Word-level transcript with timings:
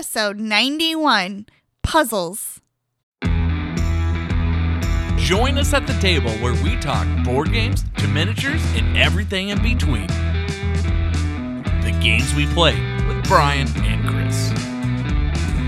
episode 0.00 0.38
91 0.38 1.44
Puzzles. 1.82 2.62
Join 5.18 5.58
us 5.58 5.74
at 5.74 5.86
the 5.86 5.94
table 6.00 6.30
where 6.38 6.54
we 6.64 6.76
talk 6.76 7.06
board 7.22 7.52
games 7.52 7.84
to 7.98 8.08
miniatures 8.08 8.62
and 8.76 8.96
everything 8.96 9.50
in 9.50 9.60
between. 9.60 10.06
The 11.82 11.94
games 12.00 12.34
we 12.34 12.46
play 12.46 12.80
with 13.08 13.28
Bryan 13.28 13.68
and 13.82 14.08
Chris. 14.08 14.50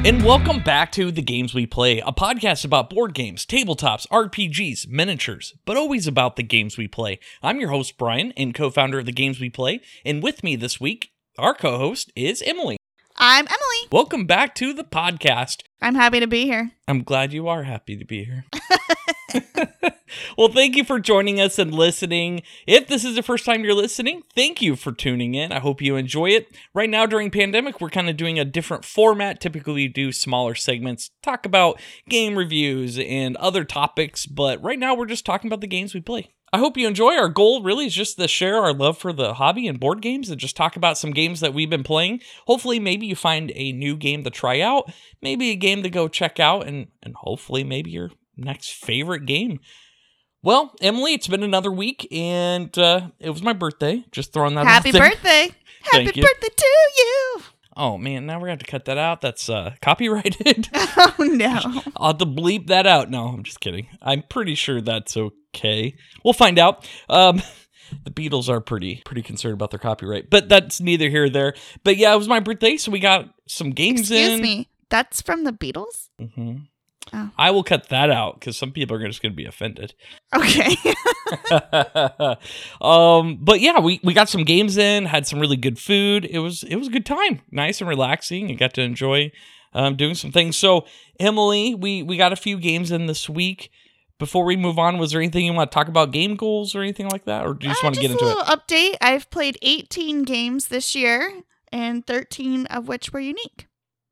And 0.06 0.24
welcome 0.24 0.62
back 0.62 0.92
to 0.92 1.10
The 1.10 1.20
Games 1.20 1.52
We 1.52 1.66
Play, 1.66 1.98
a 1.98 2.10
podcast 2.10 2.64
about 2.64 2.88
board 2.88 3.12
games, 3.12 3.44
tabletops, 3.44 4.08
RPGs, 4.08 4.88
miniatures, 4.88 5.52
but 5.66 5.76
always 5.76 6.06
about 6.06 6.36
the 6.36 6.42
games 6.42 6.78
we 6.78 6.88
play. 6.88 7.20
I'm 7.42 7.60
your 7.60 7.68
host, 7.68 7.98
Bryan, 7.98 8.32
and 8.38 8.54
co 8.54 8.70
founder 8.70 9.00
of 9.00 9.04
The 9.04 9.12
Games 9.12 9.40
We 9.40 9.50
Play. 9.50 9.82
And 10.06 10.22
with 10.22 10.42
me 10.42 10.56
this 10.56 10.80
week, 10.80 11.10
our 11.36 11.52
co 11.52 11.76
host 11.76 12.10
is 12.16 12.42
Emily. 12.46 12.78
I'm 13.24 13.46
Emily. 13.46 13.88
Welcome 13.92 14.26
back 14.26 14.52
to 14.56 14.72
the 14.72 14.82
podcast. 14.82 15.62
I'm 15.80 15.94
happy 15.94 16.18
to 16.18 16.26
be 16.26 16.42
here. 16.42 16.72
I'm 16.88 17.04
glad 17.04 17.32
you 17.32 17.46
are 17.46 17.62
happy 17.62 17.96
to 17.96 18.04
be 18.04 18.24
here. 18.24 18.46
well, 20.36 20.48
thank 20.48 20.74
you 20.74 20.82
for 20.82 20.98
joining 20.98 21.40
us 21.40 21.56
and 21.56 21.72
listening. 21.72 22.42
If 22.66 22.88
this 22.88 23.04
is 23.04 23.14
the 23.14 23.22
first 23.22 23.44
time 23.44 23.62
you're 23.62 23.74
listening, 23.74 24.24
thank 24.34 24.60
you 24.60 24.74
for 24.74 24.90
tuning 24.90 25.36
in. 25.36 25.52
I 25.52 25.60
hope 25.60 25.80
you 25.80 25.94
enjoy 25.94 26.30
it. 26.30 26.48
Right 26.74 26.90
now 26.90 27.06
during 27.06 27.30
pandemic, 27.30 27.80
we're 27.80 27.90
kind 27.90 28.10
of 28.10 28.16
doing 28.16 28.40
a 28.40 28.44
different 28.44 28.84
format. 28.84 29.40
Typically 29.40 29.74
we 29.74 29.86
do 29.86 30.10
smaller 30.10 30.56
segments, 30.56 31.12
talk 31.22 31.46
about 31.46 31.80
game 32.08 32.36
reviews 32.36 32.98
and 32.98 33.36
other 33.36 33.62
topics, 33.62 34.26
but 34.26 34.60
right 34.64 34.80
now 34.80 34.96
we're 34.96 35.06
just 35.06 35.24
talking 35.24 35.48
about 35.48 35.60
the 35.60 35.68
games 35.68 35.94
we 35.94 36.00
play. 36.00 36.32
I 36.52 36.58
hope 36.58 36.76
you 36.76 36.86
enjoy. 36.86 37.14
Our 37.14 37.30
goal 37.30 37.62
really 37.62 37.86
is 37.86 37.94
just 37.94 38.18
to 38.18 38.28
share 38.28 38.58
our 38.58 38.74
love 38.74 38.98
for 38.98 39.12
the 39.12 39.34
hobby 39.34 39.66
and 39.66 39.80
board 39.80 40.02
games 40.02 40.28
and 40.28 40.38
just 40.38 40.54
talk 40.54 40.76
about 40.76 40.98
some 40.98 41.12
games 41.12 41.40
that 41.40 41.54
we've 41.54 41.70
been 41.70 41.82
playing. 41.82 42.20
Hopefully, 42.46 42.78
maybe 42.78 43.06
you 43.06 43.16
find 43.16 43.50
a 43.54 43.72
new 43.72 43.96
game 43.96 44.22
to 44.24 44.30
try 44.30 44.60
out, 44.60 44.92
maybe 45.22 45.50
a 45.50 45.56
game 45.56 45.82
to 45.82 45.88
go 45.88 46.08
check 46.08 46.38
out, 46.38 46.66
and, 46.66 46.88
and 47.02 47.14
hopefully, 47.16 47.64
maybe 47.64 47.90
your 47.90 48.10
next 48.36 48.72
favorite 48.72 49.24
game. 49.24 49.60
Well, 50.42 50.74
Emily, 50.82 51.14
it's 51.14 51.28
been 51.28 51.42
another 51.42 51.70
week, 51.70 52.06
and 52.12 52.76
uh, 52.76 53.08
it 53.18 53.30
was 53.30 53.42
my 53.42 53.52
birthday. 53.54 54.04
Just 54.10 54.32
throwing 54.34 54.54
that 54.56 54.66
Happy 54.66 54.92
birthday. 54.92 55.50
Thank 55.90 56.08
Happy 56.08 56.20
you. 56.20 56.26
birthday 56.26 56.48
to 56.54 56.66
you. 56.98 57.42
Oh 57.76 57.96
man, 57.96 58.26
now 58.26 58.36
we're 58.36 58.42
gonna 58.42 58.52
have 58.52 58.58
to 58.60 58.70
cut 58.70 58.84
that 58.84 58.98
out. 58.98 59.20
That's 59.20 59.48
uh, 59.48 59.74
copyrighted. 59.80 60.68
Oh, 61.18 61.24
no. 61.24 61.60
I'll 61.96 62.08
have 62.08 62.18
to 62.18 62.26
bleep 62.26 62.66
that 62.68 62.86
out. 62.86 63.10
No, 63.10 63.26
I'm 63.28 63.42
just 63.42 63.60
kidding. 63.60 63.88
I'm 64.02 64.22
pretty 64.28 64.54
sure 64.54 64.80
that's 64.80 65.16
okay. 65.16 65.96
We'll 66.24 66.34
find 66.34 66.58
out. 66.58 66.88
Um, 67.08 67.42
the 68.04 68.10
Beatles 68.10 68.48
are 68.48 68.60
pretty 68.60 69.02
pretty 69.04 69.22
concerned 69.22 69.54
about 69.54 69.70
their 69.70 69.78
copyright, 69.78 70.30
but 70.30 70.48
that's 70.48 70.80
neither 70.80 71.08
here 71.08 71.24
or 71.24 71.30
there. 71.30 71.54
But 71.82 71.96
yeah, 71.96 72.12
it 72.14 72.18
was 72.18 72.28
my 72.28 72.40
birthday, 72.40 72.76
so 72.76 72.90
we 72.92 73.00
got 73.00 73.28
some 73.48 73.70
games 73.70 74.00
Excuse 74.02 74.32
in. 74.34 74.42
me. 74.42 74.68
That's 74.90 75.22
from 75.22 75.44
the 75.44 75.52
Beatles? 75.52 76.08
hmm 76.34 76.56
Oh. 77.12 77.30
I 77.36 77.50
will 77.50 77.62
cut 77.64 77.88
that 77.90 78.10
out 78.10 78.40
because 78.40 78.56
some 78.56 78.70
people 78.72 78.96
are 78.96 79.06
just 79.06 79.20
going 79.22 79.32
to 79.32 79.36
be 79.36 79.44
offended. 79.44 79.94
Okay. 80.34 80.76
um, 82.80 83.38
but 83.40 83.60
yeah, 83.60 83.80
we, 83.80 84.00
we 84.02 84.14
got 84.14 84.28
some 84.28 84.44
games 84.44 84.76
in, 84.76 85.06
had 85.06 85.26
some 85.26 85.40
really 85.40 85.56
good 85.56 85.78
food. 85.78 86.24
It 86.24 86.38
was 86.38 86.62
it 86.62 86.76
was 86.76 86.88
a 86.88 86.90
good 86.90 87.06
time, 87.06 87.40
nice 87.50 87.80
and 87.80 87.88
relaxing. 87.88 88.48
You 88.48 88.56
got 88.56 88.74
to 88.74 88.82
enjoy 88.82 89.32
um, 89.74 89.96
doing 89.96 90.14
some 90.14 90.32
things. 90.32 90.56
So 90.56 90.86
Emily, 91.18 91.74
we 91.74 92.02
we 92.02 92.16
got 92.16 92.32
a 92.32 92.36
few 92.36 92.58
games 92.58 92.90
in 92.90 93.06
this 93.06 93.28
week. 93.28 93.70
Before 94.18 94.44
we 94.44 94.56
move 94.56 94.78
on, 94.78 94.98
was 94.98 95.10
there 95.10 95.20
anything 95.20 95.44
you 95.46 95.52
want 95.52 95.70
to 95.72 95.74
talk 95.74 95.88
about 95.88 96.12
game 96.12 96.36
goals 96.36 96.76
or 96.76 96.82
anything 96.82 97.08
like 97.08 97.24
that, 97.24 97.44
or 97.44 97.54
do 97.54 97.66
you 97.66 97.72
just 97.72 97.82
Uh, 97.82 97.86
want 97.86 97.96
to 97.96 98.00
get 98.00 98.12
into 98.12 98.24
a 98.24 98.28
it? 98.28 98.36
little 98.36 98.56
update. 98.56 98.96
I've 99.00 99.28
played 99.30 99.58
18 99.62 100.22
games 100.22 100.68
this 100.68 100.94
year, 100.94 101.42
and 101.72 102.06
13 102.06 102.66
of 102.66 102.86
which 102.86 103.12
were 103.12 103.18
unique. 103.18 103.66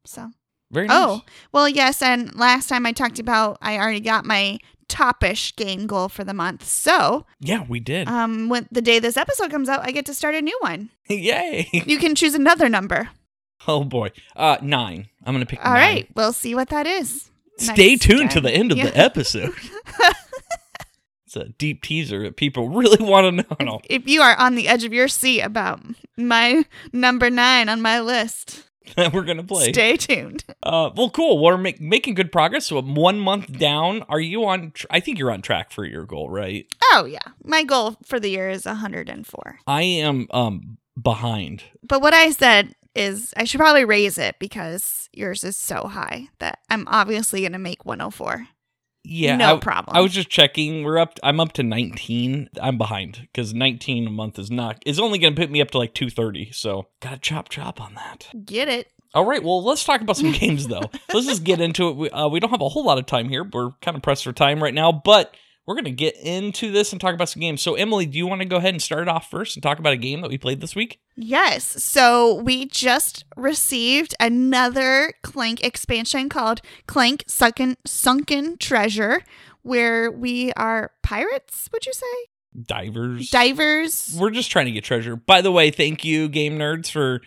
So, 0.04 0.30
Very 0.70 0.86
nice. 0.86 0.96
oh, 0.98 1.22
well, 1.52 1.68
yes. 1.68 2.00
And 2.02 2.34
last 2.36 2.68
time 2.68 2.86
I 2.86 2.92
talked 2.92 3.18
about, 3.18 3.58
I 3.60 3.76
already 3.78 4.00
got 4.00 4.24
my 4.24 4.58
topish 4.88 5.54
game 5.56 5.86
goal 5.86 6.08
for 6.08 6.24
the 6.24 6.34
month. 6.34 6.64
So, 6.64 7.26
yeah, 7.40 7.64
we 7.68 7.80
did. 7.80 8.08
um, 8.08 8.48
when 8.48 8.68
the 8.72 8.80
day 8.82 8.98
this 8.98 9.16
episode 9.16 9.50
comes 9.50 9.68
out, 9.68 9.86
I 9.86 9.90
get 9.92 10.06
to 10.06 10.14
start 10.14 10.34
a 10.34 10.42
new 10.42 10.56
one. 10.60 10.90
Yay! 11.08 11.68
You 11.72 11.98
can 11.98 12.14
choose 12.14 12.34
another 12.34 12.68
number. 12.68 13.08
Oh 13.68 13.84
boy, 13.84 14.10
uh, 14.36 14.56
nine. 14.62 15.08
I'm 15.24 15.34
gonna 15.34 15.44
pick. 15.46 15.64
All 15.64 15.72
nine. 15.74 15.80
right, 15.82 16.08
we'll 16.14 16.32
see 16.32 16.54
what 16.54 16.70
that 16.70 16.86
is. 16.86 17.30
Stay 17.58 17.96
tuned 17.96 18.30
to 18.30 18.40
the 18.40 18.50
end 18.50 18.72
of 18.72 18.78
Yeah. 18.78 18.86
the 18.86 18.96
episode. 18.98 19.52
it's 21.26 21.36
a 21.36 21.50
deep 21.58 21.82
teaser 21.82 22.22
that 22.24 22.36
people 22.36 22.68
really 22.70 23.04
want 23.04 23.26
to 23.26 23.32
know. 23.32 23.56
No. 23.72 23.80
If 23.84 24.08
you 24.08 24.22
are 24.22 24.36
on 24.38 24.54
the 24.54 24.66
edge 24.66 24.84
of 24.84 24.92
your 24.92 25.08
seat 25.08 25.42
about 25.42 25.80
my 26.16 26.64
number 26.92 27.28
nine 27.30 27.68
on 27.68 27.82
my 27.82 28.00
list, 28.00 28.69
that 28.96 29.12
we're 29.12 29.24
gonna 29.24 29.44
play. 29.44 29.72
stay 29.72 29.96
tuned. 29.96 30.44
Uh, 30.62 30.90
well, 30.94 31.08
cool. 31.08 31.42
We're 31.42 31.56
make, 31.56 31.80
making 31.80 32.14
good 32.14 32.30
progress. 32.30 32.66
So 32.66 32.80
one 32.82 33.18
month 33.18 33.58
down. 33.58 34.04
Are 34.10 34.20
you 34.20 34.44
on? 34.44 34.72
Tr- 34.72 34.86
I 34.90 35.00
think 35.00 35.18
you're 35.18 35.30
on 35.32 35.40
track 35.40 35.72
for 35.72 35.84
your 35.86 36.04
goal, 36.04 36.28
right? 36.28 36.66
Oh, 36.92 37.06
yeah. 37.06 37.18
My 37.42 37.64
goal 37.64 37.96
for 38.04 38.20
the 38.20 38.28
year 38.28 38.50
is 38.50 38.66
104. 38.66 39.58
I 39.66 39.82
am 39.82 40.26
um 40.30 40.76
behind. 41.00 41.64
But 41.82 42.02
what 42.02 42.12
I 42.12 42.30
said 42.30 42.74
is 42.94 43.32
I 43.36 43.44
should 43.44 43.58
probably 43.58 43.84
raise 43.86 44.18
it 44.18 44.36
because 44.38 45.08
yours 45.12 45.44
is 45.44 45.56
so 45.56 45.86
high 45.88 46.28
that 46.40 46.58
I'm 46.68 46.86
obviously 46.88 47.40
going 47.40 47.52
to 47.52 47.58
make 47.58 47.84
104. 47.86 48.46
Yeah, 49.02 49.36
No 49.36 49.56
I, 49.56 49.58
problem. 49.58 49.96
I 49.96 50.00
was 50.00 50.12
just 50.12 50.28
checking. 50.28 50.84
We're 50.84 50.98
up. 50.98 51.18
I'm 51.22 51.40
up 51.40 51.52
to 51.54 51.62
19. 51.62 52.50
I'm 52.60 52.78
behind 52.78 53.28
because 53.32 53.54
19 53.54 54.06
a 54.06 54.10
month 54.10 54.38
is 54.38 54.50
not. 54.50 54.82
Is 54.84 55.00
only 55.00 55.18
going 55.18 55.34
to 55.34 55.40
put 55.40 55.50
me 55.50 55.60
up 55.62 55.70
to 55.70 55.78
like 55.78 55.94
230. 55.94 56.52
So 56.52 56.86
gotta 57.00 57.18
chop 57.18 57.48
chop 57.48 57.80
on 57.80 57.94
that. 57.94 58.28
Get 58.44 58.68
it? 58.68 58.92
All 59.14 59.24
right. 59.24 59.42
Well, 59.42 59.62
let's 59.64 59.84
talk 59.84 60.00
about 60.02 60.16
some 60.16 60.32
games 60.32 60.68
though. 60.68 60.90
Let's 61.12 61.26
just 61.26 61.44
get 61.44 61.60
into 61.60 61.88
it. 61.88 61.96
We, 61.96 62.10
uh, 62.10 62.28
we 62.28 62.40
don't 62.40 62.50
have 62.50 62.60
a 62.60 62.68
whole 62.68 62.84
lot 62.84 62.98
of 62.98 63.06
time 63.06 63.28
here. 63.28 63.42
We're 63.44 63.70
kind 63.82 63.96
of 63.96 64.02
pressed 64.02 64.24
for 64.24 64.32
time 64.32 64.62
right 64.62 64.74
now, 64.74 64.92
but 64.92 65.34
we're 65.70 65.76
gonna 65.76 65.92
get 65.92 66.16
into 66.16 66.72
this 66.72 66.90
and 66.90 67.00
talk 67.00 67.14
about 67.14 67.28
some 67.28 67.38
games. 67.38 67.62
So, 67.62 67.76
Emily, 67.76 68.04
do 68.04 68.18
you 68.18 68.26
want 68.26 68.40
to 68.40 68.44
go 68.44 68.56
ahead 68.56 68.74
and 68.74 68.82
start 68.82 69.02
it 69.02 69.08
off 69.08 69.30
first 69.30 69.54
and 69.54 69.62
talk 69.62 69.78
about 69.78 69.92
a 69.92 69.96
game 69.96 70.20
that 70.20 70.28
we 70.28 70.36
played 70.36 70.60
this 70.60 70.74
week? 70.74 71.00
Yes. 71.14 71.62
So 71.84 72.34
we 72.34 72.66
just 72.66 73.24
received 73.36 74.12
another 74.18 75.12
Clank 75.22 75.62
expansion 75.62 76.28
called 76.28 76.60
Clank 76.88 77.22
Sunken, 77.28 77.76
Sunken 77.86 78.58
Treasure, 78.58 79.22
where 79.62 80.10
we 80.10 80.50
are 80.54 80.90
pirates, 81.04 81.68
would 81.72 81.86
you 81.86 81.92
say? 81.92 82.06
Divers. 82.60 83.30
Divers. 83.30 84.16
We're 84.18 84.30
just 84.30 84.50
trying 84.50 84.66
to 84.66 84.72
get 84.72 84.82
treasure. 84.82 85.14
By 85.14 85.40
the 85.40 85.52
way, 85.52 85.70
thank 85.70 86.04
you, 86.04 86.28
GameNerdz, 86.28 86.90
for 86.90 87.20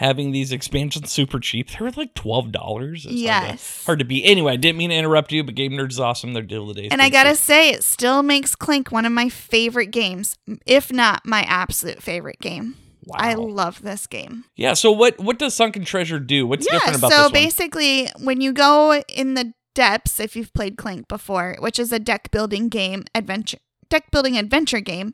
having 0.00 0.32
these 0.32 0.50
expansions 0.50 1.12
super 1.12 1.38
cheap. 1.38 1.68
They 1.68 1.84
were 1.84 1.90
like 1.90 2.14
twelve 2.14 2.50
dollars. 2.50 3.04
Yes. 3.04 3.84
Hard 3.84 3.98
to 3.98 4.04
beat. 4.06 4.24
Anyway, 4.24 4.54
I 4.54 4.56
didn't 4.56 4.78
mean 4.78 4.88
to 4.88 4.96
interrupt 4.96 5.30
you, 5.30 5.44
but 5.44 5.54
GameNerdz 5.54 5.90
is 5.90 6.00
awesome. 6.00 6.32
Their 6.32 6.42
deal 6.42 6.68
of 6.68 6.74
the 6.74 6.82
day. 6.82 6.88
And 6.90 7.02
I 7.02 7.10
gotta 7.10 7.36
say, 7.36 7.68
it 7.68 7.84
still 7.84 8.22
makes 8.22 8.54
Clank 8.56 8.90
one 8.90 9.04
of 9.04 9.12
my 9.12 9.28
favorite 9.28 9.90
games, 9.90 10.36
if 10.64 10.90
not 10.90 11.26
my 11.26 11.42
absolute 11.42 12.02
favorite 12.02 12.40
game. 12.40 12.76
wow. 13.04 13.18
I 13.18 13.34
love 13.34 13.82
this 13.82 14.06
game. 14.06 14.44
yeah. 14.56 14.72
So 14.72 14.90
what 14.90 15.20
what 15.20 15.38
does 15.38 15.54
Sunken 15.54 15.84
Treasure 15.84 16.18
do? 16.18 16.46
What's 16.46 16.66
yeah, 16.66 16.78
different 16.78 16.96
about 16.98 17.12
so 17.12 17.16
this 17.16 17.18
one? 17.18 17.34
Yeah, 17.34 17.40
so 17.40 17.46
basically, 17.46 18.08
when 18.24 18.40
you 18.40 18.52
go 18.54 19.02
in 19.06 19.34
the 19.34 19.52
depths, 19.74 20.18
if 20.18 20.34
you've 20.34 20.52
played 20.54 20.78
Clank 20.78 21.08
before, 21.08 21.56
which 21.60 21.78
is 21.78 21.92
a 21.92 21.98
deck 21.98 22.30
building 22.30 22.70
game 22.70 23.04
adventure, 23.14 23.58
deck 23.90 24.10
building 24.10 24.38
adventure 24.38 24.80
game, 24.80 25.12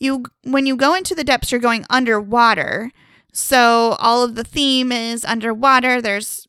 you 0.00 0.24
when 0.42 0.66
you 0.66 0.76
go 0.76 0.94
into 0.94 1.14
the 1.14 1.24
depths, 1.24 1.52
you're 1.52 1.60
going 1.60 1.86
underwater. 1.88 2.90
So 3.36 3.96
all 4.00 4.22
of 4.24 4.34
the 4.34 4.44
theme 4.44 4.90
is 4.90 5.22
underwater. 5.24 6.00
There's 6.00 6.48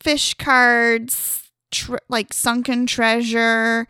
fish 0.00 0.34
cards, 0.34 1.50
tr- 1.70 1.98
like 2.08 2.32
sunken 2.32 2.86
treasure. 2.86 3.86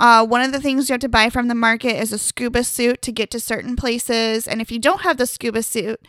Uh, 0.00 0.26
one 0.26 0.40
of 0.42 0.50
the 0.50 0.60
things 0.60 0.88
you 0.88 0.92
have 0.94 1.00
to 1.02 1.08
buy 1.08 1.30
from 1.30 1.46
the 1.46 1.54
market 1.54 1.96
is 1.96 2.12
a 2.12 2.18
scuba 2.18 2.64
suit 2.64 3.00
to 3.02 3.12
get 3.12 3.30
to 3.30 3.38
certain 3.38 3.76
places. 3.76 4.48
And 4.48 4.60
if 4.60 4.72
you 4.72 4.80
don't 4.80 5.02
have 5.02 5.18
the 5.18 5.26
scuba 5.26 5.62
suit, 5.62 6.00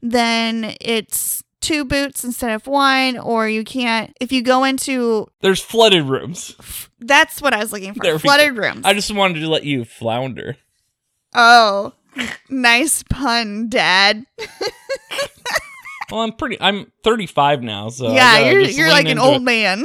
then 0.00 0.74
it's 0.80 1.44
two 1.60 1.84
boots 1.84 2.24
instead 2.24 2.52
of 2.52 2.66
one, 2.66 3.18
or 3.18 3.46
you 3.46 3.64
can't. 3.64 4.16
If 4.20 4.32
you 4.32 4.40
go 4.40 4.64
into, 4.64 5.28
There's 5.42 5.60
flooded 5.60 6.04
rooms. 6.04 6.56
that's 7.00 7.42
what 7.42 7.52
I 7.52 7.58
was 7.58 7.70
looking 7.70 7.92
for 7.92 8.12
we 8.12 8.18
flooded 8.18 8.56
rooms. 8.56 8.86
I 8.86 8.94
just 8.94 9.14
wanted 9.14 9.40
to 9.40 9.48
let 9.48 9.64
you 9.64 9.84
flounder. 9.84 10.56
oh, 11.34 11.92
nice 12.48 13.02
pun, 13.04 13.68
Dad. 13.68 14.26
Well, 16.10 16.20
I'm 16.20 16.32
pretty. 16.32 16.58
I'm 16.60 16.92
35 17.02 17.62
now, 17.62 17.88
so 17.88 18.12
yeah, 18.12 18.50
you're 18.50 18.60
you're 18.60 18.90
like 18.90 19.08
an 19.08 19.18
old 19.18 19.42
it. 19.42 19.44
man. 19.44 19.84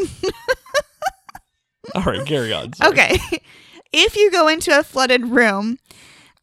All 1.96 2.04
right, 2.04 2.26
carry 2.26 2.54
on. 2.54 2.74
sorry. 2.74 2.92
Okay. 2.92 3.18
if 3.94 4.16
you 4.16 4.30
go 4.30 4.48
into 4.48 4.78
a 4.78 4.84
flooded 4.84 5.28
room, 5.28 5.80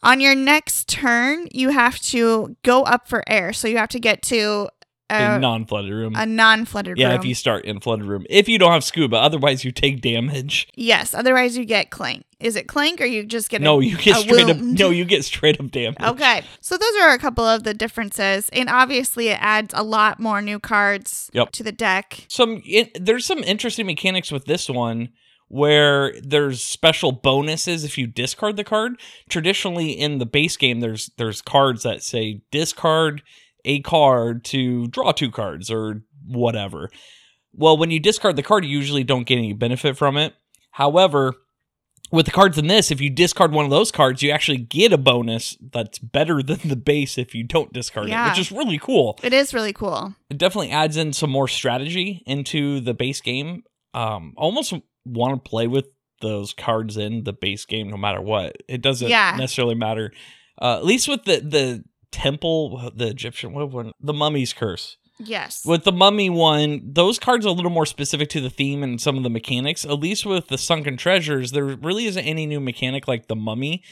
on 0.02 0.20
your 0.20 0.34
next 0.34 0.88
turn, 0.88 1.48
you 1.52 1.70
have 1.70 2.00
to 2.00 2.56
go 2.62 2.82
up 2.84 3.08
for 3.08 3.22
air. 3.26 3.52
So 3.52 3.68
you 3.68 3.76
have 3.78 3.88
to 3.90 4.00
get 4.00 4.22
to 4.22 4.68
a, 5.10 5.36
a 5.36 5.38
non-flooded 5.38 5.90
room. 5.92 6.14
a 6.16 6.26
non-flooded 6.26 6.98
yeah, 6.98 7.06
room. 7.06 7.12
Yeah, 7.14 7.18
if 7.20 7.24
you 7.24 7.34
start 7.34 7.64
in 7.64 7.80
flooded 7.80 8.06
room. 8.06 8.26
If 8.28 8.48
you 8.48 8.58
don't 8.58 8.72
have 8.72 8.84
scuba, 8.84 9.16
otherwise 9.16 9.64
you 9.64 9.72
take 9.72 10.00
damage. 10.00 10.68
yes, 10.74 11.14
otherwise 11.14 11.56
you 11.56 11.64
get 11.64 11.90
clank. 11.90 12.24
Is 12.38 12.54
it 12.54 12.66
clank 12.68 13.00
or 13.00 13.06
you 13.06 13.24
just 13.24 13.48
get 13.48 13.62
No, 13.62 13.80
a, 13.80 13.84
you 13.84 13.96
get 13.96 14.16
straight 14.16 14.50
up. 14.50 14.58
No, 14.58 14.90
you 14.90 15.04
get 15.06 15.24
straight 15.24 15.58
up 15.58 15.70
damage. 15.70 16.00
Okay, 16.02 16.42
so 16.60 16.76
those 16.76 16.94
are 17.00 17.12
a 17.12 17.18
couple 17.18 17.44
of 17.44 17.62
the 17.62 17.72
differences, 17.72 18.48
and 18.52 18.68
obviously 18.68 19.28
it 19.28 19.38
adds 19.40 19.72
a 19.76 19.82
lot 19.82 20.20
more 20.20 20.42
new 20.42 20.58
cards 20.58 21.30
Yep. 21.32 21.52
to 21.52 21.62
the 21.62 21.72
deck. 21.72 22.24
Some 22.28 22.62
it, 22.66 22.90
there's 23.02 23.24
some 23.24 23.38
interesting 23.44 23.86
mechanics 23.86 24.30
with 24.30 24.44
this 24.44 24.68
one 24.68 25.10
where 25.48 26.12
there's 26.20 26.60
special 26.62 27.12
bonuses 27.12 27.84
if 27.84 27.96
you 27.96 28.06
discard 28.06 28.56
the 28.56 28.64
card. 28.64 29.00
Traditionally 29.28 29.92
in 29.92 30.18
the 30.18 30.26
base 30.26 30.56
game 30.56 30.80
there's 30.80 31.10
there's 31.18 31.40
cards 31.40 31.84
that 31.84 32.02
say 32.02 32.40
discard 32.50 33.22
a 33.66 33.80
card 33.80 34.44
to 34.46 34.86
draw 34.88 35.12
two 35.12 35.30
cards 35.30 35.70
or 35.70 36.02
whatever. 36.26 36.88
Well, 37.52 37.76
when 37.76 37.90
you 37.90 38.00
discard 38.00 38.36
the 38.36 38.42
card 38.42 38.64
you 38.64 38.70
usually 38.70 39.04
don't 39.04 39.26
get 39.26 39.36
any 39.38 39.52
benefit 39.52 39.96
from 39.96 40.16
it. 40.16 40.34
However, 40.70 41.34
with 42.12 42.26
the 42.26 42.32
cards 42.32 42.56
in 42.58 42.66
this, 42.68 42.90
if 42.90 43.00
you 43.00 43.10
discard 43.10 43.50
one 43.52 43.64
of 43.64 43.70
those 43.70 43.90
cards, 43.90 44.22
you 44.22 44.30
actually 44.30 44.58
get 44.58 44.92
a 44.92 44.98
bonus 44.98 45.56
that's 45.72 45.98
better 45.98 46.42
than 46.42 46.60
the 46.64 46.76
base 46.76 47.18
if 47.18 47.34
you 47.34 47.42
don't 47.44 47.72
discard 47.72 48.08
it, 48.08 48.28
which 48.30 48.38
is 48.38 48.52
really 48.52 48.78
cool 48.78 49.18
It 49.22 49.32
is 49.32 49.52
really 49.52 49.72
cool. 49.72 50.14
it 50.30 50.38
definitely 50.38 50.70
adds 50.70 50.96
in 50.96 51.12
some 51.12 51.30
more 51.30 51.48
strategy 51.48 52.22
into 52.26 52.80
the 52.80 52.94
base 52.94 53.20
game. 53.20 53.64
Um, 53.94 54.34
almost 54.36 54.72
want 55.04 55.42
to 55.42 55.48
play 55.50 55.66
with 55.66 55.86
those 56.20 56.52
cards 56.54 56.96
in 56.96 57.24
the 57.24 57.32
base 57.32 57.64
game 57.64 57.88
no 57.90 57.96
matter 57.96 58.20
what. 58.20 58.56
It 58.68 58.82
doesn't 58.82 59.08
Yeah. 59.08 59.34
necessarily 59.38 59.74
matter. 59.74 60.12
Uh, 60.60 60.76
at 60.76 60.84
least 60.84 61.08
with 61.08 61.24
the 61.24 61.40
the 61.40 61.84
temple, 62.12 62.90
the 62.94 63.08
Egyptian, 63.08 63.52
what 63.52 63.70
one, 63.70 63.92
the 64.00 64.12
mummy's 64.12 64.52
curse. 64.52 64.96
Yes. 65.18 65.64
With 65.64 65.84
the 65.84 65.92
mummy 65.92 66.28
one, 66.28 66.82
those 66.84 67.18
cards 67.18 67.46
are 67.46 67.50
a 67.50 67.52
little 67.52 67.70
more 67.70 67.86
specific 67.86 68.28
to 68.30 68.40
the 68.40 68.50
theme 68.50 68.82
and 68.82 69.00
some 69.00 69.16
of 69.16 69.22
the 69.22 69.30
mechanics. 69.30 69.84
At 69.84 69.98
least 69.98 70.26
with 70.26 70.48
the 70.48 70.58
sunken 70.58 70.96
treasures, 70.96 71.52
there 71.52 71.64
really 71.64 72.06
isn't 72.06 72.24
any 72.24 72.46
new 72.46 72.60
mechanic 72.60 73.08
like 73.08 73.26
the 73.26 73.36
mummy. 73.36 73.82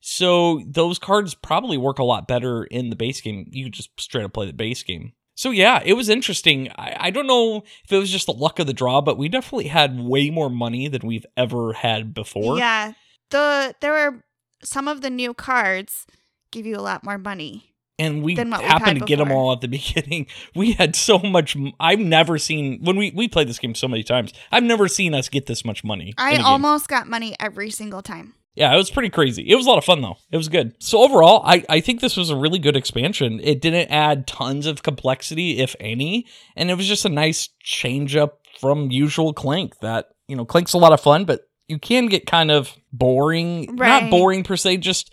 So 0.00 0.62
those 0.66 0.98
cards 0.98 1.34
probably 1.34 1.78
work 1.78 2.00
a 2.00 2.04
lot 2.04 2.26
better 2.26 2.64
in 2.64 2.90
the 2.90 2.96
base 2.96 3.20
game. 3.20 3.46
You 3.52 3.70
just 3.70 3.90
straight 4.00 4.24
up 4.24 4.32
play 4.32 4.46
the 4.46 4.52
base 4.52 4.82
game. 4.82 5.12
So 5.34 5.50
yeah, 5.50 5.80
it 5.84 5.94
was 5.94 6.08
interesting. 6.08 6.68
I, 6.76 6.96
I 6.98 7.10
don't 7.10 7.26
know 7.26 7.62
if 7.84 7.92
it 7.92 7.98
was 7.98 8.10
just 8.10 8.26
the 8.26 8.32
luck 8.32 8.58
of 8.58 8.66
the 8.66 8.72
draw, 8.72 9.00
but 9.00 9.16
we 9.16 9.28
definitely 9.28 9.68
had 9.68 10.00
way 10.00 10.30
more 10.30 10.50
money 10.50 10.88
than 10.88 11.06
we've 11.06 11.26
ever 11.36 11.72
had 11.72 12.12
before. 12.12 12.58
Yeah. 12.58 12.92
The 13.30 13.74
there 13.80 13.92
were 13.92 14.24
some 14.64 14.88
of 14.88 15.00
the 15.00 15.10
new 15.10 15.32
cards 15.32 16.06
give 16.52 16.66
you 16.66 16.76
a 16.76 16.80
lot 16.80 17.02
more 17.04 17.18
money. 17.18 17.68
and 17.98 18.22
we 18.22 18.34
happened 18.36 18.98
to 19.00 19.04
get 19.04 19.16
them 19.18 19.30
all 19.32 19.52
at 19.52 19.60
the 19.60 19.68
beginning. 19.78 20.26
We 20.54 20.72
had 20.72 20.96
so 20.96 21.18
much. 21.18 21.56
I've 21.80 21.98
never 22.00 22.38
seen 22.38 22.80
when 22.82 22.96
we 22.96 23.10
we 23.14 23.28
played 23.28 23.48
this 23.48 23.58
game 23.58 23.74
so 23.74 23.88
many 23.88 24.02
times. 24.02 24.32
I've 24.50 24.62
never 24.64 24.88
seen 24.88 25.14
us 25.14 25.28
get 25.28 25.46
this 25.46 25.64
much 25.64 25.82
money. 25.84 26.14
I 26.18 26.30
I 26.30 26.30
a 26.32 26.36
game. 26.36 26.44
almost 26.46 26.88
got 26.88 27.06
money 27.06 27.34
every 27.40 27.70
single 27.70 28.02
time. 28.02 28.34
yeah, 28.54 28.72
it 28.72 28.76
was 28.76 28.90
pretty 28.90 29.08
crazy. 29.10 29.42
It 29.48 29.54
was 29.56 29.66
a 29.66 29.68
lot 29.68 29.78
of 29.78 29.84
fun 29.84 30.00
though. 30.02 30.16
It 30.30 30.36
was 30.36 30.48
good. 30.48 30.74
So 30.82 31.02
overall, 31.02 31.42
I 31.44 31.64
I 31.68 31.80
think 31.80 32.00
this 32.00 32.16
was 32.16 32.30
a 32.30 32.36
really 32.36 32.58
good 32.58 32.76
expansion. 32.76 33.40
It 33.42 33.60
didn't 33.60 33.88
add 33.90 34.26
tons 34.26 34.66
of 34.66 34.82
complexity, 34.82 35.58
if 35.58 35.74
any, 35.80 36.26
and 36.56 36.70
it 36.70 36.74
was 36.76 36.86
just 36.88 37.04
a 37.04 37.08
nice 37.10 37.48
change 37.62 38.16
up 38.16 38.40
from 38.60 38.90
usual 38.90 39.32
Clank. 39.32 39.78
That 39.80 40.06
you 40.28 40.36
know, 40.36 40.44
Clank's 40.44 40.72
a 40.74 40.78
lot 40.78 40.92
of 40.92 41.00
fun, 41.00 41.24
but 41.24 41.42
you 41.68 41.78
can 41.78 42.06
get 42.06 42.26
kind 42.26 42.50
of 42.50 42.74
boring. 42.92 43.76
Not 43.76 44.10
boring 44.10 44.44
per 44.44 44.56
se, 44.56 44.78
just. 44.78 45.12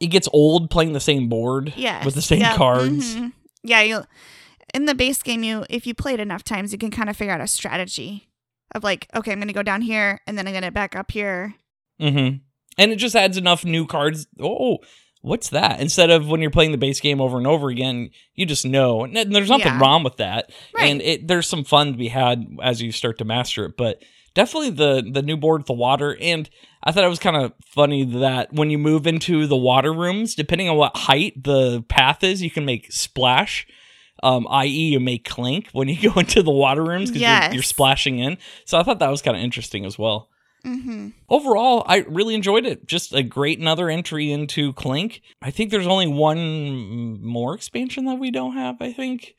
It 0.00 0.08
gets 0.08 0.28
old 0.32 0.70
playing 0.70 0.92
the 0.94 1.00
same 1.00 1.28
board 1.28 1.72
with 2.04 2.14
the 2.14 2.22
same 2.22 2.42
cards. 2.56 3.14
Mhm. 3.14 3.32
Yeah, 3.62 3.82
you 3.82 4.02
in 4.72 4.86
the 4.86 4.94
base 4.94 5.22
game 5.22 5.42
you 5.42 5.64
if 5.68 5.86
you 5.86 5.94
play 5.94 6.14
it 6.14 6.20
enough 6.20 6.42
times 6.44 6.72
you 6.72 6.78
can 6.78 6.90
kind 6.90 7.10
of 7.10 7.16
figure 7.16 7.34
out 7.34 7.40
a 7.40 7.46
strategy 7.46 8.28
of 8.74 8.82
like, 8.84 9.08
okay, 9.14 9.32
I'm 9.32 9.38
gonna 9.40 9.52
go 9.52 9.62
down 9.62 9.82
here 9.82 10.20
and 10.26 10.38
then 10.38 10.46
I'm 10.48 10.54
gonna 10.54 10.70
back 10.70 10.96
up 10.96 11.10
here. 11.10 11.54
Mm-hmm. 12.00 12.36
And 12.78 12.92
it 12.92 12.96
just 12.96 13.14
adds 13.16 13.36
enough 13.36 13.64
new 13.64 13.84
cards. 13.86 14.26
Oh, 14.40 14.78
what's 15.22 15.50
that? 15.50 15.80
Instead 15.80 16.08
of 16.08 16.28
when 16.28 16.40
you're 16.40 16.50
playing 16.50 16.70
the 16.72 16.78
base 16.78 17.00
game 17.00 17.20
over 17.20 17.36
and 17.36 17.46
over 17.46 17.68
again, 17.68 18.10
you 18.34 18.46
just 18.46 18.64
know. 18.64 19.04
And 19.04 19.14
there's 19.14 19.50
nothing 19.50 19.66
Yeah. 19.66 19.80
wrong 19.80 20.02
with 20.02 20.16
that. 20.16 20.50
Right. 20.74 20.90
And 20.90 21.02
it 21.02 21.28
there's 21.28 21.46
some 21.48 21.64
fun 21.64 21.92
to 21.92 21.98
be 21.98 22.08
had 22.08 22.46
as 22.62 22.80
you 22.80 22.90
start 22.92 23.18
to 23.18 23.24
master 23.26 23.66
it. 23.66 23.76
But 23.76 24.02
definitely 24.34 24.70
the 24.70 25.08
the 25.12 25.22
new 25.22 25.36
board, 25.36 25.66
the 25.66 25.72
water, 25.72 26.16
and 26.20 26.48
I 26.82 26.92
thought 26.92 27.04
it 27.04 27.08
was 27.08 27.18
kind 27.18 27.36
of 27.36 27.52
funny 27.64 28.04
that 28.04 28.52
when 28.52 28.70
you 28.70 28.78
move 28.78 29.06
into 29.06 29.46
the 29.46 29.56
water 29.56 29.92
rooms, 29.92 30.34
depending 30.34 30.68
on 30.68 30.76
what 30.76 30.96
height 30.96 31.42
the 31.42 31.82
path 31.88 32.24
is, 32.24 32.40
you 32.42 32.50
can 32.50 32.64
make 32.64 32.90
splash. 32.92 33.66
Um, 34.22 34.46
i.e., 34.50 34.68
you 34.68 35.00
make 35.00 35.26
clank 35.26 35.68
when 35.72 35.88
you 35.88 36.10
go 36.12 36.20
into 36.20 36.42
the 36.42 36.50
water 36.50 36.84
rooms 36.84 37.08
because 37.10 37.22
Yes. 37.22 37.44
you're, 37.46 37.54
you're 37.54 37.62
splashing 37.62 38.18
in. 38.18 38.36
So 38.66 38.78
I 38.78 38.82
thought 38.82 38.98
that 38.98 39.08
was 39.10 39.22
kind 39.22 39.36
of 39.36 39.42
interesting 39.42 39.84
as 39.86 39.98
well 39.98 40.28
Mm-hmm. 40.66 41.08
overall, 41.30 41.84
I 41.86 42.00
really 42.06 42.34
enjoyed 42.34 42.66
it. 42.66 42.86
Just 42.86 43.14
a 43.14 43.22
great 43.22 43.58
another 43.58 43.88
entry 43.88 44.30
into 44.30 44.74
Clank. 44.74 45.22
I 45.40 45.50
think 45.50 45.70
there's 45.70 45.86
only 45.86 46.06
one 46.06 47.22
more 47.22 47.54
expansion 47.54 48.04
that 48.04 48.18
we 48.18 48.30
don't 48.30 48.52
have. 48.52 48.76
I 48.82 48.92
think. 48.92 49.36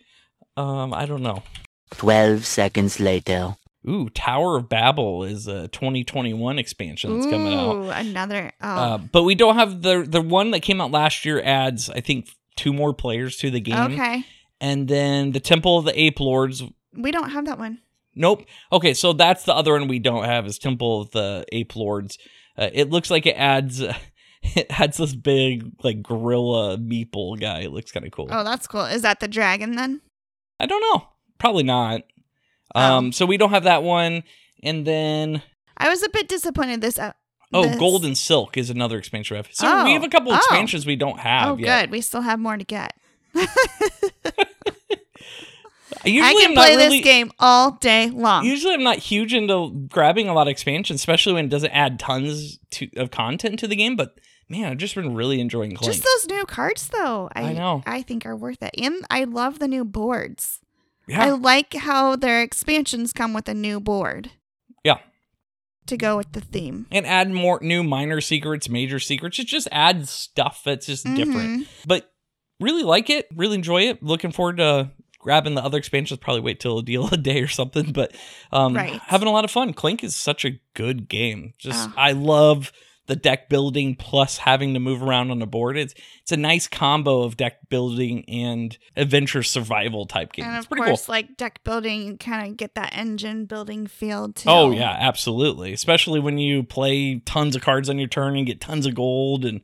Um, 0.58 0.96
I 0.96 1.06
don't 1.06 1.22
know. 1.22 1.44
12 1.92 2.44
seconds 2.46 3.00
later. 3.00 3.56
Ooh, 3.88 4.10
Tower 4.10 4.58
of 4.58 4.70
Babel 4.70 5.24
is 5.24 5.48
a 5.48 5.68
2021 5.70 6.60
expansion 6.60 7.16
that's 7.16 7.32
coming 7.32 7.54
out. 7.54 7.76
Ooh, 7.76 7.90
another 7.90 8.52
oh 8.62 8.68
Uh, 8.68 8.98
but 9.00 9.24
we 9.24 9.34
don't 9.34 9.56
have 9.56 9.82
the 9.82 10.06
the 10.08 10.22
one 10.22 10.52
that 10.52 10.62
came 10.62 10.80
out 10.80 10.92
last 10.92 11.26
year. 11.26 11.42
Adds 11.42 11.90
I 11.90 12.00
think 12.00 12.30
two 12.56 12.74
more 12.74 12.94
players 12.94 13.38
to 13.38 13.50
the 13.50 13.60
game, 13.60 13.94
okay. 13.94 14.24
and 14.60 14.88
then 14.88 15.32
the 15.32 15.40
Temple 15.40 15.80
of 15.80 15.86
the 15.86 16.00
Ape 16.00 16.20
Lords. 16.20 16.64
We 16.94 17.12
don't 17.12 17.32
have 17.32 17.46
that 17.46 17.58
one. 17.58 17.80
Nope. 18.14 18.46
Okay, 18.72 18.94
so 18.94 19.14
that's 19.14 19.46
the 19.46 19.56
other 19.56 19.72
one 19.72 19.88
we 19.88 20.00
don't 20.00 20.26
have 20.26 20.46
is 20.46 20.60
Temple 20.60 21.02
of 21.02 21.12
the 21.12 21.46
Ape 21.52 21.76
Lords. 21.76 22.18
Uh, 22.58 22.70
it 22.74 22.90
looks 22.90 23.10
like 23.10 23.26
it 23.26 23.36
adds 23.36 23.82
it 24.44 24.68
adds 24.70 24.98
this 24.98 25.16
big 25.16 25.72
like 25.84 26.04
gorilla 26.04 26.78
meeple 26.78 27.40
guy. 27.40 27.62
It 27.62 27.72
looks 27.72 27.92
kind 27.92 28.06
of 28.06 28.12
cool. 28.12 28.28
Oh, 28.30 28.44
that's 28.44 28.68
cool. 28.68 28.86
Is 28.86 29.02
that 29.02 29.22
the 29.22 29.28
dragon 29.28 29.76
then? 29.76 30.02
I 30.60 30.68
don't 30.68 30.82
know. 30.82 31.08
Probably 31.40 31.64
not. 31.64 32.02
Oh. 32.76 32.82
Um, 32.98 33.12
so 33.12 33.26
we 33.26 33.38
don't 33.38 33.50
have 33.52 33.64
that 33.64 33.84
one. 33.84 34.24
And 34.64 34.86
then 34.86 35.42
I 35.78 35.90
was 35.90 36.04
a 36.04 36.10
bit 36.10 36.28
disappointed 36.28 36.82
this 36.82 36.98
uh, 37.00 37.14
oh, 37.54 37.64
this- 37.66 37.78
Gold 37.78 38.06
and 38.06 38.18
Silk 38.18 38.58
is 38.58 38.70
another 38.70 38.98
expansion 38.98 39.36
we 39.36 39.38
have. 39.38 39.50
So 39.52 39.68
Oh. 39.68 39.84
we 39.86 39.94
have 39.94 40.04
a 40.04 40.10
couple 40.10 40.32
Oh. 40.32 40.36
expansions 40.38 40.86
we 40.86 40.96
don't 40.96 41.20
have 41.20 41.50
Oh, 41.50 41.58
yet. 41.58 41.82
good. 41.86 41.92
We 41.92 42.02
still 42.02 42.22
have 42.22 42.40
more 42.40 42.58
to 42.58 42.64
get. 42.64 42.94
Usually 46.04 46.22
I 46.30 46.34
can 46.34 46.52
am 46.52 46.56
play 46.56 46.76
really, 46.76 46.98
this 47.00 47.04
game 47.04 47.32
all 47.38 47.72
day 47.72 48.10
long. 48.10 48.44
Usually, 48.46 48.74
I'm 48.74 48.82
not 48.82 48.98
huge 48.98 49.34
into 49.36 49.70
grabbing 49.90 50.28
a 50.30 50.34
lot 50.34 50.48
of 50.48 50.52
expansions, 50.52 51.00
especially 51.00 51.34
when 51.34 51.46
it 51.46 51.50
doesn't 51.50 51.72
add 51.72 52.00
tons 52.00 52.58
to, 52.72 52.90
of 52.98 53.12
content 53.12 53.60
to 53.60 53.68
the 53.68 53.76
game. 53.76 53.96
But 53.96 54.16
man, 54.50 54.72
I've 54.72 54.78
just 54.78 54.96
been 54.96 55.14
really 55.14 55.40
enjoying 55.40 55.76
Clank. 55.76 55.94
Just 55.94 56.04
those 56.04 56.28
new 56.36 56.46
cards, 56.46 56.88
though. 56.88 57.30
I, 57.36 57.42
I 57.50 57.54
know. 57.54 57.84
I 57.86 58.02
think 58.02 58.26
are 58.26 58.36
worth 58.36 58.64
it, 58.64 58.74
and 58.82 59.06
I 59.12 59.26
love 59.26 59.60
the 59.60 59.68
new 59.68 59.86
boards. 59.86 60.60
Yeah, 61.12 61.24
I 61.24 61.30
like 61.32 61.74
how 61.74 62.16
their 62.16 62.42
expansions 62.42 63.14
come 63.14 63.34
with 63.34 63.48
a 63.50 63.54
new 63.54 63.80
board. 63.80 64.32
Yeah. 64.84 64.98
To 65.88 65.98
go 65.98 66.16
with 66.18 66.32
the 66.34 66.42
theme. 66.42 66.86
and 66.92 67.06
add 67.06 67.30
more 67.32 67.60
new 67.62 67.84
minor 67.84 68.22
secrets, 68.22 68.70
major 68.70 69.00
secrets. 69.00 69.40
It 69.40 69.48
just 69.48 69.68
adds 69.72 70.10
stuff 70.10 70.62
that's 70.64 70.86
just 70.86 71.06
different. 71.06 71.62
Mhm. 71.64 71.68
But 71.86 72.12
really 72.60 72.84
like 72.84 73.10
it, 73.10 73.28
really 73.36 73.56
enjoy 73.56 73.84
it. 73.84 74.02
Looking 74.04 74.32
forward 74.32 74.58
to 74.58 74.92
grabbing 75.20 75.56
the 75.56 75.64
other 75.64 75.78
expansions. 75.78 76.20
Probably 76.20 76.42
wait 76.42 76.60
till 76.60 76.78
a 76.80 76.84
deal 76.84 77.08
a 77.12 77.18
day 77.32 77.42
or 77.42 77.48
something. 77.48 77.92
But 77.92 78.16
um, 78.52 78.76
Right. 78.76 79.00
having 79.08 79.28
a 79.28 79.32
lot 79.32 79.44
of 79.46 79.52
fun. 79.52 79.74
Clank 79.74 80.04
is 80.04 80.16
such 80.16 80.46
a 80.46 80.60
good 80.76 81.10
game. 81.10 81.54
Just 81.58 81.90
Ah. 81.90 81.94
I 81.98 82.12
love 82.14 82.72
the 83.12 83.16
deck 83.18 83.50
building 83.50 83.94
plus 83.94 84.38
having 84.38 84.74
to 84.74 84.80
move 84.80 85.04
around 85.04 85.32
on 85.32 85.40
the 85.40 85.46
board. 85.46 85.76
It's 85.78 85.94
it's 86.22 86.32
a 86.32 86.38
nice 86.38 86.66
combo 86.66 87.24
of 87.24 87.36
deck 87.36 87.58
building 87.70 88.24
and 88.30 88.78
adventure 88.96 89.44
survival 89.44 90.06
type 90.06 90.32
game. 90.32 90.46
And 90.46 90.56
It's 90.56 90.64
of 90.66 90.70
pretty 90.70 90.86
course, 90.86 91.08
cool. 91.08 91.14
like 91.16 91.36
deck 91.36 91.62
building, 91.66 92.04
you 92.04 92.16
kind 92.16 92.50
of 92.50 92.56
get 92.56 92.76
that 92.76 92.94
engine 92.96 93.44
building 93.48 93.86
feel 93.86 94.32
too. 94.32 94.48
Oh 94.50 94.72
yeah, 94.72 94.96
absolutely. 94.98 95.74
Especially 95.74 96.22
when 96.22 96.38
you 96.38 96.64
play 96.64 97.20
tons 97.26 97.54
of 97.58 97.62
cards 97.62 97.90
on 97.90 98.00
your 98.00 98.08
turn 98.08 98.38
and 98.38 98.48
get 98.48 98.62
tons 98.62 98.86
of 98.86 98.96
gold. 98.96 99.44
And 99.44 99.60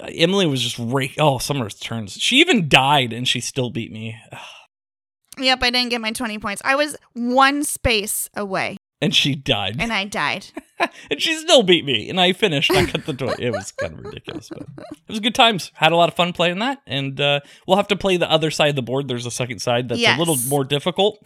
uh, 0.00 0.06
Emily 0.14 0.46
was 0.46 0.62
just 0.62 0.78
ra- 0.78 1.06
oh 1.18 1.38
Summer's 1.38 1.74
turns. 1.74 2.12
She 2.12 2.36
even 2.36 2.68
died 2.68 3.12
and 3.12 3.26
she 3.26 3.40
still 3.40 3.70
beat 3.70 3.90
me. 3.90 4.16
Yep, 5.40 5.62
I 5.62 5.70
didn't 5.70 5.90
get 5.90 6.00
my 6.00 6.10
20 6.10 6.38
points. 6.40 6.62
I 6.64 6.74
was 6.74 6.96
one 7.12 7.62
space 7.62 8.28
away 8.34 8.76
And 9.00 9.14
she 9.14 9.34
died. 9.36 9.76
and 9.78 9.92
I 9.92 10.04
died. 10.04 10.46
and 11.10 11.22
she 11.22 11.36
still 11.36 11.62
beat 11.62 11.84
me. 11.84 12.10
And 12.10 12.20
I 12.20 12.32
finished. 12.32 12.70
I 12.72 12.84
got 12.84 13.06
the 13.06 13.12
toy. 13.14 13.34
It 13.38 13.52
was 13.52 13.70
kind 13.70 13.92
of 13.94 14.04
ridiculous, 14.04 14.48
but 14.48 14.62
it 14.76 15.08
was 15.08 15.20
good 15.20 15.34
times. 15.36 15.70
Had 15.74 15.92
a 15.92 15.96
lot 15.96 16.08
of 16.08 16.14
fun 16.16 16.32
playing 16.32 16.58
that. 16.58 16.82
And 16.86 17.20
uh, 17.20 17.40
we'll 17.66 17.76
have 17.76 17.88
to 17.88 17.96
play 17.96 18.16
the 18.16 18.30
other 18.30 18.50
side 18.50 18.70
of 18.70 18.76
the 18.76 18.82
board. 18.82 19.06
There's 19.06 19.26
a 19.26 19.30
second 19.30 19.60
side 19.60 19.88
that's 19.88 20.00
a 20.02 20.18
little 20.18 20.36
more 20.48 20.64
difficult. 20.64 21.24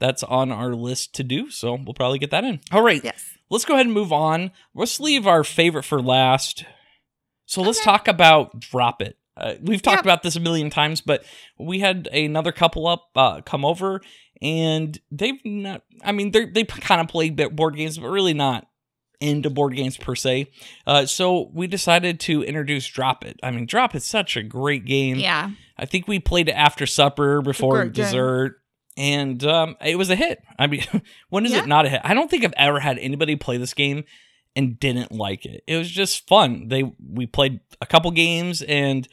That's 0.00 0.24
on 0.24 0.50
our 0.50 0.74
list 0.74 1.14
to 1.14 1.22
do. 1.22 1.48
So 1.48 1.74
we'll 1.74 1.94
probably 1.94 2.18
get 2.18 2.32
that 2.32 2.42
in. 2.42 2.58
All 2.72 2.82
right. 2.82 3.02
Yes. 3.04 3.24
let's 3.50 3.64
go 3.64 3.74
ahead 3.74 3.86
and 3.86 3.94
move 3.94 4.12
on. 4.12 4.50
Let's 4.74 4.98
leave 4.98 5.26
our 5.28 5.44
favorite 5.44 5.84
for 5.84 6.02
last. 6.02 6.64
So 7.46 7.62
let's 7.62 7.84
talk 7.84 8.08
about 8.08 8.58
Drop 8.58 9.00
It. 9.00 9.16
Uh, 9.36 9.54
we've 9.62 9.80
talked 9.80 9.98
Yep. 9.98 10.04
about 10.04 10.22
this 10.22 10.36
a 10.36 10.40
million 10.40 10.70
times, 10.70 11.00
but 11.00 11.24
we 11.58 11.78
had 11.80 12.06
another 12.12 12.50
couple 12.52 12.86
up 12.86 13.08
uh, 13.16 13.40
come 13.42 13.64
over, 13.64 14.00
and 14.42 14.98
they've 15.10 15.40
not. 15.44 15.82
I 16.04 16.12
mean, 16.12 16.32
they 16.32 16.44
they 16.46 16.64
kind 16.64 17.00
of 17.00 17.08
play 17.08 17.30
board 17.30 17.76
games, 17.76 17.96
but 17.96 18.08
really 18.08 18.34
not 18.34 18.66
into 19.20 19.48
board 19.48 19.76
games 19.76 19.96
per 19.96 20.16
se. 20.16 20.50
Uh, 20.84 21.06
so 21.06 21.48
we 21.54 21.68
decided 21.68 22.18
to 22.18 22.42
introduce 22.42 22.86
Drop 22.88 23.24
It. 23.24 23.38
I 23.42 23.52
mean, 23.52 23.66
Drop 23.66 23.94
It's 23.94 24.04
such 24.04 24.36
a 24.36 24.42
great 24.42 24.84
game. 24.84 25.16
Yeah. 25.18 25.50
I 25.78 25.86
think 25.86 26.08
we 26.08 26.18
played 26.18 26.48
it 26.48 26.52
after 26.52 26.86
supper 26.86 27.40
before 27.40 27.84
dessert. 27.86 28.56
And 28.96 29.42
um, 29.44 29.76
it 29.80 29.96
was 29.96 30.10
a 30.10 30.16
hit. 30.16 30.42
I 30.58 30.66
mean, 30.66 30.82
when 31.30 31.46
is 31.46 31.52
Yeah. 31.52 31.60
it 31.62 31.66
not 31.68 31.86
a 31.86 31.88
hit? 31.88 32.00
I 32.04 32.12
don't 32.14 32.28
think 32.30 32.44
I've 32.44 32.52
ever 32.56 32.78
had 32.80 32.98
anybody 32.98 33.36
play 33.36 33.56
this 33.56 33.72
game 33.74 34.04
and 34.54 34.78
didn't 34.78 35.12
like 35.12 35.46
it. 35.46 35.62
It 35.66 35.76
was 35.78 35.90
just 35.90 36.26
fun. 36.28 36.66
They 36.68 36.92
we 37.00 37.26
played 37.26 37.60
a 37.80 37.86
couple 37.86 38.10
games 38.10 38.60
and 38.60 39.08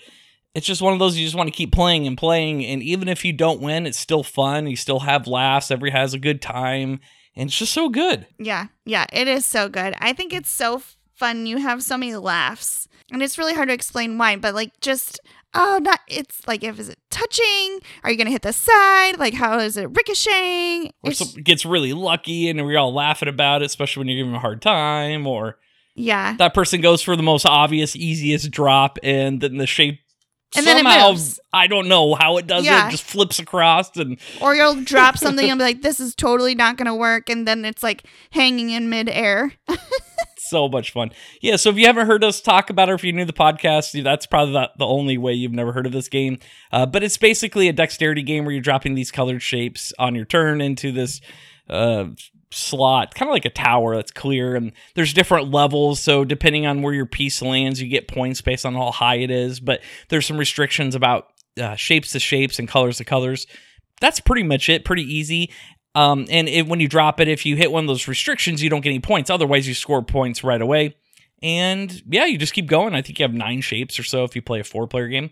it's 0.55 0.65
just 0.65 0.81
one 0.81 0.93
of 0.93 0.99
those 0.99 1.17
you 1.17 1.25
just 1.25 1.35
want 1.35 1.47
to 1.47 1.55
keep 1.55 1.71
playing 1.71 2.07
and 2.07 2.17
playing. 2.17 2.65
And 2.65 2.81
even 2.81 3.07
if 3.07 3.23
you 3.23 3.33
don't 3.33 3.61
win, 3.61 3.85
it's 3.85 3.99
still 3.99 4.23
fun. 4.23 4.67
You 4.67 4.75
still 4.75 4.99
have 5.01 5.27
laughs. 5.27 5.71
Everybody 5.71 5.97
has 5.99 6.13
a 6.13 6.19
good 6.19 6.41
time, 6.41 6.99
and 7.35 7.49
it's 7.49 7.57
just 7.57 7.73
so 7.73 7.89
good. 7.89 8.27
Yeah. 8.37 8.67
Yeah. 8.85 9.05
It 9.13 9.27
is 9.27 9.45
so 9.45 9.69
good. 9.69 9.93
I 9.99 10.13
think 10.13 10.33
it's 10.33 10.49
so 10.49 10.81
fun. 11.13 11.45
You 11.45 11.57
have 11.57 11.83
so 11.83 11.97
many 11.97 12.15
laughs. 12.15 12.87
And 13.11 13.21
it's 13.21 13.37
really 13.37 13.53
hard 13.53 13.69
to 13.69 13.73
explain 13.73 14.17
why, 14.17 14.35
but 14.35 14.53
like 14.53 14.79
just 14.81 15.19
oh 15.55 15.79
not 15.81 15.99
it's 16.07 16.47
like 16.47 16.63
if 16.63 16.79
is 16.79 16.89
it 16.89 16.99
touching? 17.09 17.79
Are 18.03 18.11
you 18.11 18.17
gonna 18.17 18.29
hit 18.29 18.43
the 18.43 18.53
side? 18.53 19.17
Like 19.17 19.33
how 19.33 19.57
is 19.59 19.77
it 19.77 19.89
ricocheting? 19.89 20.93
Or 21.03 21.11
some 21.11 21.41
gets 21.41 21.65
really 21.65 21.93
lucky, 21.93 22.49
and 22.49 22.63
we're 22.63 22.77
all 22.77 22.93
laughing 22.93 23.29
about 23.29 23.61
it, 23.61 23.65
especially 23.65 24.01
when 24.01 24.07
you're 24.09 24.17
giving 24.17 24.31
them 24.31 24.37
a 24.37 24.41
hard 24.41 24.61
time, 24.61 25.25
or 25.25 25.57
yeah. 25.95 26.35
that 26.37 26.53
person 26.53 26.81
goes 26.81 27.01
for 27.01 27.15
the 27.15 27.23
most 27.23 27.45
obvious, 27.45 27.95
easiest 27.95 28.51
drop, 28.51 28.99
and 29.01 29.41
then 29.41 29.57
the 29.57 29.67
shape 29.67 29.99
And 30.55 30.65
then 30.65 30.77
it 30.77 30.83
somehow 30.83 31.11
moves. 31.11 31.39
I 31.53 31.67
don't 31.67 31.87
know 31.87 32.15
how 32.15 32.37
it 32.37 32.47
does 32.47 32.65
Yeah. 32.65 32.87
it, 32.87 32.91
just 32.91 33.03
flips 33.03 33.39
across, 33.39 33.95
and 33.97 34.17
Or 34.41 34.55
you'll 34.55 34.81
drop 34.83 35.17
something 35.17 35.49
and 35.49 35.59
be 35.59 35.63
like, 35.63 35.81
this 35.81 35.99
is 35.99 36.15
totally 36.15 36.55
not 36.55 36.77
gonna 36.77 36.95
work, 36.95 37.29
and 37.29 37.47
then 37.47 37.65
it's 37.65 37.83
like 37.83 38.03
hanging 38.31 38.71
in 38.71 38.89
midair. 38.89 39.53
so 40.37 40.67
much 40.67 40.91
fun. 40.91 41.11
Yeah, 41.41 41.57
so 41.57 41.69
if 41.69 41.77
you 41.77 41.85
haven't 41.85 42.07
heard 42.07 42.23
us 42.23 42.41
talk 42.41 42.69
about 42.71 42.89
it, 42.89 42.93
or 42.93 42.95
if 42.95 43.03
you're 43.03 43.13
new 43.13 43.21
to 43.21 43.25
the 43.25 43.33
podcast, 43.33 44.01
that's 44.03 44.25
probably 44.25 44.53
the, 44.53 44.71
the 44.79 44.85
only 44.87 45.17
way 45.17 45.33
you've 45.33 45.51
never 45.51 45.71
heard 45.71 45.85
of 45.85 45.91
this 45.91 46.07
game. 46.09 46.39
Uh, 46.71 46.87
but 46.87 47.03
it's 47.03 47.17
basically 47.17 47.67
a 47.67 47.73
dexterity 47.73 48.23
game 48.23 48.45
where 48.45 48.53
you're 48.53 48.61
dropping 48.61 48.95
these 48.95 49.11
colored 49.11 49.43
shapes 49.43 49.93
on 49.99 50.15
your 50.15 50.25
turn 50.25 50.61
into 50.61 50.91
this 50.91 51.21
uh, 51.69 52.05
slot, 52.51 53.13
kind 53.15 53.29
of 53.29 53.33
like 53.33 53.45
a 53.45 53.49
tower 53.49 53.95
that's 53.95 54.11
clear, 54.11 54.55
and 54.55 54.71
there's 54.95 55.13
different 55.13 55.51
levels. 55.51 55.99
So 55.99 56.25
depending 56.25 56.65
on 56.65 56.81
where 56.81 56.93
your 56.93 57.05
piece 57.05 57.41
lands, 57.41 57.81
you 57.81 57.87
get 57.87 58.07
points 58.07 58.41
based 58.41 58.65
on 58.65 58.73
how 58.73 58.91
high 58.91 59.17
it 59.17 59.31
is. 59.31 59.59
But 59.59 59.81
there's 60.09 60.25
some 60.25 60.37
restrictions 60.37 60.95
about 60.95 61.27
uh, 61.59 61.75
shapes 61.75 62.11
to 62.11 62.19
shapes 62.19 62.59
and 62.59 62.67
colors 62.67 62.97
to 62.97 63.05
colors. 63.05 63.47
That's 64.01 64.19
pretty 64.19 64.43
much 64.43 64.69
it. 64.69 64.85
Pretty 64.85 65.03
easy. 65.03 65.51
Um, 65.95 66.25
and 66.29 66.47
it, 66.47 66.67
when 66.67 66.79
you 66.79 66.87
drop 66.87 67.19
it, 67.19 67.27
if 67.27 67.45
you 67.45 67.55
hit 67.55 67.71
one 67.71 67.83
of 67.83 67.87
those 67.87 68.07
restrictions, 68.07 68.61
you 68.63 68.69
don't 68.69 68.81
get 68.81 68.89
any 68.89 68.99
points. 68.99 69.29
Otherwise, 69.29 69.67
you 69.67 69.73
score 69.73 70.03
points 70.03 70.43
right 70.43 70.61
away. 70.61 70.95
And 71.41 72.01
yeah, 72.09 72.25
you 72.25 72.37
just 72.37 72.53
keep 72.53 72.67
going. 72.67 72.95
I 72.95 73.01
think 73.01 73.19
you 73.19 73.23
have 73.23 73.33
nine 73.33 73.61
shapes 73.61 73.97
or 73.97 74.03
so 74.03 74.23
if 74.23 74.35
you 74.35 74.41
play 74.41 74.59
a 74.59 74.63
four 74.63 74.87
player 74.87 75.07
game. 75.07 75.31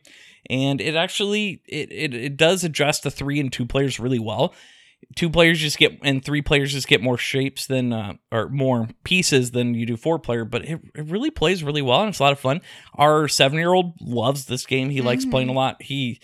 And 0.50 0.79
it 0.79 0.95
actually 0.95 1.62
it, 1.67 1.91
it 1.91 2.13
it 2.13 2.38
does 2.38 2.63
address 2.63 3.01
the 3.01 3.12
three 3.12 3.39
and 3.39 3.51
two 3.51 3.65
players 3.65 4.00
really 4.00 4.19
well. 4.19 4.53
Two 5.15 5.29
players 5.29 5.59
just 5.59 5.77
get 5.77 5.97
and 6.03 6.23
three 6.23 6.41
players 6.41 6.73
just 6.73 6.87
get 6.87 7.01
more 7.01 7.17
shapes 7.17 7.65
than 7.65 7.93
uh, 7.93 8.13
or 8.31 8.49
more 8.49 8.89
pieces 9.03 9.51
than 9.51 9.73
you 9.73 9.85
do 9.85 9.97
four 9.97 10.19
player, 10.19 10.45
but 10.45 10.65
it, 10.65 10.79
it 10.95 11.05
really 11.05 11.31
plays 11.31 11.63
really 11.63 11.81
well 11.81 12.01
and 12.01 12.09
it's 12.09 12.19
a 12.19 12.23
lot 12.23 12.33
of 12.33 12.39
fun. 12.39 12.61
Our 12.95 13.27
seven 13.27 13.57
year 13.57 13.73
old 13.73 13.93
loves 14.01 14.45
this 14.45 14.65
game. 14.65 14.89
He 14.89 15.01
likes 15.01 15.25
playing 15.25 15.49
a 15.49 15.53
lot. 15.53 15.81
He 15.81 16.19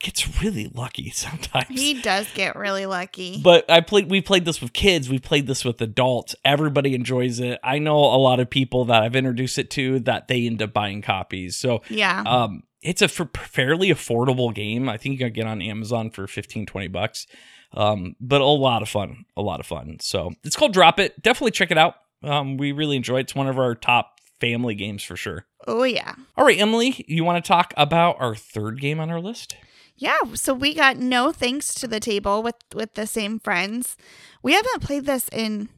gets 0.00 0.40
really 0.42 0.70
lucky 0.72 1.10
sometimes. 1.14 1.68
he 1.68 2.00
does 2.00 2.26
get 2.34 2.56
really 2.56 2.86
lucky. 2.86 3.40
But 3.42 3.70
I 3.70 3.80
played. 3.80 4.10
We 4.10 4.20
played 4.20 4.44
this 4.44 4.60
with 4.60 4.72
kids. 4.72 5.08
We 5.08 5.18
played 5.18 5.46
this 5.46 5.64
with 5.64 5.80
adults. 5.80 6.34
Everybody 6.44 6.94
enjoys 6.94 7.40
it. 7.40 7.58
I 7.62 7.78
know 7.78 7.96
a 7.96 8.18
lot 8.18 8.40
of 8.40 8.50
people 8.50 8.84
that 8.86 9.02
I've 9.02 9.16
introduced 9.16 9.58
it 9.58 9.70
to 9.70 10.00
that 10.00 10.28
they 10.28 10.46
end 10.46 10.62
up 10.62 10.72
buying 10.72 11.02
copies. 11.02 11.56
So, 11.56 11.82
yeah. 11.88 12.22
um, 12.26 12.62
it's 12.80 13.02
a 13.02 13.06
f- 13.06 13.28
fairly 13.36 13.88
affordable 13.88 14.54
game. 14.54 14.88
I 14.88 14.96
think 14.96 15.14
you 15.14 15.18
can 15.18 15.32
get 15.32 15.46
on 15.46 15.60
Amazon 15.60 16.10
for 16.10 16.26
15, 16.26 16.66
20 16.66 16.88
bucks. 16.88 17.26
Um, 17.74 18.16
but 18.20 18.40
a 18.40 18.44
lot 18.44 18.82
of 18.82 18.88
fun. 18.88 19.24
A 19.36 19.42
lot 19.42 19.60
of 19.60 19.66
fun. 19.66 19.98
So 20.00 20.32
it's 20.44 20.56
called 20.56 20.72
Drop 20.72 20.98
It. 20.98 21.20
Definitely 21.22 21.50
check 21.52 21.70
it 21.70 21.78
out. 21.78 21.94
Um, 22.22 22.56
we 22.56 22.72
really 22.72 22.96
enjoy 22.96 23.18
it. 23.18 23.20
It's 23.20 23.34
one 23.34 23.46
of 23.46 23.58
our 23.58 23.74
top 23.74 24.18
family 24.40 24.74
games 24.74 25.02
for 25.02 25.16
sure. 25.16 25.46
oh 25.66 25.82
yeah. 25.84 26.14
All 26.36 26.44
right, 26.44 26.58
Emily, 26.58 27.04
you 27.08 27.24
want 27.24 27.42
to 27.44 27.46
talk 27.46 27.74
about 27.76 28.16
our 28.20 28.34
third 28.34 28.80
game 28.80 29.00
on 29.00 29.10
our 29.10 29.20
list? 29.20 29.56
Yeah, 29.96 30.16
so 30.34 30.54
we 30.54 30.74
got 30.74 30.96
no 30.96 31.32
thanks 31.32 31.74
to 31.74 31.88
the 31.88 31.98
table 32.00 32.42
with 32.42 32.54
with 32.74 32.94
the 32.94 33.06
same 33.06 33.40
friends. 33.40 33.96
We 34.42 34.52
haven't 34.52 34.80
played 34.80 35.06
this 35.06 35.28
in 35.32 35.68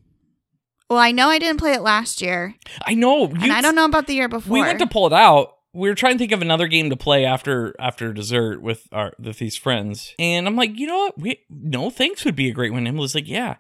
well, 0.91 0.99
I 0.99 1.13
know 1.13 1.29
I 1.29 1.39
didn't 1.39 1.61
play 1.61 1.73
it 1.73 1.83
last 1.83 2.21
year, 2.21 2.55
I 2.85 2.95
know. 2.95 3.27
and 3.27 3.53
I 3.53 3.61
don't 3.61 3.75
know 3.75 3.85
about 3.85 4.07
the 4.07 4.15
year 4.15 4.29
before. 4.29 4.53
We 4.53 4.61
went 4.61 4.81
to 4.81 4.87
pull 4.87 5.07
it 5.07 5.13
out. 5.13 5.55
We 5.73 5.89
were 5.89 5.95
trying 5.95 6.15
to 6.15 6.19
think 6.19 6.33
of 6.33 6.43
another 6.43 6.67
game 6.67 6.91
to 6.91 6.97
play 6.97 7.25
after 7.25 7.75
after 7.79 8.13
dessert 8.13 8.61
with 8.61 8.89
our 8.93 9.13
with 9.19 9.39
these 9.39 9.57
friends, 9.57 10.15
and 10.19 10.47
I'm 10.49 10.57
like, 10.57 10.77
you 10.79 10.87
know 10.87 10.99
what? 10.99 11.19
We 11.19 11.41
no 11.49 11.91
thanks 11.91 12.25
would 12.25 12.35
be 12.37 12.49
a 12.49 12.53
great 12.53 12.73
one. 12.73 12.87
Emily's 12.87 13.15
like, 13.15 13.29
yeah, 13.29 13.57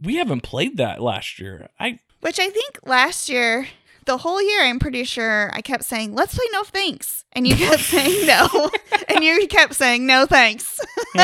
we 0.00 0.16
haven't 0.16 0.42
played 0.42 0.76
that 0.76 1.00
last 1.00 1.38
year. 1.38 1.68
I 1.80 1.98
Which 2.20 2.38
I 2.38 2.50
think 2.50 2.80
last 2.84 3.30
year, 3.30 3.68
the 4.04 4.18
whole 4.18 4.42
year, 4.42 4.64
I'm 4.64 4.78
pretty 4.78 5.04
sure 5.04 5.50
I 5.54 5.62
kept 5.62 5.84
saying, 5.84 6.14
"Let's 6.14 6.34
play 6.34 6.44
no 6.52 6.62
thanks," 6.62 7.24
and 7.32 7.46
you 7.46 7.56
kept 7.56 7.80
saying 7.84 8.26
no, 8.26 8.70
and 9.08 9.24
you 9.24 9.46
kept 9.48 9.74
saying 9.74 10.06
no 10.06 10.26
thanks. 10.26 10.78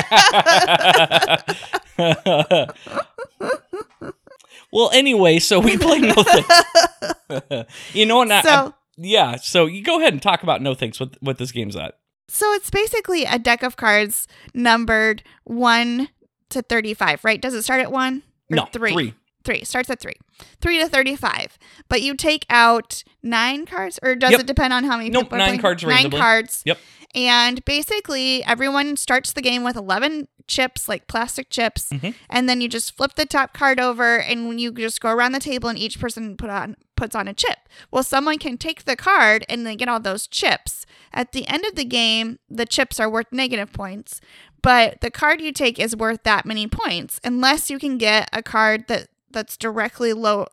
well, 4.73 4.91
anyway, 4.93 5.39
so 5.39 5.61
we 5.61 5.77
played 5.77 6.03
no 6.03 6.15
thanks. 6.23 7.75
you 7.95 8.07
know 8.07 8.17
what? 8.17 8.31
I- 8.33 8.43
so, 8.43 8.75
yeah, 9.05 9.37
so 9.37 9.67
you 9.67 9.83
go 9.83 9.99
ahead 10.01 10.13
and 10.13 10.23
talk 10.23 10.43
about 10.43 10.63
no 10.63 10.75
thanks. 10.75 10.99
What 11.01 11.17
what 11.21 11.39
this 11.39 11.53
game's 11.53 11.77
at? 11.77 11.99
so 12.29 12.53
it's 12.55 12.71
basically 12.71 13.25
a 13.25 13.39
deck 13.39 13.63
of 13.63 13.77
cards 13.77 14.27
numbered 14.55 15.23
one 15.45 16.09
to 16.51 16.63
thirty-five, 16.63 17.25
right? 17.25 17.41
Does 17.41 17.55
it 17.55 17.63
start 17.63 17.81
at 17.83 17.93
one? 17.93 18.23
Or 18.51 18.57
no, 18.57 18.65
three. 18.67 18.93
three. 18.93 19.15
Three 19.45 19.65
starts 19.65 19.91
at 19.91 19.99
three, 19.99 20.15
three 20.61 20.79
to 20.79 20.89
thirty-five. 20.89 21.59
But 21.89 22.01
you 22.01 22.15
take 22.15 22.47
out 22.49 23.03
nine 23.25 23.67
cards, 23.67 23.99
or 24.03 24.15
does 24.15 24.31
Yep. 24.31 24.41
it 24.43 24.47
depend 24.47 24.73
on 24.73 24.85
how 24.85 24.97
many 24.97 25.11
Nope, 25.11 25.25
people 25.25 25.37
are 25.37 25.39
nine 25.39 25.49
playing? 25.49 25.61
cards 25.63 25.85
randomly. 25.85 26.19
cards. 26.21 26.63
Yep. 26.65 26.79
And 27.15 27.65
basically, 27.65 28.45
everyone 28.45 28.97
starts 28.97 29.33
the 29.33 29.43
game 29.43 29.65
with 29.65 29.77
eleven 29.77 30.29
chips, 30.49 30.89
like 30.89 31.07
plastic 31.07 31.51
chips, 31.51 31.89
Mhm. 31.91 32.15
and 32.29 32.49
then 32.49 32.61
you 32.61 32.69
just 32.69 32.97
flip 32.97 33.15
the 33.15 33.27
top 33.27 33.53
card 33.55 33.79
over, 33.79 34.19
and 34.19 34.61
you 34.61 34.73
just 34.73 35.01
go 35.01 35.11
around 35.11 35.33
the 35.33 35.41
table, 35.41 35.69
and 35.69 35.79
each 35.79 36.01
person 36.01 36.37
put 36.37 36.51
on 36.51 36.77
puts 36.97 37.15
on 37.17 37.27
a 37.27 37.35
chip. 37.35 37.59
Well, 37.91 38.03
someone 38.05 38.39
can 38.39 38.57
take 38.57 38.85
the 38.85 38.95
card 38.97 39.45
and 39.49 39.67
they 39.67 39.75
get 39.75 39.89
all 39.89 39.99
those 39.99 40.29
chips. 40.29 40.87
At 41.13 41.33
the 41.33 41.49
end 41.49 41.65
of 41.65 41.75
the 41.75 41.85
game, 41.85 42.39
the 42.49 42.65
chips 42.67 43.01
are 43.01 43.11
worth 43.11 43.27
negative 43.33 43.73
points, 43.73 44.21
but 44.63 45.01
the 45.01 45.11
card 45.11 45.41
you 45.41 45.51
take 45.53 45.81
is 45.81 45.97
worth 45.97 46.23
that 46.23 46.47
many 46.47 46.69
points 46.69 47.19
unless 47.25 47.71
you 47.71 47.79
can 47.81 47.99
get 47.99 48.29
a 48.33 48.41
card 48.43 48.87
that 48.87 49.09
that's 49.33 49.57
directly 49.57 50.13
low 50.13 50.47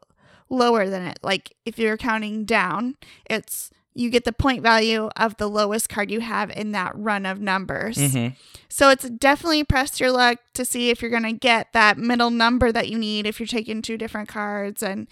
lower 0.50 0.90
than 0.90 1.04
it. 1.04 1.20
Like 1.22 1.54
if 1.66 1.78
you're 1.78 1.98
counting 1.98 2.46
down, 2.46 2.96
it's 3.30 3.70
you 4.00 4.10
get 4.10 4.24
the 4.24 4.32
point 4.32 4.64
value 4.64 5.10
of 5.18 5.36
the 5.36 5.48
lowest 5.50 5.90
card 5.90 6.10
you 6.10 6.22
have 6.22 6.50
in 6.52 6.72
that 6.72 6.94
run 6.96 7.26
of 7.26 7.42
numbers. 7.42 7.98
Mhm. 7.98 8.34
So 8.70 8.90
it's 8.90 9.10
definitely 9.10 9.66
press 9.66 10.00
your 10.00 10.12
luck 10.12 10.38
to 10.54 10.64
see 10.64 10.90
if 10.90 11.02
you're 11.02 11.12
going 11.12 11.24
to 11.24 11.34
get 11.34 11.74
that 11.74 11.98
middle 11.98 12.30
number 12.30 12.72
that 12.72 12.88
you 12.88 12.98
need 12.98 13.26
if 13.26 13.40
you're 13.40 13.48
taking 13.48 13.82
two 13.82 13.98
different 13.98 14.30
cards 14.30 14.82
and 14.82 15.08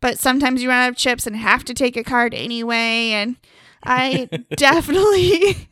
but 0.00 0.18
sometimes 0.18 0.62
you 0.62 0.68
run 0.68 0.82
out 0.82 0.90
of 0.90 0.96
chips 0.96 1.26
and 1.28 1.36
have 1.36 1.64
to 1.64 1.74
take 1.74 1.96
a 1.96 2.02
card 2.02 2.34
anyway 2.34 3.10
and 3.12 3.36
I 3.84 4.28
definitely 4.56 5.68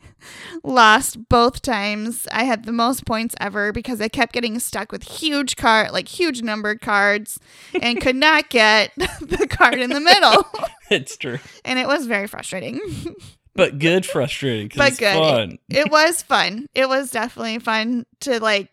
lost 0.63 1.29
both 1.29 1.61
times. 1.61 2.27
I 2.31 2.43
had 2.43 2.65
the 2.65 2.71
most 2.71 3.05
points 3.05 3.35
ever 3.39 3.71
because 3.71 4.01
I 4.01 4.07
kept 4.07 4.33
getting 4.33 4.59
stuck 4.59 4.91
with 4.91 5.03
huge 5.03 5.55
card 5.55 5.91
like 5.91 6.07
huge 6.07 6.41
numbered 6.41 6.81
cards 6.81 7.39
and 7.81 8.01
could 8.01 8.15
not 8.15 8.49
get 8.49 8.91
the 8.95 9.47
card 9.49 9.79
in 9.79 9.89
the 9.89 9.99
middle. 9.99 10.45
it's 10.89 11.17
true, 11.17 11.39
and 11.65 11.79
it 11.79 11.87
was 11.87 12.05
very 12.05 12.27
frustrating. 12.27 12.79
but 13.55 13.79
good, 13.79 14.05
frustrating. 14.05 14.71
But 14.75 14.89
it's 14.89 14.99
good. 14.99 15.15
Fun. 15.15 15.59
it 15.69 15.91
was 15.91 16.21
fun. 16.21 16.67
It 16.73 16.87
was 16.87 17.11
definitely 17.11 17.59
fun 17.59 18.05
to 18.21 18.39
like. 18.39 18.69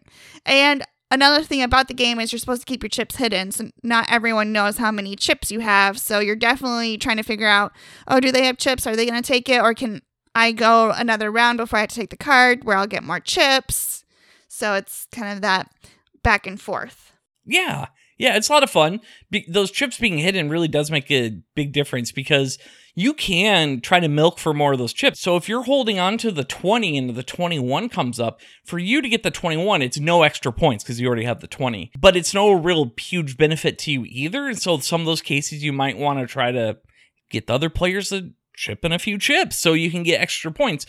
And 0.46 0.84
another 1.10 1.42
thing 1.42 1.62
about 1.62 1.88
the 1.88 1.94
game 1.94 2.20
is 2.20 2.32
you're 2.32 2.38
supposed 2.38 2.62
to 2.62 2.66
keep 2.66 2.82
your 2.82 2.90
chips 2.90 3.16
hidden, 3.16 3.52
so 3.52 3.70
not 3.82 4.06
everyone 4.08 4.52
knows 4.52 4.78
how 4.78 4.90
many 4.90 5.16
chips 5.16 5.50
you 5.50 5.60
have. 5.60 5.98
So 5.98 6.20
you're 6.20 6.36
definitely 6.36 6.98
trying 6.98 7.18
to 7.18 7.22
figure 7.22 7.48
out, 7.48 7.72
oh, 8.08 8.20
do 8.20 8.32
they 8.32 8.44
have 8.46 8.58
chips? 8.58 8.86
Are 8.86 8.96
they 8.96 9.06
going 9.06 9.20
to 9.20 9.26
take 9.26 9.48
it, 9.48 9.60
or 9.60 9.74
can 9.74 10.02
I 10.34 10.52
go 10.52 10.90
another 10.90 11.30
round 11.30 11.58
before 11.58 11.78
I 11.78 11.82
have 11.82 11.90
to 11.90 11.96
take 11.96 12.10
the 12.10 12.16
card 12.16 12.64
where 12.64 12.76
I'll 12.76 12.86
get 12.86 13.02
more 13.02 13.20
chips? 13.20 14.04
So 14.48 14.74
it's 14.74 15.06
kind 15.12 15.32
of 15.32 15.42
that 15.42 15.70
back 16.22 16.46
and 16.46 16.60
forth. 16.60 17.12
Yeah. 17.44 17.86
Yeah, 18.18 18.36
it's 18.36 18.50
a 18.50 18.52
lot 18.52 18.62
of 18.62 18.70
fun. 18.70 19.00
Be- 19.30 19.46
those 19.48 19.70
chips 19.70 19.96
being 19.98 20.18
hidden 20.18 20.50
really 20.50 20.68
does 20.68 20.90
make 20.90 21.10
a 21.10 21.40
big 21.54 21.72
difference 21.72 22.12
because 22.12 22.58
you 22.94 23.14
can 23.14 23.80
try 23.80 23.98
to 23.98 24.08
milk 24.08 24.38
for 24.38 24.52
more 24.52 24.72
of 24.74 24.78
those 24.78 24.92
chips. 24.92 25.20
So 25.20 25.36
if 25.36 25.48
you're 25.48 25.62
holding 25.62 25.98
on 25.98 26.18
to 26.18 26.30
the 26.30 26.44
20 26.44 26.98
and 26.98 27.14
the 27.14 27.22
21 27.22 27.88
comes 27.88 28.20
up, 28.20 28.40
for 28.66 28.78
you 28.78 29.00
to 29.00 29.08
get 29.08 29.22
the 29.22 29.30
21, 29.30 29.80
it's 29.80 29.98
no 29.98 30.22
extra 30.22 30.52
points 30.52 30.84
because 30.84 31.00
you 31.00 31.06
already 31.06 31.24
have 31.24 31.40
the 31.40 31.46
20. 31.46 31.92
But 31.98 32.14
it's 32.14 32.34
no 32.34 32.52
real 32.52 32.92
huge 32.98 33.38
benefit 33.38 33.78
to 33.80 33.90
you 33.90 34.04
either. 34.06 34.48
And 34.48 34.58
so 34.58 34.78
some 34.80 35.00
of 35.00 35.06
those 35.06 35.22
cases 35.22 35.64
you 35.64 35.72
might 35.72 35.96
want 35.96 36.18
to 36.18 36.26
try 36.26 36.52
to 36.52 36.76
get 37.30 37.46
the 37.46 37.54
other 37.54 37.70
players 37.70 38.10
to 38.10 38.32
chip 38.60 38.84
in 38.84 38.92
a 38.92 38.98
few 38.98 39.18
chips 39.18 39.56
so 39.56 39.72
you 39.72 39.90
can 39.90 40.02
get 40.02 40.20
extra 40.20 40.52
points. 40.52 40.86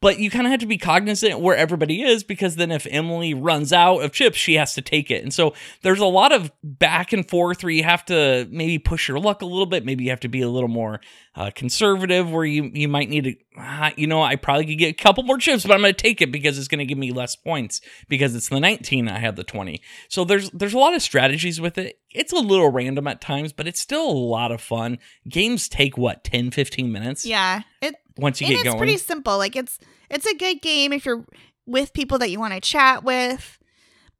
But 0.00 0.18
you 0.18 0.28
kind 0.28 0.46
of 0.46 0.50
have 0.50 0.60
to 0.60 0.66
be 0.66 0.76
cognizant 0.76 1.40
where 1.40 1.56
everybody 1.56 2.02
is 2.02 2.24
because 2.24 2.56
then 2.56 2.70
if 2.70 2.86
Emily 2.90 3.32
runs 3.32 3.72
out 3.72 4.00
of 4.00 4.12
chips, 4.12 4.36
she 4.36 4.54
has 4.56 4.74
to 4.74 4.82
take 4.82 5.10
it. 5.10 5.22
And 5.22 5.32
so 5.32 5.54
there's 5.80 6.00
a 6.00 6.04
lot 6.04 6.30
of 6.30 6.52
back 6.62 7.14
and 7.14 7.26
forth 7.26 7.62
where 7.62 7.70
you 7.70 7.84
have 7.84 8.04
to 8.06 8.46
maybe 8.50 8.78
push 8.78 9.08
your 9.08 9.18
luck 9.18 9.40
a 9.40 9.46
little 9.46 9.64
bit. 9.64 9.86
Maybe 9.86 10.04
you 10.04 10.10
have 10.10 10.20
to 10.20 10.28
be 10.28 10.42
a 10.42 10.50
little 10.50 10.68
more 10.68 11.00
uh, 11.36 11.52
conservative 11.54 12.30
where 12.30 12.44
you, 12.44 12.70
you 12.74 12.86
might 12.86 13.08
need 13.08 13.24
to, 13.24 13.34
uh, 13.56 13.90
you 13.96 14.06
know, 14.06 14.22
I 14.22 14.36
probably 14.36 14.66
could 14.66 14.78
get 14.78 14.88
a 14.88 15.02
couple 15.02 15.22
more 15.22 15.38
chips, 15.38 15.64
but 15.64 15.74
I'm 15.74 15.80
going 15.80 15.94
to 15.94 16.02
take 16.02 16.20
it 16.20 16.32
because 16.32 16.58
it's 16.58 16.68
going 16.68 16.80
to 16.80 16.84
give 16.84 16.98
me 16.98 17.12
less 17.12 17.36
points 17.36 17.80
because 18.08 18.34
it's 18.34 18.48
the 18.48 18.58
19. 18.58 19.08
I 19.08 19.18
have 19.18 19.36
the 19.36 19.44
20. 19.44 19.80
So 20.08 20.24
there's, 20.24 20.50
there's 20.50 20.74
a 20.74 20.78
lot 20.78 20.94
of 20.94 21.02
strategies 21.02 21.60
with 21.60 21.78
it. 21.78 22.00
It's 22.10 22.32
a 22.32 22.38
little 22.38 22.70
random 22.70 23.06
at 23.06 23.20
times, 23.20 23.52
but 23.52 23.68
it's 23.68 23.80
still 23.80 24.08
a 24.08 24.12
lot 24.12 24.50
of 24.50 24.60
fun. 24.60 24.98
Games 25.28 25.68
take 25.68 25.96
what, 25.96 26.24
10, 26.24 26.50
15 26.50 26.90
minutes? 26.90 27.24
Yeah. 27.24 27.62
It 27.80 27.94
Once 28.16 28.40
you 28.40 28.48
get 28.48 28.54
it's 28.54 28.64
going. 28.64 28.74
It's 28.74 28.80
pretty 28.80 28.98
simple. 28.98 29.38
Like 29.38 29.56
it's 29.56 29.78
it's 30.10 30.26
a 30.26 30.34
good 30.34 30.60
game 30.60 30.92
if 30.92 31.06
you're 31.06 31.24
with 31.66 31.92
people 31.92 32.18
that 32.18 32.30
you 32.30 32.38
want 32.38 32.54
to 32.54 32.60
chat 32.60 33.04
with 33.04 33.58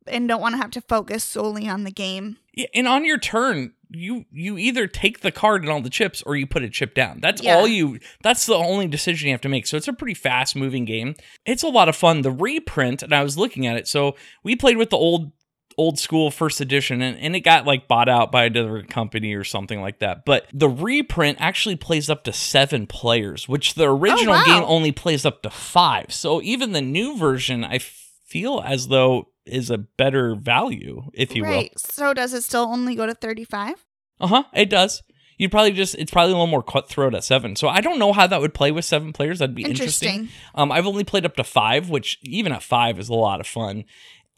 and 0.07 0.29
don't 0.29 0.41
want 0.41 0.55
to 0.55 0.59
have 0.59 0.71
to 0.73 0.81
focus 0.81 1.25
solely 1.25 1.69
on 1.69 1.85
the 1.85 1.91
game. 1.91 2.37
Yeah, 2.53 2.67
and 2.75 2.88
on 2.88 3.05
your 3.05 3.19
turn, 3.19 3.74
you 3.91 4.25
you 4.33 4.59
either 4.59 4.87
take 4.87 5.21
the 5.21 5.33
card 5.33 5.62
and 5.62 5.71
all 5.71 5.81
the 5.81 5.91
chips 5.91 6.23
or 6.23 6.37
you 6.37 6.47
put 6.47 6.62
a 6.62 6.71
chip 6.71 6.95
down. 6.95 7.21
That's 7.21 7.43
Yeah. 7.43 7.57
all 7.57 7.67
you 7.67 7.99
that's 8.23 8.47
the 8.47 8.55
only 8.55 8.87
decision 8.87 9.29
you 9.29 9.35
have 9.35 9.41
to 9.43 9.49
make. 9.49 9.67
So 9.67 9.76
it's 9.76 9.88
a 9.88 9.93
pretty 9.93 10.14
fast 10.14 10.57
moving 10.57 10.85
game. 10.85 11.14
It's 11.45 11.62
a 11.62 11.69
lot 11.69 11.88
of 11.88 11.97
fun. 11.97 12.23
The 12.23 12.31
reprint, 12.31 13.03
and 13.03 13.14
I 13.14 13.23
was 13.23 13.38
looking 13.38 13.67
at 13.67 13.76
it. 13.76 13.88
So 13.88 14.17
we 14.43 14.57
played 14.57 14.76
with 14.76 14.91
the 14.91 14.97
old 14.97 15.33
old 15.76 15.99
school 15.99 16.31
first 16.31 16.61
edition 16.61 17.03
and, 17.03 17.19
and 17.19 17.35
it 17.35 17.41
got 17.41 17.67
like 17.67 17.88
bought 17.88 18.09
out 18.09 18.31
by 18.31 18.45
another 18.45 18.83
company 18.85 19.35
or 19.35 19.45
something 19.45 19.81
like 19.81 19.99
that. 19.99 20.25
But 20.25 20.47
the 20.53 20.69
reprint 20.69 21.38
actually 21.41 21.76
plays 21.76 22.09
up 22.09 22.25
to 22.25 22.33
seven 22.33 22.87
players, 22.87 23.49
which 23.49 23.75
the 23.75 23.87
oh, 23.87 23.97
original 23.97 24.35
wow. 24.35 24.45
game 24.45 24.62
only 24.67 24.93
plays 24.93 25.26
up 25.26 25.43
to 25.43 25.50
five. 25.50 26.12
So 26.12 26.41
even 26.43 26.73
the 26.73 26.83
new 26.83 27.17
version, 27.17 27.64
I 27.64 27.79
feel 27.79 28.62
as 28.64 28.88
though 28.88 29.29
is 29.46 29.70
a 29.70 29.78
better 29.78 30.34
value, 30.34 31.10
if 31.12 31.34
you 31.34 31.42
will. 31.42 31.50
right. 31.50 31.78
So 31.78 32.14
does 32.14 32.32
it 32.32 32.42
still 32.42 32.64
only 32.64 32.94
go 32.94 33.06
to 33.06 33.14
35? 33.14 33.84
Uh 34.20 34.26
huh. 34.26 34.44
It 34.54 34.70
does. 34.70 35.02
You'd 35.36 35.50
probably 35.50 35.72
just 35.72 35.96
it's 35.96 36.12
probably 36.12 36.30
a 36.32 36.34
little 36.36 36.46
more 36.46 36.62
cutthroat 36.62 37.14
at 37.14 37.24
seven. 37.24 37.56
So 37.56 37.68
I 37.68 37.80
don't 37.80 37.98
know 37.98 38.12
how 38.12 38.26
that 38.26 38.40
would 38.40 38.54
play 38.54 38.70
with 38.70 38.84
seven 38.84 39.12
players. 39.12 39.40
That'd 39.40 39.54
be 39.54 39.64
interesting. 39.64 40.08
Interesting. 40.08 40.38
Um, 40.54 40.70
I've 40.70 40.86
only 40.86 41.02
played 41.04 41.26
up 41.26 41.34
to 41.36 41.44
five, 41.44 41.90
which 41.90 42.18
even 42.22 42.52
at 42.52 42.62
five 42.62 42.98
is 43.00 43.08
a 43.08 43.14
lot 43.14 43.40
of 43.40 43.46
fun, 43.48 43.84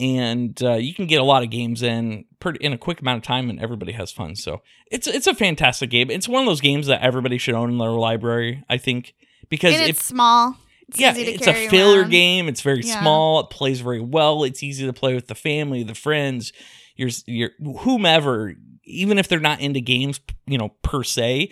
and 0.01 0.61
uh, 0.63 0.75
you 0.75 0.95
can 0.95 1.07
get 1.07 1.21
a 1.21 1.25
lot 1.25 1.43
of 1.43 1.51
games 1.51 1.83
in 1.83 2.25
pretty 2.41 2.65
in 2.65 2.73
a 2.73 2.79
quick 2.79 3.03
amount 3.03 3.19
of 3.19 3.25
time, 3.25 3.51
and 3.51 3.61
everybody 3.61 3.93
has 3.93 4.11
fun. 4.11 4.37
So 4.37 4.63
it's 4.91 5.07
it's 5.07 5.27
a 5.27 5.35
fantastic 5.35 5.91
game. 5.91 6.11
It's 6.11 6.29
one 6.29 6.43
of 6.43 6.47
those 6.47 6.63
games 6.63 6.87
that 6.87 7.03
everybody 7.03 7.37
should 7.37 7.55
own 7.55 7.71
in 7.71 7.77
their 7.79 7.91
library. 7.91 8.65
I 8.71 8.79
think 8.79 9.15
because 9.51 9.75
And 9.75 9.83
if 9.85 9.91
it's 9.91 10.05
small. 10.05 10.57
It's 10.89 11.01
yeah, 11.01 11.15
it's 11.17 11.47
a 11.47 11.69
filler 11.69 12.01
around. 12.03 12.11
game. 12.11 12.49
It's 12.49 12.61
very 12.63 12.83
Yeah. 12.83 13.01
small. 13.01 13.41
It 13.41 13.51
plays 13.51 13.81
very 13.81 14.01
well. 14.01 14.45
It's 14.45 14.63
easy 14.63 14.87
to 14.87 14.93
play 14.93 15.15
with 15.15 15.27
the 15.27 15.35
family, 15.35 15.83
the 15.83 15.95
friends, 15.95 16.53
your 16.97 17.11
your 17.27 17.51
whomever. 17.81 18.55
Even 18.85 19.19
if 19.19 19.27
they're 19.29 19.41
not 19.41 19.61
into 19.61 19.81
games, 19.81 20.21
you 20.47 20.59
know, 20.59 20.69
per 20.83 21.03
se, 21.03 21.51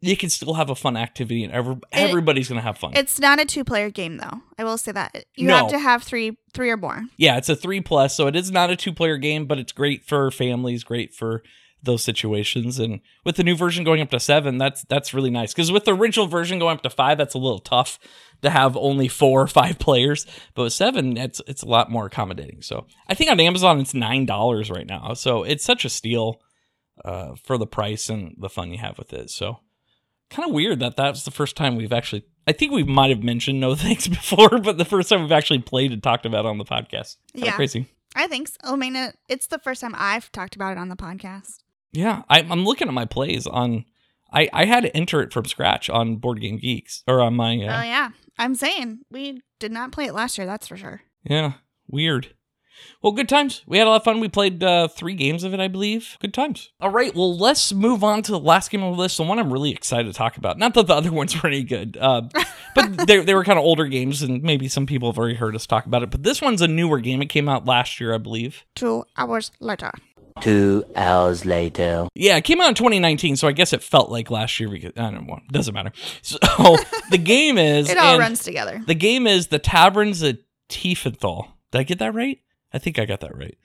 you 0.00 0.16
can 0.16 0.30
still 0.30 0.54
have 0.54 0.70
a 0.70 0.76
fun 0.76 0.96
activity, 0.96 1.42
and 1.42 1.52
every, 1.52 1.74
everybody's 1.90 2.48
gonna 2.48 2.60
have 2.60 2.78
fun. 2.78 2.92
It's 2.94 3.18
not 3.18 3.40
a 3.40 3.44
two-player 3.44 3.90
game 3.90 4.18
though. 4.18 4.42
I 4.56 4.62
will 4.62 4.78
say 4.78 4.92
that. 4.92 5.24
You 5.36 5.48
No. 5.48 5.56
have 5.56 5.68
to 5.70 5.78
have 5.80 6.04
3 6.04 6.36
3 6.54 6.70
or 6.70 6.76
more. 6.76 7.02
yeah, 7.16 7.36
it's 7.36 7.48
a 7.48 7.56
three 7.56 7.80
plus, 7.80 8.14
so 8.14 8.28
it 8.28 8.36
is 8.36 8.52
not 8.52 8.70
a 8.70 8.76
two 8.76 8.92
player 8.92 9.16
game, 9.16 9.46
but 9.46 9.58
it's 9.58 9.72
great 9.72 10.04
for 10.06 10.30
families, 10.30 10.84
great 10.84 11.12
for 11.14 11.42
those 11.82 12.02
situations. 12.02 12.78
And 12.78 13.00
with 13.24 13.36
the 13.36 13.44
new 13.44 13.56
version 13.56 13.84
going 13.84 14.00
up 14.00 14.10
to 14.10 14.20
seven, 14.20 14.58
that's 14.58 14.84
that's 14.88 15.14
really 15.14 15.30
nice. 15.30 15.52
Because 15.52 15.70
with 15.72 15.84
the 15.84 15.94
original 15.94 16.26
version 16.26 16.58
going 16.58 16.76
up 16.76 16.82
to 16.82 16.90
five, 16.90 17.18
that's 17.18 17.34
a 17.34 17.38
little 17.38 17.60
tough 17.60 17.98
to 18.42 18.50
have 18.50 18.76
only 18.76 19.08
four 19.08 19.42
or 19.42 19.46
five 19.46 19.78
players. 19.80 20.26
But 20.54 20.64
with 20.64 20.72
seven, 20.72 21.16
it's 21.16 21.40
it's 21.46 21.62
a 21.62 21.68
lot 21.68 21.90
more 21.90 22.06
accommodating. 22.06 22.62
So 22.62 22.86
I 23.08 23.14
think 23.14 23.30
on 23.30 23.40
Amazon 23.40 23.80
it's 23.80 23.94
nine 23.94 24.26
dollars 24.26 24.70
right 24.70 24.86
now. 24.86 25.14
So 25.14 25.42
it's 25.44 25.64
such 25.64 25.84
a 25.84 25.88
steal 25.88 26.40
uh, 27.04 27.34
for 27.44 27.58
the 27.58 27.66
price 27.66 28.08
and 28.08 28.34
the 28.38 28.48
fun 28.48 28.70
you 28.72 28.78
have 28.78 28.98
with 28.98 29.12
it. 29.12 29.30
So 29.30 29.58
kind 30.30 30.48
of 30.48 30.54
weird 30.54 30.80
that 30.80 30.96
that's 30.96 31.24
the 31.24 31.30
first 31.30 31.56
time 31.56 31.76
we've 31.76 31.92
actually. 31.92 32.24
I 32.46 32.52
think 32.52 32.72
we 32.72 32.82
might 32.82 33.10
have 33.10 33.22
mentioned 33.22 33.60
no 33.60 33.74
thanks 33.76 34.08
before, 34.08 34.58
but 34.58 34.78
the 34.78 34.84
first 34.84 35.10
time 35.10 35.20
we've 35.22 35.32
actually 35.32 35.60
played 35.60 35.92
and 35.92 36.02
talked 36.02 36.26
about 36.26 36.44
it 36.46 36.48
on 36.48 36.58
the 36.58 36.64
podcast. 36.64 37.16
Kinda 37.34 37.46
Yeah. 37.48 37.56
crazy. 37.56 37.86
I 38.16 38.26
think 38.26 38.48
so. 38.48 38.56
I 38.64 38.74
mean, 38.76 38.96
it's 39.28 39.46
the 39.48 39.58
first 39.58 39.82
time 39.82 39.94
I've 39.96 40.32
talked 40.32 40.56
about 40.56 40.72
it 40.72 40.78
on 40.78 40.88
the 40.88 40.96
podcast. 40.96 41.58
Yeah, 41.92 42.22
I, 42.28 42.40
I'm 42.40 42.64
looking 42.64 42.88
at 42.88 42.94
my 42.94 43.04
plays 43.06 43.46
on. 43.46 43.84
I 44.32 44.48
I 44.52 44.64
had 44.66 44.80
to 44.82 44.94
enter 44.96 45.22
it 45.22 45.32
from 45.32 45.46
scratch 45.46 45.88
on 45.88 46.16
Board 46.16 46.40
Game 46.40 46.58
Geeks 46.58 47.02
or 47.06 47.20
on 47.20 47.34
my. 47.34 47.54
Oh 47.62 47.68
Uh, 47.68 47.82
yeah. 47.82 48.10
I'm 48.38 48.54
saying 48.54 49.00
we 49.10 49.40
did 49.58 49.72
not 49.72 49.90
play 49.90 50.04
it 50.04 50.14
last 50.14 50.38
year, 50.38 50.46
that's 50.46 50.68
for 50.68 50.76
sure. 50.76 51.00
yeah, 51.24 51.54
weird. 51.88 52.34
Well, 53.02 53.12
good 53.12 53.28
times. 53.28 53.64
We 53.66 53.78
had 53.78 53.88
a 53.88 53.90
lot 53.90 53.96
of 53.96 54.04
fun. 54.04 54.20
We 54.20 54.28
played 54.28 54.62
uh, 54.62 54.86
three 54.86 55.14
games 55.14 55.42
of 55.42 55.52
it, 55.52 55.58
I 55.58 55.66
believe. 55.66 56.16
Good 56.20 56.32
times. 56.32 56.70
All 56.80 56.90
right. 56.90 57.12
Well, 57.12 57.36
let's 57.36 57.72
move 57.72 58.04
on 58.04 58.22
to 58.22 58.30
the 58.30 58.38
last 58.38 58.70
game 58.70 58.84
on 58.84 58.92
the 58.92 58.98
list. 58.98 59.16
The 59.16 59.24
one 59.24 59.40
I'm 59.40 59.52
really 59.52 59.72
excited 59.72 60.06
to 60.06 60.16
talk 60.16 60.36
about. 60.36 60.58
Not 60.58 60.74
that 60.74 60.86
the 60.86 60.94
other 60.94 61.10
ones 61.20 61.42
were 61.42 61.48
any 61.48 61.64
good, 61.64 61.96
uh, 62.00 62.22
but 62.76 63.06
they, 63.08 63.18
they 63.24 63.34
were 63.34 63.42
kind 63.42 63.58
of 63.58 63.64
older 63.64 63.86
games, 63.86 64.22
and 64.22 64.44
maybe 64.44 64.68
some 64.68 64.86
people 64.86 65.10
have 65.10 65.18
already 65.18 65.34
heard 65.34 65.56
us 65.56 65.66
talk 65.66 65.86
about 65.86 66.04
it. 66.04 66.10
But 66.12 66.22
this 66.22 66.40
one's 66.40 66.62
a 66.62 66.68
newer 66.68 67.00
game. 67.00 67.20
It 67.20 67.26
came 67.26 67.48
out 67.48 67.64
last 67.66 67.98
year, 67.98 68.14
I 68.14 68.18
believe. 68.18 68.64
Two 68.76 69.04
hours 69.16 69.50
later. 69.58 69.90
Two 70.40 70.84
hours 70.96 71.44
later. 71.44 72.08
Yeah, 72.14 72.36
it 72.36 72.44
came 72.44 72.60
out 72.60 72.68
in 72.68 72.74
2019, 72.74 73.36
so 73.36 73.48
I 73.48 73.52
guess 73.52 73.72
it 73.72 73.82
felt 73.82 74.10
like 74.10 74.30
last 74.30 74.58
year 74.60 74.68
because 74.68 74.92
I 74.96 75.10
don't 75.10 75.26
know. 75.26 75.38
Doesn't 75.50 75.74
matter. 75.74 75.92
So 76.22 76.38
the 77.10 77.18
game 77.18 77.58
is 77.58 77.90
It 77.90 77.98
all 77.98 78.12
and 78.14 78.20
runs 78.20 78.42
together. 78.42 78.82
The 78.86 78.94
game 78.94 79.26
is 79.26 79.48
the 79.48 79.58
Taverns 79.58 80.22
of 80.22 80.38
Tiefenthal. 80.68 81.48
Did 81.72 81.78
I 81.78 81.82
get 81.82 81.98
that 81.98 82.14
right? 82.14 82.38
I 82.72 82.78
think 82.78 82.98
I 82.98 83.04
got 83.04 83.20
that 83.20 83.36
right. 83.36 83.56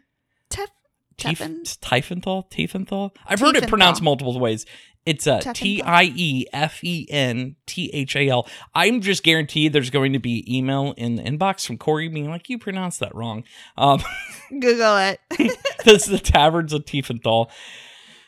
Tef- 0.49 0.67
Tief-? 1.17 1.39
Tiefenthal? 1.39 2.49
Tiefenthal? 2.49 3.15
I've 3.25 3.39
heard 3.39 3.55
it 3.55 3.67
pronounced 3.67 4.01
multiple 4.01 4.39
ways. 4.39 4.65
It's 5.05 5.27
uh, 5.27 5.39
Tiefenthal. 5.39 5.53
T 5.53 5.81
I 5.81 6.03
E 6.15 6.45
F 6.53 6.83
E 6.83 7.07
N 7.09 7.55
T 7.65 7.89
H 7.93 8.15
A 8.15 8.29
L. 8.29 8.47
I'm 8.73 9.01
just 9.01 9.23
guaranteed 9.23 9.73
there's 9.73 9.89
going 9.89 10.13
to 10.13 10.19
be 10.19 10.45
email 10.47 10.93
in 10.97 11.15
the 11.15 11.23
inbox 11.23 11.65
from 11.65 11.77
Corey 11.77 12.07
being 12.07 12.29
like, 12.29 12.49
you 12.49 12.57
pronounced 12.57 12.99
that 13.01 13.13
wrong. 13.13 13.43
Um, 13.77 14.01
Google 14.49 14.97
it. 14.97 15.19
this 15.85 16.03
is 16.03 16.09
the 16.09 16.19
Taverns 16.19 16.71
of 16.73 16.85
Tiefenthal. 16.85 17.49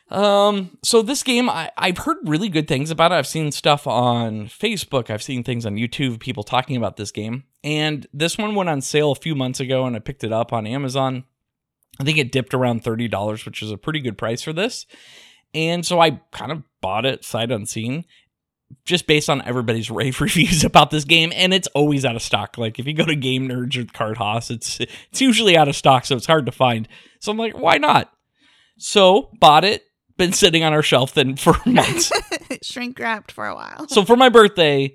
Um, 0.09 0.77
so 0.83 1.01
this 1.01 1.23
game, 1.23 1.49
I, 1.49 1.71
I've 1.77 1.97
heard 1.99 2.17
really 2.25 2.49
good 2.49 2.67
things 2.67 2.91
about 2.91 3.11
it. 3.11 3.15
I've 3.15 3.27
seen 3.27 3.51
stuff 3.51 3.87
on 3.87 4.47
Facebook. 4.47 5.09
I've 5.09 5.23
seen 5.23 5.43
things 5.43 5.65
on 5.65 5.75
YouTube, 5.75 6.19
people 6.19 6.43
talking 6.43 6.77
about 6.77 6.97
this 6.97 7.11
game. 7.11 7.43
And 7.63 8.05
this 8.13 8.37
one 8.37 8.53
went 8.53 8.69
on 8.69 8.81
sale 8.81 9.11
a 9.11 9.15
few 9.15 9.33
months 9.33 9.59
ago, 9.59 9.85
and 9.85 9.95
I 9.95 9.99
picked 9.99 10.23
it 10.23 10.31
up 10.31 10.53
on 10.53 10.67
Amazon. 10.67 11.23
I 11.99 12.03
think 12.03 12.17
it 12.17 12.31
dipped 12.31 12.53
around 12.53 12.83
thirty 12.83 13.07
dollars, 13.07 13.45
which 13.45 13.61
is 13.61 13.71
a 13.71 13.77
pretty 13.77 13.99
good 13.99 14.17
price 14.17 14.41
for 14.41 14.53
this. 14.53 14.85
And 15.53 15.85
so 15.85 16.01
I 16.01 16.21
kind 16.31 16.51
of 16.51 16.63
bought 16.81 17.05
it 17.05 17.23
sight 17.23 17.49
unseen, 17.51 18.03
just 18.83 19.07
based 19.07 19.29
on 19.29 19.41
everybody's 19.43 19.89
rave 19.91 20.19
reviews 20.19 20.63
about 20.63 20.91
this 20.91 21.05
game. 21.05 21.31
And 21.35 21.53
it's 21.53 21.67
always 21.69 22.03
out 22.05 22.15
of 22.15 22.21
stock. 22.21 22.57
Like 22.57 22.79
if 22.79 22.85
you 22.85 22.93
go 22.93 23.05
to 23.05 23.15
GameNerdz 23.15 23.77
or 23.77 23.83
CardHaus, 23.85 24.51
it's 24.51 24.79
it's 24.79 25.21
usually 25.21 25.57
out 25.57 25.67
of 25.69 25.75
stock, 25.75 26.05
so 26.05 26.15
it's 26.15 26.25
hard 26.25 26.45
to 26.45 26.51
find. 26.51 26.87
So 27.21 27.31
I'm 27.31 27.37
like, 27.37 27.57
why 27.57 27.77
not? 27.77 28.11
So 28.77 29.29
bought 29.39 29.63
it. 29.63 29.83
Been 30.17 30.33
sitting 30.33 30.63
on 30.63 30.71
our 30.73 30.81
shelf 30.83 31.13
then 31.13 31.35
for 31.35 31.55
months. 31.65 32.11
Shrink 32.61 32.99
wrapped 32.99 33.31
for 33.31 33.47
a 33.47 33.55
while. 33.55 33.87
so 33.89 34.05
for 34.05 34.15
my 34.15 34.29
birthday, 34.29 34.93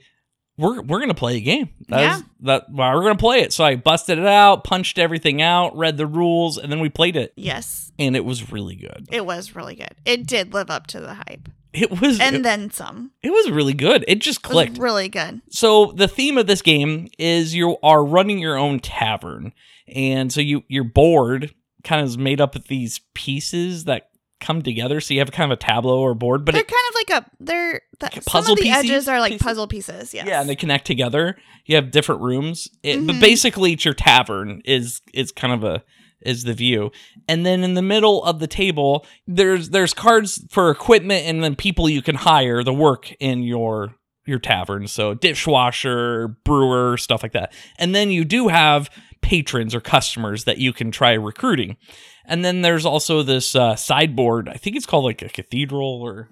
we're 0.60 0.82
we're 0.82 1.00
gonna 1.00 1.14
play 1.14 1.36
a 1.36 1.40
game. 1.40 1.70
That 1.88 2.00
Yeah. 2.00 2.16
is- 2.18 2.22
that 2.42 2.64
well, 2.70 2.94
we're 2.94 3.02
gonna 3.02 3.16
play 3.16 3.40
it. 3.40 3.52
So 3.52 3.64
I 3.64 3.76
busted 3.76 4.18
it 4.18 4.26
out, 4.26 4.64
punched 4.64 4.98
everything 4.98 5.42
out, 5.42 5.76
read 5.76 5.96
the 5.96 6.06
rules, 6.06 6.58
and 6.58 6.70
then 6.70 6.80
we 6.80 6.88
played 6.88 7.16
it, 7.16 7.32
yes, 7.36 7.90
and 7.98 8.14
it 8.16 8.24
was 8.24 8.52
really 8.52 8.76
good. 8.76 9.08
it 9.10 9.24
was 9.26 9.54
really 9.56 9.74
good. 9.74 9.94
It 10.04 10.26
did 10.26 10.54
live 10.54 10.70
up 10.70 10.86
to 10.88 11.00
the 11.00 11.14
hype. 11.14 11.48
It 11.72 12.00
was 12.00 12.18
And 12.18 12.36
it, 12.36 12.42
then 12.42 12.70
some. 12.72 13.12
it 13.22 13.30
was 13.30 13.48
really 13.50 13.74
good. 13.74 14.04
It 14.08 14.16
just 14.20 14.40
It 14.40 14.48
was 14.48 14.52
clicked. 14.52 14.78
really 14.78 15.08
good. 15.08 15.40
so 15.50 15.92
the 15.94 16.08
theme 16.08 16.36
of 16.36 16.46
this 16.48 16.62
game 16.62 17.08
is 17.18 17.54
you 17.54 17.76
are 17.82 18.04
running 18.04 18.38
your 18.40 18.56
own 18.56 18.80
tavern, 18.80 19.52
and 19.88 20.32
so 20.32 20.40
you 20.40 20.64
your 20.68 20.84
board 20.84 21.54
kind 21.84 22.02
of 22.02 22.08
is 22.08 22.18
made 22.18 22.40
up 22.40 22.54
of 22.56 22.68
these 22.68 23.00
pieces 23.14 23.84
that 23.84 24.09
come 24.40 24.62
together. 24.62 25.00
So 25.00 25.14
you 25.14 25.20
have 25.20 25.30
kind 25.32 25.52
of 25.52 25.56
a 25.58 25.60
tableau 25.60 26.00
or 26.00 26.14
board, 26.14 26.44
but 26.44 26.52
they're 26.52 26.62
it, 26.62 26.68
kind 26.68 26.80
of 26.88 26.94
like 26.94 27.10
a 27.24 27.30
they're 27.40 27.80
the, 28.00 28.22
puzzle 28.26 28.56
the 28.56 28.62
pieces- 28.62 28.84
edges 28.90 29.08
are 29.08 29.20
like 29.20 29.32
pieces? 29.32 29.44
puzzle 29.44 29.66
pieces. 29.68 30.14
Yes. 30.14 30.26
Yeah, 30.26 30.40
and 30.40 30.48
they 30.48 30.56
connect 30.56 30.86
together. 30.86 31.36
You 31.66 31.76
have 31.76 31.90
different 31.90 32.20
rooms, 32.22 32.68
it, 32.82 33.06
but 33.06 33.16
Mhm. 33.16 33.20
basically, 33.20 33.72
it's 33.74 33.84
your 33.84 33.94
tavern 33.94 34.62
is 34.64 35.00
is 35.14 35.30
kind 35.32 35.52
of 35.52 35.62
a 35.64 35.82
is 36.22 36.44
the 36.44 36.52
view. 36.52 36.90
And 37.28 37.46
then 37.46 37.64
in 37.64 37.74
the 37.74 37.80
middle 37.82 38.22
of 38.24 38.40
the 38.40 38.46
table, 38.46 39.06
there's 39.26 39.70
there's 39.70 39.94
cards 39.94 40.44
for 40.50 40.70
equipment 40.70 41.24
and 41.26 41.42
then 41.42 41.56
people 41.56 41.88
you 41.88 42.02
can 42.02 42.14
hire 42.16 42.62
to 42.62 42.72
work 42.72 43.10
in 43.20 43.42
your 43.42 43.94
your 44.30 44.38
tavern. 44.38 44.86
So 44.88 45.12
dishwasher, 45.14 46.28
brewer, 46.44 46.96
stuff 46.96 47.22
like 47.22 47.32
that. 47.32 47.52
And 47.78 47.94
then 47.94 48.10
you 48.10 48.24
do 48.24 48.48
have 48.48 48.88
patrons 49.20 49.74
or 49.74 49.80
customers 49.82 50.44
that 50.44 50.56
you 50.58 50.72
can 50.72 50.90
try 50.90 51.12
recruiting. 51.12 51.76
And 52.24 52.44
then 52.44 52.62
there's 52.62 52.86
also 52.86 53.22
this 53.22 53.54
uh, 53.54 53.76
sideboard. 53.76 54.48
I 54.48 54.54
think 54.54 54.76
it's 54.76 54.86
called 54.86 55.04
like 55.04 55.20
a 55.20 55.28
cathedral 55.28 56.00
or 56.02 56.30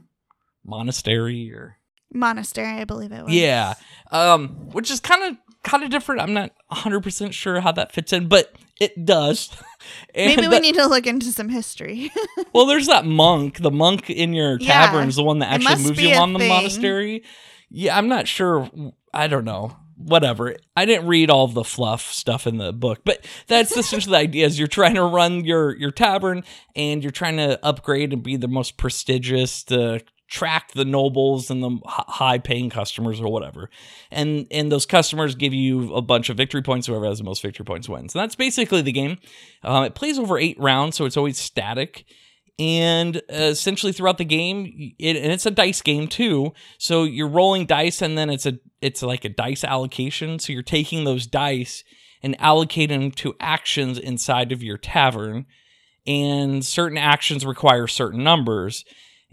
monastery 0.64 1.52
or 1.52 1.76
Monastery, 2.11 2.66
I 2.80 2.84
believe 2.84 3.12
it 3.12 3.22
was. 3.22 3.34
yeah, 3.34 3.74
um, 4.12 4.70
which 4.72 4.90
is 4.90 4.98
kind 4.98 5.24
of 5.24 5.37
kind 5.62 5.84
of 5.84 5.90
different. 5.90 6.22
I'm 6.22 6.32
not 6.32 6.52
100 6.68 7.02
percent 7.02 7.34
sure 7.34 7.61
how 7.61 7.70
that 7.72 7.92
fits 7.92 8.14
in, 8.14 8.28
but 8.28 8.50
it 8.80 9.04
does. 9.04 9.50
Maybe 10.16 10.40
we 10.42 10.48
that- 10.48 10.62
need 10.62 10.76
to 10.76 10.87
look 10.87 11.06
into 11.06 11.26
some 11.32 11.50
history. 11.50 12.11
well, 12.54 12.64
there's 12.64 12.87
that 12.87 13.04
monk. 13.04 13.58
The 13.58 13.70
monk 13.70 14.08
in 14.08 14.32
your 14.32 14.56
Yeah, 14.58 14.87
tavern 14.87 15.08
is 15.08 15.16
the 15.16 15.22
one 15.22 15.40
that 15.40 15.52
actually 15.52 15.84
moves 15.84 16.00
you 16.00 16.14
on 16.14 16.32
the 16.32 16.48
monastery. 16.48 17.24
Yeah, 17.70 17.96
I'm 17.96 18.09
not 18.09 18.28
sure. 18.28 18.70
I 19.12 19.26
don't 19.26 19.44
know. 19.44 19.76
Whatever. 19.96 20.54
I 20.76 20.85
didn't 20.85 21.09
read 21.09 21.28
all 21.28 21.48
the 21.48 21.64
fluff 21.64 22.12
stuff 22.12 22.46
in 22.46 22.59
the 22.59 22.72
book, 22.72 23.00
but 23.04 23.26
that's 23.48 23.76
essentially 23.76 24.12
the 24.12 24.18
idea. 24.18 24.46
Is 24.46 24.59
you're 24.59 24.68
trying 24.68 24.94
to 24.94 25.02
run 25.02 25.44
your 25.44 25.76
your 25.76 25.90
tavern 25.90 26.44
and 26.76 27.02
you're 27.02 27.11
trying 27.11 27.37
to 27.38 27.59
upgrade 27.64 28.12
and 28.12 28.22
be 28.22 28.37
the 28.37 28.46
most 28.46 28.76
prestigious 28.76 29.64
to 29.64 30.00
track 30.28 30.72
the 30.72 30.85
nobles 30.85 31.50
and 31.50 31.62
the 31.62 31.78
high 31.87 32.38
paying 32.38 32.70
customers 32.70 33.20
or 33.20 33.33
whatever. 33.33 33.70
And 34.11 34.46
and 34.52 34.70
those 34.70 34.87
customers 34.87 35.35
give 35.35 35.52
you 35.52 35.92
a 35.94 36.02
bunch 36.02 36.28
of 36.28 36.37
victory 36.37 36.62
points. 36.62 36.87
Whoever 36.87 37.07
has 37.07 37.18
the 37.18 37.24
most 37.24 37.42
victory 37.42 37.64
points 37.64 37.88
wins. 37.88 38.14
And 38.14 38.22
that's 38.22 38.37
basically 38.37 38.83
the 38.83 38.92
game. 38.92 39.18
Um, 39.64 39.85
it 39.85 39.96
plays 39.96 40.18
over 40.18 40.38
eight 40.38 40.61
rounds, 40.61 40.96
so 40.96 41.07
it's 41.07 41.16
always 41.16 41.38
static 41.38 42.04
and 42.58 43.16
uh, 43.16 43.20
essentially 43.36 43.92
throughout 43.92 44.18
the 44.18 44.24
game 44.24 44.94
it, 44.98 45.16
and 45.16 45.32
it's 45.32 45.46
a 45.46 45.50
dice 45.50 45.80
game 45.80 46.08
too. 46.08 46.52
So 46.78 47.04
you're 47.04 47.28
rolling 47.28 47.66
dice 47.66 48.02
and 48.02 48.18
then 48.18 48.30
it's 48.30 48.46
a 48.46 48.58
it's 48.80 49.02
like 49.02 49.24
a 49.24 49.28
dice 49.28 49.64
allocation. 49.64 50.38
So 50.38 50.52
you're 50.52 50.62
taking 50.62 51.04
those 51.04 51.26
dice 51.26 51.84
and 52.22 52.36
allocating 52.38 52.88
them 52.88 53.10
to 53.12 53.36
actions 53.40 53.98
inside 53.98 54.52
of 54.52 54.62
your 54.62 54.78
tavern. 54.78 55.46
And 56.06 56.64
certain 56.64 56.98
actions 56.98 57.44
require 57.44 57.86
certain 57.86 58.24
numbers. 58.24 58.84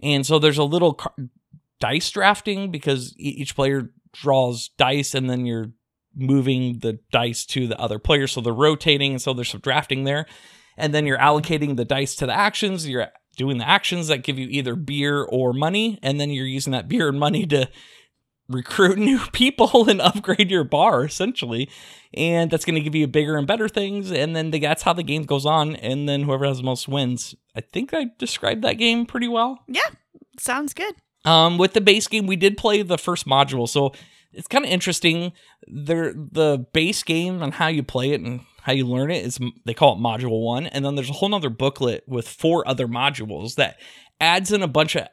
And 0.03 0.25
so 0.25 0.39
there's 0.39 0.57
a 0.57 0.63
little 0.63 0.93
car- 0.93 1.15
dice 1.79 2.09
drafting 2.11 2.69
because 2.69 3.15
each 3.17 3.55
player 3.55 3.91
draws 4.11 4.69
dice 4.77 5.15
and 5.15 5.29
then 5.29 5.45
you're 5.45 5.71
moving 6.15 6.79
the 6.79 6.99
dice 7.11 7.45
to 7.45 7.67
the 7.67 7.79
other 7.79 7.97
player. 7.97 8.27
So 8.27 8.41
they're 8.41 8.53
rotating. 8.53 9.13
And 9.13 9.21
so 9.21 9.33
there's 9.33 9.49
some 9.49 9.61
drafting 9.61 10.03
there 10.03 10.25
and 10.77 10.93
then 10.93 11.05
you're 11.05 11.17
allocating 11.17 11.75
the 11.77 11.85
dice 11.85 12.15
to 12.15 12.25
the 12.25 12.33
actions 12.33 12.87
you're 12.87 13.07
doing 13.37 13.57
the 13.57 13.67
actions 13.67 14.07
that 14.07 14.23
give 14.23 14.39
you 14.39 14.47
either 14.49 14.75
beer 14.75 15.23
or 15.23 15.53
money 15.53 15.99
and 16.01 16.19
then 16.19 16.29
you're 16.29 16.45
using 16.45 16.71
that 16.71 16.87
beer 16.87 17.09
and 17.09 17.19
money 17.19 17.45
to 17.45 17.67
recruit 18.47 18.97
new 19.09 19.19
people 19.33 19.89
and 19.89 19.99
upgrade 20.01 20.49
your 20.51 20.63
bar 20.63 21.03
essentially 21.03 21.69
and 22.13 22.51
that's 22.51 22.63
going 22.65 22.75
to 22.75 22.81
give 22.81 22.95
you 22.95 23.07
bigger 23.07 23.37
and 23.37 23.47
better 23.47 23.67
things 23.67 24.11
and 24.11 24.35
then 24.35 24.51
the, 24.51 24.59
that's 24.59 24.83
how 24.83 24.93
the 24.93 25.03
game 25.03 25.23
goes 25.23 25.45
on 25.45 25.75
and 25.77 26.07
then 26.07 26.23
whoever 26.23 26.45
has 26.45 26.57
the 26.57 26.63
most 26.63 26.87
wins 26.87 27.35
i 27.55 27.61
think 27.61 27.93
i 27.93 28.05
described 28.19 28.61
that 28.63 28.73
game 28.77 29.05
pretty 29.05 29.27
well 29.27 29.59
yeah, 29.67 29.89
sounds 30.39 30.73
good. 30.73 30.95
um, 31.25 31.57
with 31.57 31.73
the 31.73 31.81
base 31.81 32.07
game, 32.07 32.27
we 32.27 32.35
did 32.35 32.57
play 32.57 32.81
the 32.83 32.97
first 32.97 33.25
module, 33.25 33.67
so 33.67 33.93
it's 34.31 34.47
kind 34.47 34.63
of 34.63 34.69
interesting. 34.71 35.31
There, 35.67 36.13
the 36.13 36.65
base 36.73 37.01
game 37.03 37.41
and 37.41 37.53
how 37.53 37.67
you 37.67 37.81
play 37.83 38.11
it 38.11 38.21
and 38.21 38.41
how 38.65 38.73
you 38.73 38.83
learn 38.87 39.11
it 39.11 39.23
is 39.23 39.39
they 39.63 39.75
call 39.75 39.93
it 39.93 40.01
Module 40.01 40.41
One, 40.43 40.65
and 40.65 40.83
then 40.83 40.95
there's 40.95 41.11
a 41.11 41.13
whole 41.13 41.29
nother 41.29 41.51
booklet 41.51 42.03
with 42.07 42.27
four 42.27 42.67
other 42.67 42.87
modules 42.87 43.53
that 43.55 43.79
adds 44.19 44.51
in 44.51 44.63
a 44.63 44.67
bunch 44.67 44.95
of 44.95 45.07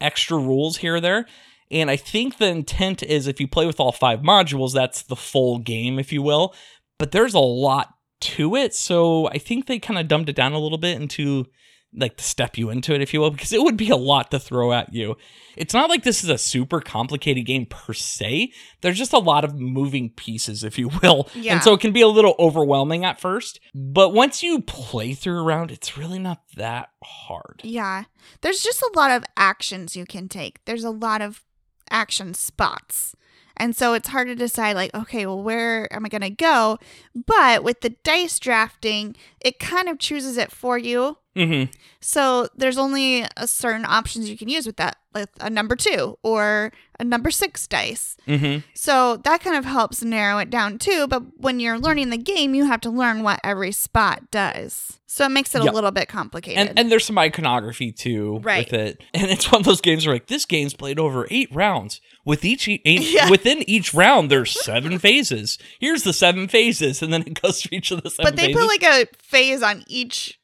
extra 0.00 0.38
rules 0.38 0.76
here 0.76 0.94
or 0.94 1.00
there. 1.00 1.26
And 1.68 1.90
I 1.90 1.96
think 1.96 2.38
the 2.38 2.46
intent 2.46 3.02
is 3.02 3.26
if 3.26 3.40
you 3.40 3.48
play 3.48 3.66
with 3.66 3.80
all 3.80 3.90
five 3.90 4.20
modules, 4.20 4.72
that's 4.72 5.02
the 5.02 5.16
full 5.16 5.58
game, 5.58 5.98
if 5.98 6.12
you 6.12 6.22
will. 6.22 6.54
But 6.96 7.10
there's 7.10 7.34
a 7.34 7.40
lot 7.40 7.88
to 8.20 8.54
it, 8.54 8.72
so 8.72 9.26
I 9.30 9.38
think 9.38 9.66
they 9.66 9.80
kind 9.80 9.98
of 9.98 10.06
dumbed 10.06 10.28
it 10.28 10.36
down 10.36 10.52
a 10.52 10.60
little 10.60 10.78
bit 10.78 11.00
into 11.00 11.46
like 11.94 12.16
to 12.16 12.24
step 12.24 12.58
you 12.58 12.68
into 12.68 12.94
it, 12.94 13.00
if 13.00 13.14
you 13.14 13.20
will, 13.20 13.30
because 13.30 13.52
it 13.52 13.62
would 13.62 13.76
be 13.76 13.90
a 13.90 13.96
lot 13.96 14.30
to 14.30 14.38
throw 14.38 14.72
at 14.72 14.92
you. 14.92 15.16
It's 15.56 15.72
not 15.72 15.88
like 15.88 16.02
this 16.02 16.22
is 16.22 16.28
a 16.28 16.36
super 16.36 16.80
complicated 16.80 17.46
game 17.46 17.66
per 17.66 17.94
se. 17.94 18.52
There's 18.82 18.98
just 18.98 19.12
a 19.12 19.18
lot 19.18 19.44
of 19.44 19.54
moving 19.54 20.10
pieces, 20.10 20.62
if 20.62 20.78
you 20.78 20.88
will. 21.02 21.28
Yeah. 21.34 21.54
And 21.54 21.62
so 21.62 21.72
it 21.72 21.80
can 21.80 21.92
be 21.92 22.02
a 22.02 22.08
little 22.08 22.34
overwhelming 22.38 23.04
at 23.04 23.20
first. 23.20 23.60
But 23.74 24.12
once 24.12 24.42
you 24.42 24.60
play 24.60 25.14
through 25.14 25.38
a 25.38 25.42
round, 25.42 25.70
it's 25.70 25.96
really 25.96 26.18
not 26.18 26.42
that 26.56 26.90
hard. 27.02 27.62
Yeah. 27.64 28.04
There's 28.42 28.62
just 28.62 28.82
a 28.82 28.92
lot 28.94 29.10
of 29.10 29.24
actions 29.36 29.96
you 29.96 30.04
can 30.04 30.28
take. 30.28 30.64
There's 30.66 30.84
a 30.84 30.90
lot 30.90 31.22
of 31.22 31.44
action 31.90 32.34
spots. 32.34 33.14
And 33.56 33.74
so 33.74 33.94
it's 33.94 34.08
hard 34.08 34.28
to 34.28 34.34
decide, 34.34 34.76
like, 34.76 34.94
okay, 34.94 35.24
well, 35.24 35.42
where 35.42 35.90
am 35.90 36.04
I 36.04 36.10
going 36.10 36.20
to 36.20 36.28
go? 36.28 36.78
But 37.14 37.64
with 37.64 37.80
the 37.80 37.96
dice 38.04 38.38
drafting, 38.38 39.16
it 39.40 39.58
kind 39.58 39.88
of 39.88 39.98
chooses 39.98 40.36
it 40.36 40.52
for 40.52 40.76
you. 40.76 41.16
Mm-hmm. 41.36 41.70
So 42.00 42.48
there's 42.56 42.78
only 42.78 43.24
a 43.36 43.46
certain 43.46 43.84
options 43.84 44.30
you 44.30 44.36
can 44.38 44.48
use 44.48 44.66
with 44.66 44.76
that, 44.76 44.96
like 45.14 45.28
a 45.40 45.50
number 45.50 45.76
two 45.76 46.18
or 46.22 46.72
a 46.98 47.04
number 47.04 47.30
six 47.30 47.66
dice. 47.66 48.16
Mm-hmm. 48.26 48.60
So 48.74 49.16
that 49.18 49.40
kind 49.42 49.56
of 49.56 49.64
helps 49.64 50.02
narrow 50.02 50.38
it 50.38 50.50
down 50.50 50.78
too. 50.78 51.06
But 51.08 51.22
when 51.38 51.58
you're 51.60 51.78
learning 51.78 52.10
the 52.10 52.16
game, 52.16 52.54
you 52.54 52.64
have 52.66 52.80
to 52.82 52.90
learn 52.90 53.22
what 53.22 53.40
every 53.44 53.72
spot 53.72 54.30
does. 54.30 54.98
So 55.06 55.24
it 55.24 55.30
makes 55.30 55.54
it 55.54 55.62
Yep. 55.64 55.72
a 55.72 55.74
little 55.74 55.90
bit 55.90 56.08
complicated. 56.08 56.68
And 56.68 56.78
and 56.78 56.92
there's 56.92 57.04
some 57.04 57.18
iconography 57.18 57.90
too 57.92 58.38
Right. 58.42 58.70
with 58.70 58.78
it. 58.78 59.02
And 59.14 59.30
it's 59.30 59.50
one 59.50 59.60
of 59.62 59.66
those 59.66 59.80
games 59.80 60.06
where 60.06 60.14
like 60.16 60.26
this 60.28 60.44
game's 60.44 60.74
played 60.74 60.98
over 60.98 61.26
eight 61.30 61.48
rounds. 61.54 62.00
With 62.24 62.44
each 62.44 62.68
eight, 62.68 62.82
Yeah. 62.86 63.30
within 63.30 63.68
each 63.68 63.94
round, 63.94 64.30
there's 64.30 64.52
seven 64.64 64.98
phases. 65.06 65.58
Here's 65.80 66.02
the 66.02 66.12
seven 66.12 66.48
phases, 66.48 67.02
and 67.02 67.12
then 67.12 67.22
it 67.22 67.40
goes 67.40 67.62
through 67.62 67.76
each 67.78 67.90
of 67.90 68.02
the 68.02 68.10
seven 68.10 68.24
but 68.30 68.36
they 68.36 68.46
phases. 68.52 68.60
put 68.62 68.66
like 68.68 68.82
a 68.82 69.06
phase 69.22 69.62
on 69.62 69.84
each 69.86 70.38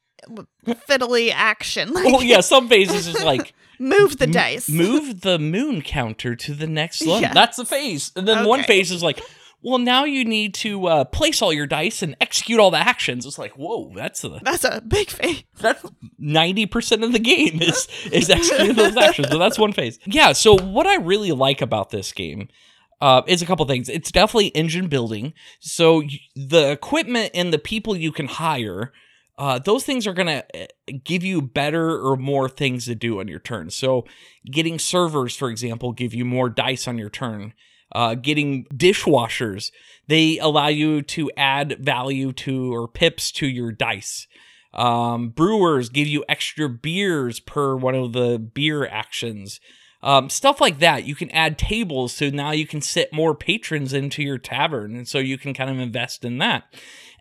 fiddly 0.66 1.30
action. 1.35 1.92
Like 1.92 2.06
oh 2.14 2.20
yeah, 2.20 2.40
some 2.40 2.68
phases 2.68 3.06
is 3.06 3.22
like 3.24 3.54
move 3.78 4.18
the 4.18 4.24
m- 4.26 4.32
dice. 4.32 4.68
move 4.68 5.20
the 5.22 5.38
moon 5.38 5.82
counter 5.82 6.35
to 6.37 6.54
the 6.54 6.66
next 6.66 7.06
one. 7.06 7.22
Yes. 7.22 7.35
That's 7.35 7.56
the 7.56 7.64
phase. 7.64 8.12
And 8.16 8.26
then 8.28 8.46
one 8.46 8.62
phase 8.62 8.90
is 8.90 9.02
like, 9.02 9.20
well, 9.62 9.78
now 9.78 10.04
you 10.04 10.24
need 10.24 10.54
to 10.54 10.87
uh, 10.87 11.04
place 11.04 11.40
all 11.40 11.52
your 11.52 11.66
dice 11.66 12.02
and 12.02 12.16
execute 12.20 12.58
all 12.58 12.70
the 12.72 12.78
actions. 12.78 13.24
It's 13.26 13.38
like, 13.38 13.52
whoa, 13.52 13.92
that's 13.94 14.24
a 14.24 14.40
That's 14.42 14.64
a 14.64 14.80
big 14.87 15.08
phase. 15.11 15.44
that's 15.61 15.85
ninety 16.18 16.66
percent 16.66 17.04
of 17.04 17.12
the 17.12 17.18
game 17.20 17.61
is 17.62 17.88
is 18.11 18.28
executing 18.30 18.74
those 18.76 18.96
actions. 18.96 19.28
So 19.30 19.38
that's 19.38 19.58
one 19.58 19.72
phase. 19.72 19.98
Yeah. 20.04 20.32
So 20.32 20.56
what 20.56 20.87
I 20.87 20.96
really 20.96 21.32
like 21.32 21.61
about 21.62 21.90
this 21.90 22.12
game. 22.12 22.48
Uh, 23.00 23.20
is 23.26 23.42
a 23.42 23.46
couple 23.46 23.66
things. 23.66 23.88
It's 23.88 24.12
definitely 24.12 24.46
engine 24.50 24.87
building. 24.87 25.32
So 25.58 26.02
y- 26.02 26.20
the 26.37 26.70
equipment 26.70 27.32
and 27.35 27.52
the 27.52 27.58
people 27.58 27.96
you 27.96 28.12
can 28.12 28.28
hire, 28.28 28.92
uh, 29.42 29.59
those 29.59 29.83
things 29.83 30.07
are 30.07 30.12
gonna 30.12 30.44
uh, 30.55 30.66
give 31.02 31.24
you 31.24 31.42
better 31.42 31.98
or 31.98 32.16
more 32.16 32.48
things 32.48 32.85
to 32.85 32.94
do 32.94 33.18
on 33.18 33.26
your 33.26 33.40
turn. 33.40 33.70
So 33.70 34.07
getting 34.48 34.78
servers, 34.78 35.35
for 35.35 35.50
example, 35.50 35.90
give 35.90 36.14
you 36.14 36.24
more 36.24 36.48
dice 36.48 36.87
on 36.87 36.96
your 36.96 37.11
turn. 37.11 37.52
Uh, 37.90 38.14
getting 38.14 38.66
dishwashers, 38.66 39.72
they 40.07 40.38
allow 40.38 40.68
you 40.68 41.02
to 41.02 41.28
add 41.37 41.76
value 41.81 42.33
to 42.33 42.72
or 42.72 42.87
pips 42.87 43.33
to 43.33 43.48
your 43.48 43.72
dice. 43.72 44.28
Um, 44.74 45.31
brewers 45.31 45.88
give 45.88 46.07
you 46.07 46.24
extra 46.28 46.68
beers 46.68 47.40
per 47.40 47.74
one 47.74 47.96
of 47.96 48.12
the 48.12 48.38
beer 48.38 48.87
actions. 48.87 49.59
Um, 50.02 50.28
stuff 50.28 50.60
like 50.60 50.80
that. 50.80 51.04
You 51.04 51.14
can 51.14 51.30
add 51.30 51.58
tables, 51.58 52.12
so 52.12 52.28
now 52.28 52.50
you 52.50 52.66
can 52.66 52.80
sit 52.80 53.12
more 53.12 53.34
patrons 53.34 53.92
into 53.92 54.22
your 54.22 54.38
tavern, 54.38 54.96
and 54.96 55.06
so 55.06 55.18
you 55.18 55.38
can 55.38 55.54
kind 55.54 55.70
of 55.70 55.78
invest 55.78 56.24
in 56.24 56.38
that. 56.38 56.64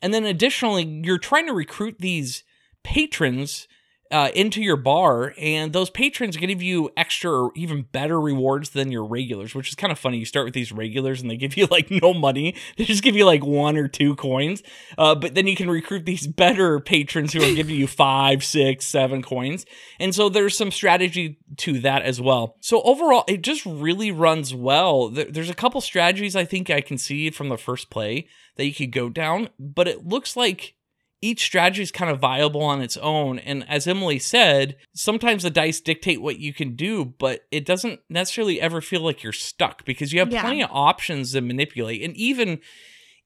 And 0.02 0.14
then 0.14 0.26
additionally, 0.26 0.84
you're 1.04 1.20
trying 1.20 1.46
to 1.46 1.54
recruit 1.54 1.98
these 2.00 2.44
patrons 2.84 3.68
uh, 4.12 4.30
into 4.36 4.62
your 4.62 4.76
bar, 4.76 5.34
and 5.38 5.72
those 5.72 5.90
patrons 5.90 6.36
give 6.36 6.62
you 6.62 6.92
extra 6.98 7.32
or 7.32 7.52
even 7.56 7.84
better 7.84 8.20
rewards 8.20 8.72
than 8.72 8.92
your 8.92 9.06
regulars, 9.06 9.56
which 9.56 9.70
is 9.70 9.76
kind 9.76 9.92
of 9.92 9.98
funny. 9.98 10.18
You 10.18 10.26
start 10.26 10.46
with 10.46 10.54
these 10.54 10.72
regulars, 10.72 11.22
and 11.22 11.30
they 11.30 11.38
give 11.38 11.56
you 11.56 11.66
like 11.68 11.90
no 11.90 12.14
money; 12.14 12.56
they 12.78 12.86
just 12.86 13.04
give 13.04 13.16
you 13.16 13.26
like 13.26 13.44
one 13.44 13.78
or 13.78 13.88
two 13.88 14.16
coins. 14.16 14.64
Uh, 14.98 15.16
but 15.16 15.36
then 15.36 15.48
you 15.48 15.56
can 15.56 15.70
recruit 15.70 16.06
these 16.06 16.28
better 16.42 16.80
patrons 16.80 17.34
who 17.34 17.42
are 17.42 17.56
giving 17.56 17.76
you 17.76 17.88
five, 17.88 18.44
six, 18.44 18.86
seven 18.86 19.22
coins, 19.22 19.66
and 20.00 20.14
so 20.14 20.30
there's 20.30 20.58
some 20.58 20.72
strategy 20.72 21.40
to 21.58 21.80
that 21.80 22.02
as 22.02 22.20
well. 22.20 22.58
So 22.60 22.82
overall, 22.82 23.24
it 23.28 23.42
just 23.42 23.66
really 23.66 24.12
runs 24.12 24.54
well. 24.54 25.10
There's 25.10 25.50
a 25.50 25.56
couple 25.56 25.80
strategies 25.82 26.36
I 26.36 26.46
think 26.46 26.70
I 26.70 26.82
can 26.82 26.98
see 26.98 27.30
from 27.30 27.50
the 27.50 27.58
first 27.58 27.90
play 27.90 28.28
that 28.58 28.66
you 28.66 28.74
could 28.74 28.92
go 28.92 29.10
down, 29.10 29.50
but 29.58 29.88
it 29.88 30.06
looks 30.06 30.36
like 30.36 30.76
each 31.22 31.44
strategy 31.44 31.84
is 31.84 31.92
kind 31.92 32.10
of 32.10 32.20
viable 32.20 32.64
on 32.64 32.82
its 32.82 32.98
own. 32.98 33.38
And 33.40 33.64
as 33.70 33.86
Emily 33.88 34.18
said, 34.18 34.76
sometimes 34.94 35.44
the 35.44 35.52
dice 35.52 35.80
dictate 35.80 36.22
what 36.22 36.40
you 36.40 36.52
can 36.54 36.76
do, 36.76 37.06
but 37.06 37.42
it 37.52 37.64
doesn't 37.66 38.00
necessarily 38.10 38.60
ever 38.60 38.82
feel 38.82 39.02
like 39.02 39.22
you're 39.22 39.32
stuck 39.32 39.86
because 39.86 40.12
you 40.12 40.20
have 40.20 40.32
Yeah. 40.32 40.42
plenty 40.42 40.64
of 40.64 40.70
options 40.72 41.34
to 41.34 41.42
manipulate. 41.42 42.02
And 42.02 42.16
even 42.18 42.60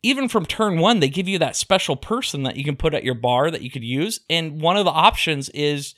even 0.04 0.30
from 0.30 0.46
turn 0.46 0.78
one, 0.78 1.00
they 1.00 1.10
give 1.10 1.28
you 1.28 1.40
that 1.40 1.56
special 1.56 1.96
person 1.96 2.44
that 2.44 2.58
you 2.58 2.64
can 2.64 2.76
put 2.76 2.94
at 2.94 3.04
your 3.04 3.16
bar 3.16 3.50
that 3.50 3.64
you 3.64 3.72
could 3.72 3.84
use. 3.84 4.20
And 4.30 4.62
one 4.62 4.78
of 4.78 4.86
the 4.86 4.92
options 4.92 5.50
is 5.50 5.96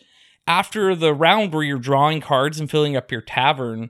after 0.47 0.95
the 0.95 1.13
round 1.13 1.51
where 1.51 1.63
you're 1.63 1.77
drawing 1.77 2.21
cards 2.21 2.57
and 2.57 2.71
filling 2.71 2.95
up 2.95 3.11
your 3.11 3.19
tavern, 3.19 3.89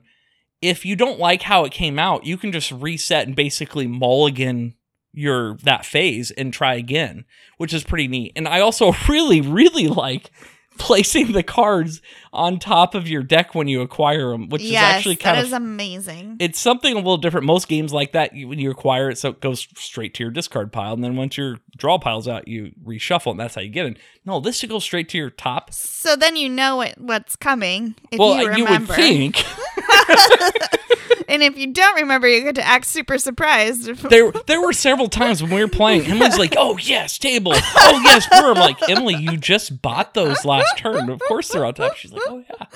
if 0.60 0.84
you 0.84 0.96
don't 0.96 1.20
like 1.20 1.42
how 1.42 1.64
it 1.64 1.70
came 1.72 2.00
out, 2.00 2.26
you 2.26 2.36
can 2.36 2.50
just 2.50 2.72
reset 2.72 3.28
and 3.28 3.36
basically 3.36 3.86
mulligan 3.86 4.74
your 5.18 5.56
that 5.64 5.84
phase 5.84 6.30
and 6.30 6.52
try 6.52 6.74
again, 6.74 7.24
which 7.56 7.74
is 7.74 7.82
pretty 7.82 8.06
neat. 8.08 8.32
And 8.36 8.46
I 8.46 8.60
also 8.60 8.92
really, 9.08 9.40
really 9.40 9.88
like 9.88 10.30
placing 10.78 11.32
the 11.32 11.42
cards 11.42 12.00
on 12.32 12.60
top 12.60 12.94
of 12.94 13.08
your 13.08 13.22
deck 13.24 13.52
when 13.52 13.66
you 13.66 13.80
acquire 13.80 14.30
them, 14.30 14.48
which 14.48 14.62
yes, 14.62 14.70
is 14.70 14.96
actually 14.96 15.16
kind 15.16 15.36
that 15.36 15.40
of 15.40 15.46
is 15.48 15.52
amazing. 15.52 16.36
it's 16.38 16.60
something 16.60 16.92
a 16.92 16.96
little 16.96 17.16
different. 17.16 17.46
Most 17.46 17.66
games 17.66 17.92
like 17.92 18.12
that, 18.12 18.32
you, 18.32 18.46
when 18.46 18.60
you 18.60 18.70
acquire 18.70 19.10
it, 19.10 19.18
so 19.18 19.30
it 19.30 19.40
goes 19.40 19.66
straight 19.76 20.14
to 20.14 20.22
your 20.22 20.30
discard 20.30 20.72
pile, 20.72 20.94
and 20.94 21.02
then 21.02 21.16
once 21.16 21.36
your 21.36 21.58
draw 21.76 21.98
pile's 21.98 22.28
out, 22.28 22.46
you 22.46 22.70
reshuffle, 22.84 23.32
and 23.32 23.40
that's 23.40 23.56
how 23.56 23.60
you 23.60 23.70
get 23.70 23.86
it. 23.86 23.98
No, 24.24 24.38
this 24.38 24.58
should 24.58 24.70
go 24.70 24.78
straight 24.78 25.08
to 25.08 25.18
your 25.18 25.30
top. 25.30 25.74
so 25.74 26.14
then 26.14 26.36
you 26.36 26.48
know 26.48 26.76
what, 26.76 26.96
what's 26.98 27.34
coming 27.34 27.96
if 28.12 28.20
well, 28.20 28.40
you 28.40 28.58
you 28.58 28.64
would 28.64 28.88
think 28.88 29.36
and 31.28 31.42
if 31.42 31.56
you 31.58 31.72
don't 31.72 31.96
remember, 31.96 32.26
you 32.26 32.42
get 32.42 32.54
to 32.56 32.66
act 32.66 32.86
super 32.86 33.18
surprised. 33.18 33.86
there 34.08 34.32
there 34.46 34.60
were 34.60 34.72
several 34.72 35.08
times 35.08 35.42
when 35.42 35.52
we 35.52 35.60
were 35.60 35.68
playing. 35.68 36.06
Emily's 36.06 36.38
like, 36.38 36.54
"Oh 36.56 36.78
yes, 36.78 37.18
table. 37.18 37.52
Oh 37.54 38.00
yes, 38.02 38.26
brewer." 38.28 38.52
I'm 38.52 38.56
like, 38.56 38.88
"Emily, 38.88 39.14
you 39.14 39.36
just 39.36 39.82
bought 39.82 40.14
those 40.14 40.44
last 40.44 40.78
turn. 40.78 41.10
Of 41.10 41.20
course 41.28 41.48
they're 41.48 41.64
on 41.64 41.74
top." 41.74 41.94
She's 41.96 42.12
like, 42.12 42.22
"Oh 42.26 42.42
yeah." 42.48 42.66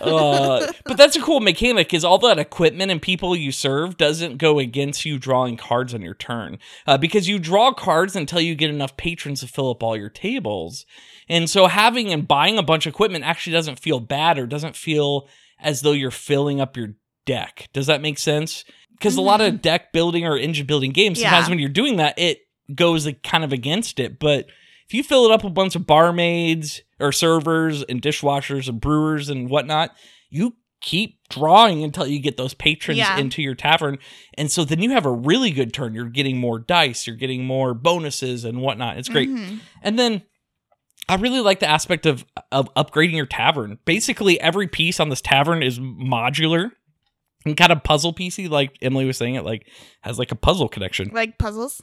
uh, 0.00 0.72
but 0.84 0.96
that's 0.96 1.16
a 1.16 1.22
cool 1.22 1.40
mechanic 1.40 1.92
is 1.92 2.04
all 2.04 2.18
that 2.18 2.38
equipment 2.38 2.90
and 2.90 3.00
people 3.02 3.36
you 3.36 3.52
serve 3.52 3.96
doesn't 3.96 4.38
go 4.38 4.58
against 4.58 5.04
you 5.04 5.18
drawing 5.18 5.56
cards 5.56 5.94
on 5.94 6.02
your 6.02 6.14
turn 6.14 6.58
uh, 6.86 6.96
because 6.96 7.28
you 7.28 7.38
draw 7.38 7.72
cards 7.72 8.16
until 8.16 8.40
you 8.40 8.54
get 8.54 8.70
enough 8.70 8.96
patrons 8.96 9.40
to 9.40 9.46
fill 9.46 9.70
up 9.70 9.82
all 9.82 9.96
your 9.96 10.08
tables 10.08 10.86
and 11.30 11.48
so 11.48 11.66
having 11.66 12.12
and 12.12 12.28
buying 12.28 12.58
a 12.58 12.62
bunch 12.62 12.84
of 12.86 12.92
equipment 12.92 13.24
actually 13.24 13.54
doesn't 13.54 13.78
feel 13.78 14.00
bad 14.00 14.38
or 14.38 14.46
doesn't 14.46 14.76
feel 14.76 15.26
as 15.58 15.80
though 15.80 15.92
you're 15.92 16.10
filling 16.10 16.60
up 16.60 16.76
your 16.76 16.88
deck 17.24 17.68
does 17.72 17.86
that 17.86 18.02
make 18.02 18.18
sense 18.18 18.64
because 18.92 19.16
a 19.16 19.22
lot 19.22 19.40
of 19.40 19.62
deck 19.62 19.92
building 19.92 20.26
or 20.26 20.36
engine 20.36 20.66
building 20.66 20.90
games 20.92 21.18
sometimes 21.20 21.46
Yeah. 21.46 21.50
when 21.50 21.58
you're 21.58 21.68
doing 21.70 21.96
that 21.96 22.18
it 22.18 22.40
goes 22.74 23.06
like, 23.06 23.22
kind 23.22 23.44
of 23.44 23.52
against 23.52 23.98
it 24.00 24.18
but 24.18 24.46
if 24.86 24.94
you 24.94 25.02
fill 25.04 25.24
it 25.24 25.30
up 25.30 25.44
with 25.44 25.52
a 25.52 25.54
bunch 25.54 25.76
of 25.76 25.86
barmaids 25.86 26.82
or 26.98 27.12
servers 27.12 27.82
and 27.84 28.02
dishwashers 28.02 28.68
and 28.68 28.80
brewers 28.80 29.28
and 29.28 29.48
whatnot, 29.48 29.94
you 30.30 30.56
keep 30.80 31.20
drawing 31.28 31.84
until 31.84 32.08
you 32.08 32.18
get 32.18 32.36
those 32.36 32.54
patrons 32.54 32.98
Yeah. 32.98 33.16
into 33.16 33.40
your 33.40 33.54
tavern. 33.54 33.98
And 34.36 34.50
so 34.50 34.64
then 34.64 34.82
you 34.82 34.90
have 34.90 35.06
a 35.06 35.12
really 35.12 35.52
good 35.52 35.72
turn. 35.72 35.94
You're 35.94 36.06
getting 36.06 36.38
more 36.38 36.58
dice, 36.58 37.06
you're 37.06 37.14
getting 37.14 37.44
more 37.44 37.72
bonuses 37.72 38.44
and 38.44 38.60
whatnot. 38.62 38.96
It's 38.98 39.08
great. 39.08 39.28
Mhm. 39.28 39.60
And 39.80 39.96
then 39.96 40.22
I 41.10 41.16
really 41.16 41.40
like 41.40 41.58
the 41.58 41.68
aspect 41.68 42.06
of 42.06 42.24
of 42.52 42.72
upgrading 42.74 43.16
your 43.16 43.26
tavern. 43.26 43.78
Basically, 43.84 44.40
every 44.40 44.68
piece 44.68 45.00
on 45.00 45.08
this 45.08 45.20
tavern 45.20 45.60
is 45.60 45.80
modular 45.80 46.70
and 47.44 47.56
kind 47.56 47.72
of 47.72 47.82
puzzle 47.82 48.14
piecey, 48.14 48.48
like 48.48 48.76
Emily 48.80 49.04
was 49.04 49.16
saying. 49.16 49.34
It 49.34 49.44
like 49.44 49.66
has 50.02 50.20
like 50.20 50.30
a 50.30 50.36
puzzle 50.36 50.68
connection. 50.68 51.10
Like 51.12 51.36
puzzles. 51.36 51.82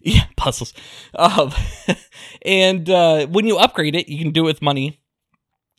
Yeah, 0.00 0.24
puzzles. 0.36 0.72
Um, 1.16 1.52
and 2.42 2.88
uh, 2.88 3.26
when 3.26 3.44
you 3.46 3.58
upgrade 3.58 3.96
it, 3.96 4.08
you 4.08 4.22
can 4.22 4.30
do 4.30 4.42
it 4.42 4.46
with 4.46 4.62
money. 4.62 5.00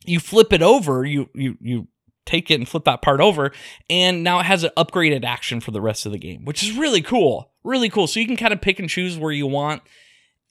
You 0.04 0.20
flip 0.20 0.52
it 0.52 0.62
over. 0.62 1.02
You 1.06 1.30
you 1.34 1.56
you 1.62 1.88
take 2.26 2.50
it 2.50 2.56
and 2.56 2.68
flip 2.68 2.84
that 2.84 3.00
part 3.00 3.22
over, 3.22 3.52
and 3.88 4.22
now 4.22 4.38
it 4.40 4.44
has 4.44 4.64
an 4.64 4.70
upgraded 4.76 5.24
action 5.24 5.60
for 5.60 5.70
the 5.70 5.80
rest 5.80 6.04
of 6.04 6.12
the 6.12 6.18
game, 6.18 6.44
which 6.44 6.62
is 6.62 6.76
really 6.76 7.00
cool. 7.00 7.52
Really 7.64 7.88
cool. 7.88 8.06
So 8.06 8.20
you 8.20 8.26
can 8.26 8.36
kind 8.36 8.52
of 8.52 8.60
pick 8.60 8.78
and 8.78 8.88
choose 8.88 9.16
where 9.16 9.32
you 9.32 9.46
want. 9.46 9.82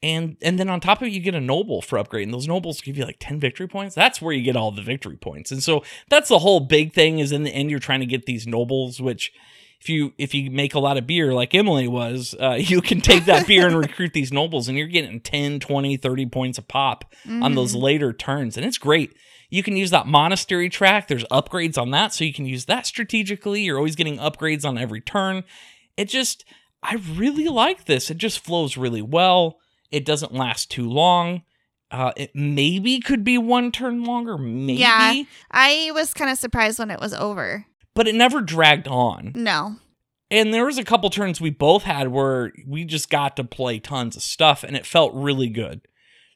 And 0.04 0.38
and 0.42 0.58
then 0.58 0.70
on 0.70 0.80
top 0.80 1.02
of 1.02 1.08
it, 1.08 1.14
you 1.14 1.20
get 1.20 1.36
a 1.36 1.42
noble 1.42 1.82
for 1.82 2.00
upgrading. 2.00 2.32
Those 2.32 2.48
nobles 2.48 2.82
give 2.82 2.98
you 2.98 3.06
like 3.06 3.18
10 3.20 3.40
victory 3.40 3.68
points. 3.68 3.94
That's 3.94 4.22
where 4.22 4.34
you 4.34 4.42
get 4.42 4.56
all 4.56 4.72
the 4.72 4.82
victory 4.82 5.18
points. 5.18 5.52
And 5.52 5.62
so 5.62 5.84
that's 6.10 6.30
the 6.30 6.40
whole 6.40 6.60
big 6.60 6.94
thing 6.94 7.20
is 7.20 7.32
in 7.32 7.44
the 7.44 7.52
end, 7.52 7.70
you're 7.70 7.80
trying 7.80 8.00
to 8.00 8.08
get 8.08 8.26
these 8.26 8.48
nobles, 8.48 9.00
which 9.00 9.32
if 9.80 9.90
you 9.90 10.14
if 10.18 10.34
you 10.34 10.50
make 10.50 10.74
a 10.74 10.80
lot 10.80 10.98
of 10.98 11.06
beer 11.06 11.34
like 11.34 11.54
Emily 11.54 11.88
was, 11.88 12.34
uh, 12.40 12.54
you 12.60 12.82
can 12.82 13.00
take 13.00 13.26
that 13.26 13.46
beer 13.46 13.68
and 13.68 13.78
recruit 13.78 14.14
these 14.14 14.32
nobles 14.32 14.68
and 14.68 14.78
you're 14.78 14.88
getting 14.88 15.20
10, 15.20 15.60
20, 15.60 15.98
30 15.98 16.26
points 16.28 16.58
a 16.58 16.64
pop 16.64 17.14
on 17.44 17.54
those 17.56 17.76
later 17.76 18.12
turns. 18.12 18.58
And 18.58 18.66
it's 18.66 18.80
great. 18.80 19.14
You 19.52 19.62
can 19.62 19.76
use 19.76 19.92
that 19.92 20.08
monastery 20.08 20.70
track. 20.70 21.08
There's 21.10 21.26
upgrades 21.26 21.78
on 21.78 21.92
that, 21.92 22.14
so 22.14 22.24
you 22.24 22.34
can 22.34 22.46
use 22.46 22.66
that 22.66 22.88
strategically. 22.88 23.62
You're 23.62 23.78
always 23.78 23.98
getting 23.98 24.18
upgrades 24.18 24.66
on 24.66 24.78
every 24.78 25.02
turn. 25.02 25.44
It 25.98 26.06
just 26.06 26.46
I 26.82 26.96
really 27.14 27.48
like 27.48 27.86
this. 27.86 28.10
It 28.10 28.18
just 28.18 28.40
flows 28.40 28.78
really 28.78 29.02
well. 29.02 29.60
It 29.92 30.06
doesn't 30.06 30.34
last 30.34 30.72
too 30.72 30.90
long. 30.90 31.44
Uh, 31.92 32.14
it 32.16 32.32
maybe 32.34 33.00
could 33.02 33.24
be 33.24 33.38
one 33.38 33.72
turn 33.72 34.04
longer, 34.06 34.38
maybe, 34.38 34.80
Yeah. 34.80 35.24
I 35.52 35.92
was 35.94 36.14
kind 36.14 36.32
of 36.32 36.38
surprised 36.38 36.80
when 36.80 36.90
it 36.90 37.00
was 37.02 37.14
over. 37.14 37.66
but 37.94 38.08
it 38.08 38.16
never 38.16 38.40
dragged 38.40 38.88
on. 38.88 39.34
No. 39.36 39.76
And 40.30 40.54
there 40.54 40.66
was 40.66 40.78
a 40.78 40.86
couple 40.86 41.10
turns 41.10 41.42
we 41.42 41.50
both 41.50 41.84
had 41.84 42.08
where 42.08 42.54
we 42.66 42.86
just 42.86 43.10
got 43.10 43.36
to 43.36 43.44
play 43.44 43.80
tons 43.80 44.16
of 44.16 44.22
stuff, 44.24 44.64
and 44.64 44.78
it 44.78 44.86
felt 44.86 45.14
really 45.14 45.50
good. 45.50 45.82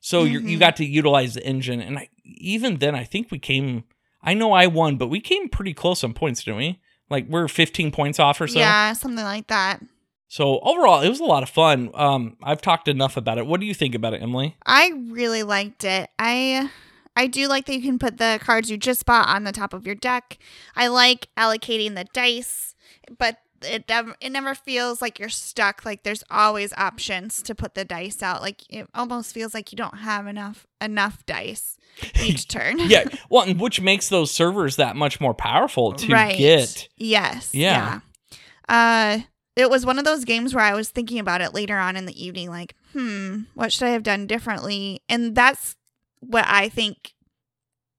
So 0.01 0.25
you 0.25 0.41
you 0.41 0.59
got 0.59 0.75
to 0.75 0.85
utilize 0.85 1.33
the 1.35 1.45
engine, 1.45 1.79
and 1.79 1.97
I, 1.99 2.09
even 2.25 2.79
then, 2.79 2.93
I 2.93 3.05
think 3.05 3.31
we 3.31 3.39
came. 3.39 3.85
I 4.21 4.33
know 4.33 4.51
I 4.51 4.67
won, 4.67 4.97
but 4.97 5.07
we 5.07 5.21
came 5.21 5.47
pretty 5.47 5.73
close 5.73 6.03
on 6.03 6.13
points, 6.13 6.43
didn't 6.43 6.57
we? 6.57 6.81
Like 7.09 7.27
we're 7.29 7.47
15 7.47 7.91
points 7.91 8.19
off 8.19 8.41
or 8.41 8.47
so. 8.49 8.59
Yeah, 8.59 8.91
something 8.93 9.23
like 9.23 9.47
that. 9.47 9.81
So 10.27 10.59
overall, 10.59 11.01
it 11.01 11.09
was 11.09 11.19
a 11.19 11.25
lot 11.25 11.43
of 11.43 11.49
fun. 11.49 11.91
Um, 11.93 12.37
I've 12.43 12.61
talked 12.61 12.87
enough 12.87 13.15
about 13.15 13.37
it. 13.37 13.45
What 13.45 13.59
do 13.59 13.65
you 13.65 13.73
think 13.73 13.95
about 13.95 14.13
it, 14.13 14.21
Emily? 14.21 14.57
I 14.65 14.91
really 15.09 15.43
liked 15.43 15.83
it. 15.83 16.09
I 16.17 16.69
I 17.15 17.27
do 17.27 17.47
like 17.47 17.65
that 17.65 17.75
you 17.75 17.81
can 17.81 17.99
put 17.99 18.17
the 18.17 18.39
cards 18.41 18.69
you 18.69 18.77
just 18.77 19.05
bought 19.05 19.27
on 19.27 19.43
the 19.43 19.51
top 19.51 19.73
of 19.73 19.85
your 19.85 19.95
deck. 19.95 20.37
I 20.75 20.87
like 20.87 21.29
allocating 21.37 21.95
the 21.95 22.05
dice, 22.13 22.75
but 23.17 23.39
it 23.61 23.87
nev- 23.87 24.15
it 24.19 24.31
never 24.31 24.53
feels 24.53 25.01
like 25.01 25.19
you're 25.19 25.29
stuck. 25.29 25.85
Like 25.85 26.03
there's 26.03 26.23
always 26.29 26.73
options 26.73 27.41
to 27.43 27.55
put 27.55 27.75
the 27.75 27.85
dice 27.85 28.21
out. 28.21 28.41
Like 28.41 28.61
it 28.69 28.89
almost 28.93 29.33
feels 29.33 29.53
like 29.53 29.71
you 29.71 29.77
don't 29.77 29.99
have 29.99 30.27
enough 30.27 30.67
enough 30.81 31.25
dice 31.25 31.77
each 32.21 32.47
turn. 32.49 32.79
yeah, 32.79 33.05
well, 33.29 33.47
which 33.53 33.79
makes 33.79 34.09
those 34.09 34.31
servers 34.31 34.75
that 34.75 34.95
much 34.95 35.21
more 35.21 35.33
powerful 35.33 35.93
to 35.93 36.11
right. 36.11 36.37
get. 36.37 36.89
Yes. 36.97 37.53
Yeah. 37.53 38.01
yeah. 38.31 38.37
Uh 38.67 39.21
it 39.55 39.69
was 39.69 39.85
one 39.85 39.97
of 39.99 40.05
those 40.05 40.25
games 40.25 40.53
where 40.53 40.63
I 40.63 40.73
was 40.73 40.89
thinking 40.89 41.19
about 41.19 41.41
it 41.41 41.53
later 41.53 41.77
on 41.77 41.95
in 41.95 42.05
the 42.05 42.23
evening, 42.23 42.49
like, 42.49 42.75
hmm, 42.93 43.41
what 43.53 43.71
should 43.71 43.85
I 43.87 43.91
have 43.91 44.03
done 44.03 44.27
differently? 44.27 45.01
And 45.07 45.35
that's 45.35 45.75
what 46.19 46.45
I 46.47 46.69
think 46.69 47.13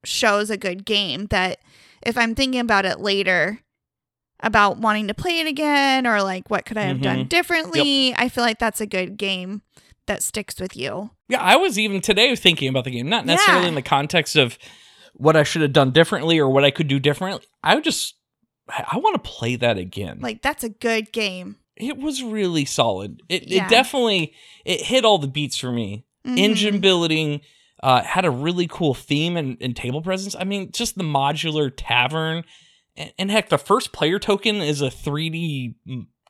shows 0.05 0.51
a 0.51 0.57
good 0.57 0.85
game. 0.85 1.27
That 1.27 1.59
if 2.05 2.17
I'm 2.19 2.35
thinking 2.35 2.61
about 2.61 2.85
it 2.85 3.01
later, 3.01 3.61
about 4.41 4.77
wanting 4.79 5.09
to 5.09 5.15
play 5.15 5.41
it 5.41 5.47
again, 5.47 6.07
or 6.07 6.23
like, 6.23 6.51
what 6.51 6.67
could 6.67 6.77
I 6.77 6.83
have 6.83 7.01
done 7.01 7.25
Mhm. 7.25 7.29
differently? 7.31 8.15
I 8.17 8.29
feel 8.29 8.45
like 8.45 8.59
that's 8.59 8.81
a 8.83 8.87
good 8.87 9.17
game 9.17 9.63
that 10.07 10.23
sticks 10.23 10.61
with 10.61 10.77
you. 10.77 11.11
Yeah, 11.29 11.41
I 11.41 11.57
was 11.57 11.79
even 11.79 12.01
today 12.03 12.37
thinking 12.37 12.69
about 12.69 12.85
the 12.85 12.91
game, 12.91 13.09
not 13.09 13.25
necessarily 13.25 13.63
Yeah. 13.65 13.69
in 13.71 13.75
the 13.75 13.83
context 13.83 14.37
of 14.37 14.59
what 15.15 15.37
I 15.37 15.43
should 15.43 15.63
have 15.63 15.73
done 15.73 15.91
differently 15.91 16.39
or 16.39 16.51
what 16.51 16.65
I 16.65 16.71
could 16.71 16.87
do 16.87 17.01
differently. 17.01 17.43
I 17.65 17.81
just, 17.81 18.15
I, 18.69 18.99
want 18.99 19.23
to 19.23 19.31
play 19.31 19.57
that 19.57 19.79
again. 19.79 20.19
Like, 20.21 20.43
that's 20.43 20.65
a 20.65 20.69
good 20.69 21.13
game. 21.13 21.57
it 21.77 21.99
was 21.99 22.23
really 22.23 22.65
solid. 22.65 23.21
It, 23.29 23.49
Yeah. 23.49 23.67
it 23.67 23.71
definitely 23.71 24.33
it 24.65 24.83
hit 24.83 25.05
all 25.05 25.19
the 25.19 25.29
beats 25.29 25.57
for 25.59 25.71
me. 25.71 26.05
Mhm. 26.27 26.39
Engine 26.39 26.81
building 26.81 27.41
uh, 27.83 28.03
had 28.03 28.25
a 28.25 28.31
really 28.31 28.67
cool 28.67 28.95
theme 28.95 29.37
and, 29.37 29.57
and 29.61 29.77
table 29.77 30.01
presence. 30.03 30.35
I 30.35 30.45
mean, 30.45 30.73
just 30.73 30.97
the 30.97 31.05
modular 31.05 31.71
tavern, 31.77 32.43
and, 32.97 33.13
and 33.19 33.31
heck, 33.31 33.51
the 33.51 33.59
first 33.59 33.93
player 33.93 34.19
token 34.19 34.57
is 34.57 34.81
a 34.81 34.87
3D 34.91 35.75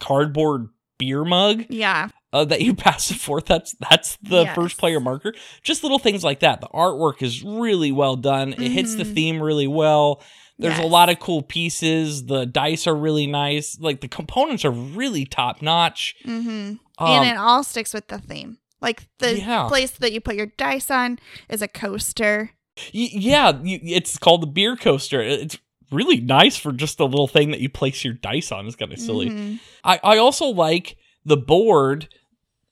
cardboard 0.01 0.69
beer 0.99 1.25
mug 1.25 1.65
Yeah. 1.69 2.09
uh, 2.33 2.45
that 2.47 2.63
you 2.63 2.75
pass 2.87 3.11
it 3.11 3.19
forth. 3.19 3.47
That's 3.47 3.75
that's 3.91 4.17
the 4.23 4.43
Yes. 4.43 4.55
first 4.55 4.79
player 4.79 5.01
marker. 5.01 5.35
Just 5.63 5.83
little 5.83 5.99
things 5.99 6.25
like 6.25 6.41
that. 6.41 6.61
The 6.61 6.69
artwork 6.69 7.23
is 7.23 7.43
really 7.43 7.93
well 7.93 8.17
done. 8.17 8.53
It 8.55 8.73
hits 8.73 8.95
the 8.97 9.05
Mhm. 9.05 9.15
theme 9.15 9.43
really 9.43 9.69
well. 9.69 10.23
There's 10.59 10.79
a 10.79 10.87
lot 10.87 11.11
of 11.11 11.19
cool 11.21 11.43
pieces. 11.43 12.27
The 12.27 12.47
dice 12.47 12.87
are 12.87 12.95
really 12.97 13.27
nice. 13.27 13.79
Like 13.79 14.01
the 14.01 14.09
components 14.09 14.65
are 14.65 14.71
really 14.71 15.25
top 15.27 15.61
notch. 15.61 16.15
Mm-hmm. 16.25 16.49
Um, 16.49 16.79
and 16.99 17.29
it 17.29 17.37
all 17.37 17.63
sticks 17.63 17.93
with 17.93 18.09
the 18.09 18.19
theme. 18.19 18.59
Like 18.81 19.07
the 19.19 19.39
Yeah. 19.39 19.69
place 19.69 19.91
that 19.93 20.13
you 20.13 20.21
put 20.21 20.35
your 20.37 20.47
dice 20.57 20.91
on 20.91 21.19
is 21.51 21.61
a 21.63 21.69
coaster. 21.69 22.51
y- 22.95 23.09
yeah, 23.13 23.53
you, 23.63 23.79
it's 23.83 24.17
called 24.19 24.43
the 24.43 24.47
beer 24.47 24.77
coaster. 24.77 25.21
It's 25.21 25.59
really 25.91 26.21
nice 26.21 26.57
for 26.57 26.73
just 26.73 27.01
a 27.01 27.05
little 27.05 27.29
thing 27.29 27.51
that 27.51 27.61
you 27.61 27.69
place 27.69 28.05
your 28.05 28.15
dice 28.15 28.51
on. 28.51 28.67
It's 28.67 28.77
kind 28.77 28.93
of 28.93 28.99
silly. 28.99 29.29
Mhm. 29.31 29.61
I, 29.85 30.01
I 30.03 30.17
also 30.19 30.47
like 30.47 30.97
the 31.25 31.37
board 31.37 32.09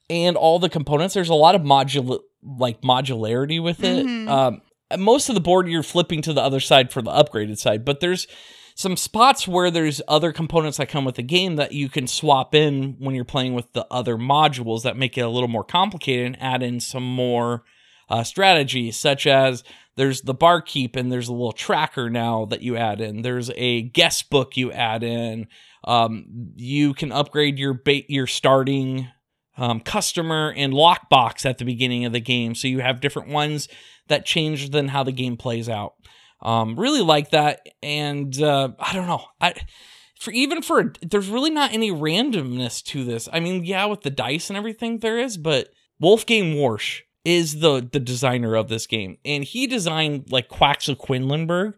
and 0.09 0.35
all 0.37 0.59
the 0.59 0.69
components. 0.69 1.13
There's 1.13 1.29
a 1.29 1.33
lot 1.35 1.55
of 1.55 1.61
modul 1.61 2.19
like 2.43 2.81
modularity 2.81 3.61
with 3.61 3.83
it. 3.83 4.05
Mhm. 4.05 4.27
Um, 4.29 4.61
most 4.97 5.29
of 5.29 5.35
the 5.35 5.41
board 5.41 5.67
you're 5.67 5.83
flipping 5.83 6.21
to 6.23 6.33
the 6.33 6.41
other 6.41 6.59
side 6.59 6.91
for 6.91 7.01
the 7.01 7.11
upgraded 7.11 7.57
side, 7.57 7.85
but 7.85 7.99
there's 7.99 8.27
some 8.75 8.97
spots 8.97 9.47
where 9.47 9.71
there's 9.71 10.01
other 10.07 10.33
components 10.33 10.77
that 10.77 10.89
come 10.89 11.05
with 11.05 11.15
the 11.15 11.23
game 11.23 11.55
that 11.55 11.71
you 11.71 11.87
can 11.87 12.07
swap 12.07 12.53
in 12.53 12.95
when 12.99 13.15
you're 13.15 13.23
playing 13.23 13.53
with 13.53 13.71
the 13.71 13.87
other 13.89 14.17
modules 14.17 14.83
that 14.83 14.97
make 14.97 15.17
it 15.17 15.21
a 15.21 15.29
little 15.29 15.47
more 15.47 15.63
complicated 15.63 16.25
and 16.25 16.41
add 16.41 16.61
in 16.61 16.81
some 16.81 17.05
more 17.05 17.63
uh, 18.09 18.23
strategy, 18.23 18.91
such 18.91 19.25
as 19.25 19.63
there's 19.95 20.21
the 20.21 20.33
barkeep 20.33 20.95
and 20.95 21.09
there's 21.11 21.29
a 21.29 21.33
little 21.33 21.53
tracker 21.53 22.09
now 22.09 22.45
that 22.45 22.61
you 22.61 22.75
add 22.75 22.99
in. 22.99 23.21
There's 23.21 23.49
a 23.55 23.83
guest 23.83 24.29
book 24.29 24.57
you 24.57 24.71
add 24.73 25.03
in. 25.03 25.47
Um, 25.85 26.51
you 26.55 26.93
can 26.93 27.11
upgrade 27.11 27.57
your 27.57 27.73
bait, 27.73 28.09
your 28.09 28.27
starting 28.27 29.07
um, 29.57 29.79
customer 29.79 30.53
and 30.55 30.73
lockbox 30.73 31.45
at 31.45 31.57
the 31.57 31.65
beginning 31.65 32.05
of 32.05 32.13
the 32.13 32.19
game, 32.19 32.55
so 32.55 32.67
you 32.67 32.79
have 32.79 33.01
different 33.01 33.29
ones 33.29 33.67
that 34.07 34.25
change 34.25 34.69
than 34.71 34.89
how 34.89 35.03
the 35.03 35.11
game 35.11 35.37
plays 35.37 35.69
out. 35.69 35.93
Um, 36.41 36.79
really 36.79 37.01
like 37.01 37.31
that, 37.31 37.65
and 37.81 38.39
uh, 38.41 38.69
I 38.79 38.93
don't 38.93 39.07
know. 39.07 39.23
I 39.41 39.53
for 40.19 40.31
even 40.31 40.61
for 40.61 40.93
there's 41.01 41.29
really 41.29 41.49
not 41.49 41.73
any 41.73 41.91
randomness 41.91 42.83
to 42.85 43.03
this. 43.03 43.29
I 43.31 43.39
mean, 43.39 43.63
yeah, 43.63 43.85
with 43.85 44.01
the 44.01 44.09
dice 44.09 44.49
and 44.49 44.57
everything 44.57 44.99
there 44.99 45.17
is, 45.17 45.37
but 45.37 45.69
Wolfgang 45.99 46.55
Warsch 46.55 47.01
is 47.23 47.59
the 47.59 47.87
the 47.91 47.99
designer 47.99 48.55
of 48.55 48.67
this 48.67 48.85
game, 48.85 49.17
and 49.23 49.43
he 49.43 49.65
designed 49.65 50.31
like 50.31 50.49
Quacks 50.49 50.89
of 50.89 50.97
Quedlinburg, 50.97 51.73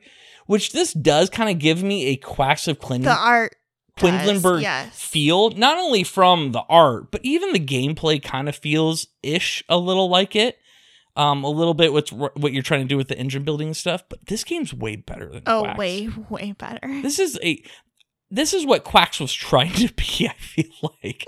which 0.47 0.71
this 0.71 0.93
does 0.93 1.29
kind 1.29 1.49
of 1.49 1.59
give 1.59 1.83
me 1.83 2.07
a 2.07 2.17
Quacks 2.17 2.67
of 2.67 2.79
Quedlinburg 2.79 3.03
The 3.03 3.11
art. 3.11 3.55
Does, 3.97 4.61
yes. 4.61 4.99
feel, 5.01 5.49
not 5.51 5.77
only 5.77 6.03
from 6.03 6.51
the 6.51 6.63
art, 6.69 7.11
but 7.11 7.21
even 7.23 7.53
the 7.53 7.59
gameplay 7.59 8.21
kind 8.21 8.47
of 8.49 8.55
feels 8.55 9.07
ish 9.23 9.63
a 9.69 9.77
little 9.77 10.09
like 10.09 10.35
it. 10.35 10.57
Um, 11.15 11.43
a 11.43 11.49
little 11.49 11.73
bit 11.73 11.93
with 11.93 12.09
what 12.11 12.53
you're 12.53 12.61
trying 12.61 12.81
to 12.81 12.87
do 12.87 12.95
with 12.95 13.07
the 13.07 13.17
engine 13.17 13.43
building 13.43 13.69
and 13.69 13.77
stuff, 13.77 14.03
but 14.07 14.19
this 14.27 14.43
game's 14.43 14.71
way 14.71 14.95
better 14.97 15.27
than 15.31 15.41
Oh, 15.47 15.63
Quacks. 15.63 15.79
way, 15.79 16.09
way 16.29 16.51
better. 16.51 17.01
This 17.01 17.17
is 17.17 17.39
a 17.41 17.59
this 18.29 18.53
is 18.53 18.65
what 18.67 18.83
Quacks 18.83 19.19
was 19.19 19.33
trying 19.33 19.71
to 19.73 19.91
be, 19.93 20.27
I 20.29 20.33
feel 20.39 20.93
like. 21.03 21.25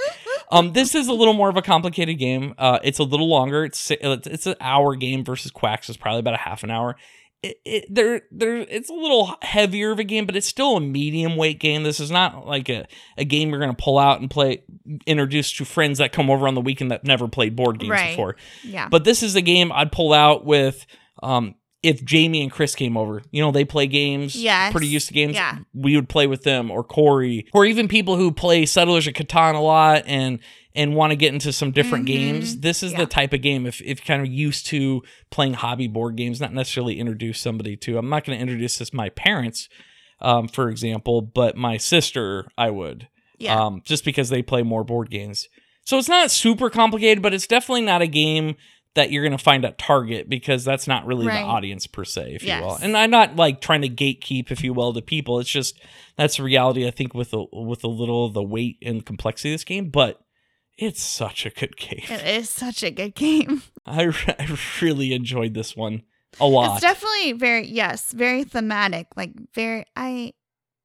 Um, 0.51 0.73
this 0.73 0.93
is 0.93 1.07
a 1.07 1.13
little 1.13 1.33
more 1.33 1.49
of 1.49 1.57
a 1.57 1.61
complicated 1.63 2.19
game. 2.19 2.53
Uh, 2.59 2.77
it's 2.83 2.99
a 2.99 3.03
little 3.03 3.27
longer. 3.29 3.63
It's 3.65 3.89
it's 3.89 4.27
it's 4.27 4.45
an 4.45 4.55
hour 4.61 4.95
game 4.95 5.23
versus 5.25 5.49
Quacks 5.49 5.89
is 5.89 5.97
probably 5.97 6.19
about 6.19 6.35
a 6.35 6.37
half 6.37 6.63
an 6.63 6.69
hour. 6.69 6.95
It, 7.41 7.57
it 7.63 7.85
there 7.89 8.23
there 8.31 8.57
it's 8.57 8.89
a 8.89 8.93
little 8.93 9.33
heavier 9.41 9.91
of 9.91 9.99
a 9.99 10.03
game, 10.03 10.25
but 10.25 10.35
it's 10.35 10.45
still 10.47 10.75
a 10.75 10.81
medium 10.81 11.37
weight 11.37 11.59
game. 11.59 11.83
This 11.83 12.01
is 12.01 12.11
not 12.11 12.45
like 12.45 12.67
a, 12.67 12.85
a 13.17 13.23
game 13.23 13.49
you're 13.49 13.61
gonna 13.61 13.73
pull 13.73 13.97
out 13.97 14.19
and 14.19 14.29
play 14.29 14.63
introduce 15.05 15.53
to 15.53 15.63
friends 15.65 15.99
that 15.99 16.11
come 16.11 16.29
over 16.29 16.47
on 16.49 16.55
the 16.55 16.59
weekend 16.61 16.91
that 16.91 17.05
never 17.05 17.29
played 17.29 17.55
board 17.55 17.79
games 17.79 17.91
Right. 17.91 18.09
before. 18.09 18.35
Yeah. 18.63 18.89
But 18.89 19.05
this 19.05 19.23
is 19.23 19.35
a 19.37 19.41
game 19.41 19.71
I'd 19.71 19.91
pull 19.91 20.11
out 20.11 20.43
with 20.45 20.85
um 21.23 21.55
if 21.81 22.03
Jamie 22.03 22.41
and 22.41 22.51
Chris 22.51 22.75
came 22.75 22.97
over. 22.97 23.21
You 23.31 23.41
know, 23.41 23.51
they 23.53 23.63
play 23.63 23.87
games. 23.87 24.35
Yes. 24.35 24.73
Pretty 24.73 24.87
used 24.87 25.07
to 25.07 25.13
games. 25.13 25.35
Yeah. 25.35 25.59
We 25.73 25.95
would 25.95 26.09
play 26.09 26.27
with 26.27 26.43
them 26.43 26.69
or 26.71 26.83
Corey. 26.83 27.47
Or 27.53 27.63
even 27.65 27.87
people 27.87 28.17
who 28.17 28.33
play 28.33 28.65
Settlers 28.65 29.07
of 29.07 29.13
Catan 29.13 29.55
a 29.55 29.59
lot 29.59 30.03
and 30.05 30.39
and 30.75 30.95
want 30.95 31.11
to 31.11 31.15
get 31.15 31.33
into 31.33 31.51
some 31.51 31.71
different 31.71 32.05
Mhm. 32.05 32.07
games. 32.07 32.57
This 32.59 32.83
is 32.83 32.91
Yeah. 32.91 32.99
the 32.99 33.05
type 33.07 33.33
of 33.33 33.41
game 33.41 33.65
if 33.65 33.81
if 33.81 33.99
you're 33.99 34.05
kind 34.05 34.21
of 34.21 34.31
used 34.31 34.65
to 34.67 35.01
playing 35.31 35.53
hobby 35.55 35.87
board 35.87 36.15
games, 36.15 36.39
not 36.39 36.53
necessarily 36.53 36.99
introduce 36.99 37.39
somebody 37.39 37.75
to. 37.77 37.97
I'm 37.97 38.09
not 38.09 38.23
gonna 38.25 38.37
introduce 38.37 38.77
this 38.77 38.89
to 38.91 38.95
my 38.95 39.09
parents, 39.09 39.67
um, 40.21 40.47
for 40.47 40.69
example, 40.69 41.21
but 41.21 41.55
my 41.57 41.77
sister 41.77 42.47
I 42.57 42.69
would 42.69 43.07
yeah. 43.39 43.59
um, 43.59 43.81
just 43.83 44.05
because 44.05 44.29
they 44.29 44.41
play 44.41 44.61
more 44.63 44.83
board 44.83 45.09
games. 45.09 45.47
So 45.85 45.97
it's 45.97 46.09
not 46.09 46.29
super 46.29 46.69
complicated, 46.69 47.23
but 47.23 47.33
it's 47.33 47.47
definitely 47.47 47.81
not 47.81 48.01
a 48.03 48.07
game 48.07 48.55
that 48.95 49.11
you're 49.11 49.23
going 49.23 49.37
to 49.37 49.43
find 49.43 49.63
at 49.65 49.77
Target 49.77 50.29
because 50.29 50.63
that's 50.65 50.87
not 50.87 51.05
really 51.05 51.25
Right. 51.27 51.41
the 51.41 51.47
audience 51.47 51.87
per 51.87 52.03
se, 52.03 52.33
if 52.35 52.43
you 52.43 52.53
will. 52.61 52.75
And 52.81 52.95
I'm 52.97 53.09
not 53.11 53.35
like 53.35 53.61
trying 53.61 53.81
to 53.83 53.89
gatekeep, 53.89 54.51
if 54.51 54.63
you 54.63 54.73
will, 54.73 54.93
to 54.93 55.01
people. 55.01 55.39
It's 55.39 55.49
just 55.49 55.79
that's 56.17 56.37
the 56.37 56.43
reality. 56.43 56.85
I 56.87 56.91
think 56.91 57.13
with 57.13 57.33
a, 57.33 57.45
with 57.53 57.83
a 57.83 57.87
little 57.87 58.25
of 58.25 58.33
the 58.33 58.43
weight 58.43 58.77
and 58.83 59.05
complexity 59.05 59.49
of 59.49 59.53
this 59.53 59.63
game, 59.63 59.89
but 59.89 60.19
it's 60.81 61.03
such 61.03 61.45
a 61.45 61.49
good 61.49 61.75
game. 61.77 62.03
it 62.09 62.25
is 62.25 62.49
such 62.49 62.83
a 62.83 62.91
good 62.91 63.13
game. 63.15 63.61
I, 63.85 64.03
re- 64.03 64.35
I 64.39 64.57
really 64.81 65.13
enjoyed 65.13 65.53
this 65.53 65.75
one 65.75 66.03
a 66.39 66.45
lot. 66.47 66.73
It's 66.73 66.81
definitely 66.81 67.33
very 67.33 67.67
yes, 67.67 68.11
very 68.13 68.43
thematic. 68.43 69.07
Like 69.15 69.31
very 69.53 69.85
I 69.95 70.33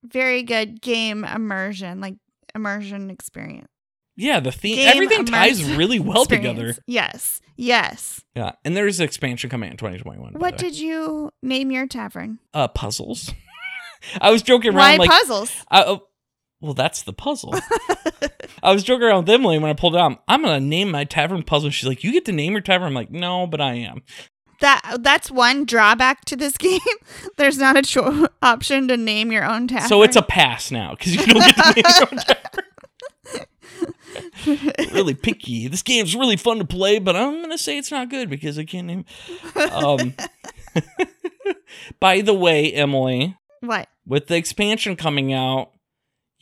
very 0.02 0.42
good 0.42 0.80
game 0.80 1.24
immersion, 1.24 2.00
like 2.00 2.16
immersion 2.54 3.11
experience. 3.11 3.68
yeah, 4.16 4.40
the 4.40 4.52
theme, 4.52 4.76
Game 4.76 4.88
everything 4.88 5.26
ties 5.26 5.62
really 5.76 5.98
well 6.00 6.22
experience. 6.22 6.59
together. 6.59 6.83
Yes. 6.87 7.40
Yes. 7.57 8.20
Yeah, 8.35 8.52
and 8.64 8.76
there's 8.76 8.98
an 9.00 9.04
expansion 9.04 9.48
coming 9.50 9.68
out 9.68 9.72
in 9.72 9.76
2021. 9.76 10.35
What 10.35 10.59
did 10.59 10.76
you 10.78 11.30
name 11.42 11.70
your 11.70 11.87
tavern? 11.87 12.38
uh 12.52 12.68
puzzles. 12.68 13.33
I 14.20 14.30
was 14.30 14.42
joking 14.42 14.70
around 14.70 14.76
Why 14.76 14.96
like 14.96 15.11
puzzles? 15.11 15.52
I, 15.70 15.85
oh, 15.85 16.02
well 16.64 16.74
that's 16.74 17.03
the 17.03 17.12
puzzle. 17.12 17.55
I 18.62 18.72
was 18.72 18.83
joking 18.83 19.05
around 19.05 19.24
with 19.24 19.31
Emily 19.31 19.59
when 19.59 19.70
I 19.70 19.74
pulled 19.74 19.94
it 19.94 20.00
out. 20.00 20.22
I'm 20.27 20.42
gonna 20.42 20.61
name 20.61 20.90
my 20.90 21.05
tavern 21.05 21.42
puzzle. 21.42 21.70
She's 21.70 21.87
like, 21.88 22.03
"You 22.03 22.12
get 22.12 22.24
to 22.24 22.33
name 22.33 22.53
your 22.53 22.62
tavern." 22.62 22.88
I'm 22.88 22.94
like, 22.94 23.11
"No, 23.11 23.46
but 23.46 23.61
I 23.61 23.74
am." 23.74 24.03
That 24.61 24.98
that's 25.00 25.31
one 25.31 25.66
drawback 25.66 26.24
to 26.27 26.37
this 26.37 26.57
game. 26.59 26.81
There's 27.37 27.59
not 27.59 27.77
a 27.77 27.83
cho- 27.83 28.29
option 28.42 28.88
to 28.88 28.96
name 28.96 29.31
your 29.31 29.44
own 29.44 29.68
tavern. 29.68 29.88
So 29.88 30.03
it's 30.03 30.16
a 30.16 30.22
pass 30.22 30.70
now 30.70 30.92
because 30.92 31.14
you 31.14 31.24
don't 31.27 31.42
get 31.42 31.57
to 31.57 31.74
name 31.74 31.85
your 31.87 32.09
own 32.11 32.18
tavern. 32.18 32.64
really 34.92 35.14
picky. 35.14 35.68
This 35.68 35.83
game's 35.83 36.14
really 36.14 36.37
fun 36.37 36.59
to 36.59 36.64
play, 36.64 36.98
but 36.98 37.16
I'm 37.16 37.40
gonna 37.42 37.59
say 37.59 37.79
it's 37.79 37.90
not 37.90 38.09
good 38.09 38.31
because 38.31 38.59
I 38.59 38.64
can't 38.64 38.87
name. 38.87 39.05
Um, 39.72 40.14
by 42.00 42.20
the 42.20 42.35
way, 42.35 42.72
Emily, 42.72 43.37
what? 43.61 43.88
with 44.07 44.29
the 44.29 44.37
expansion 44.37 44.96
coming 44.96 45.33
out, 45.33 45.72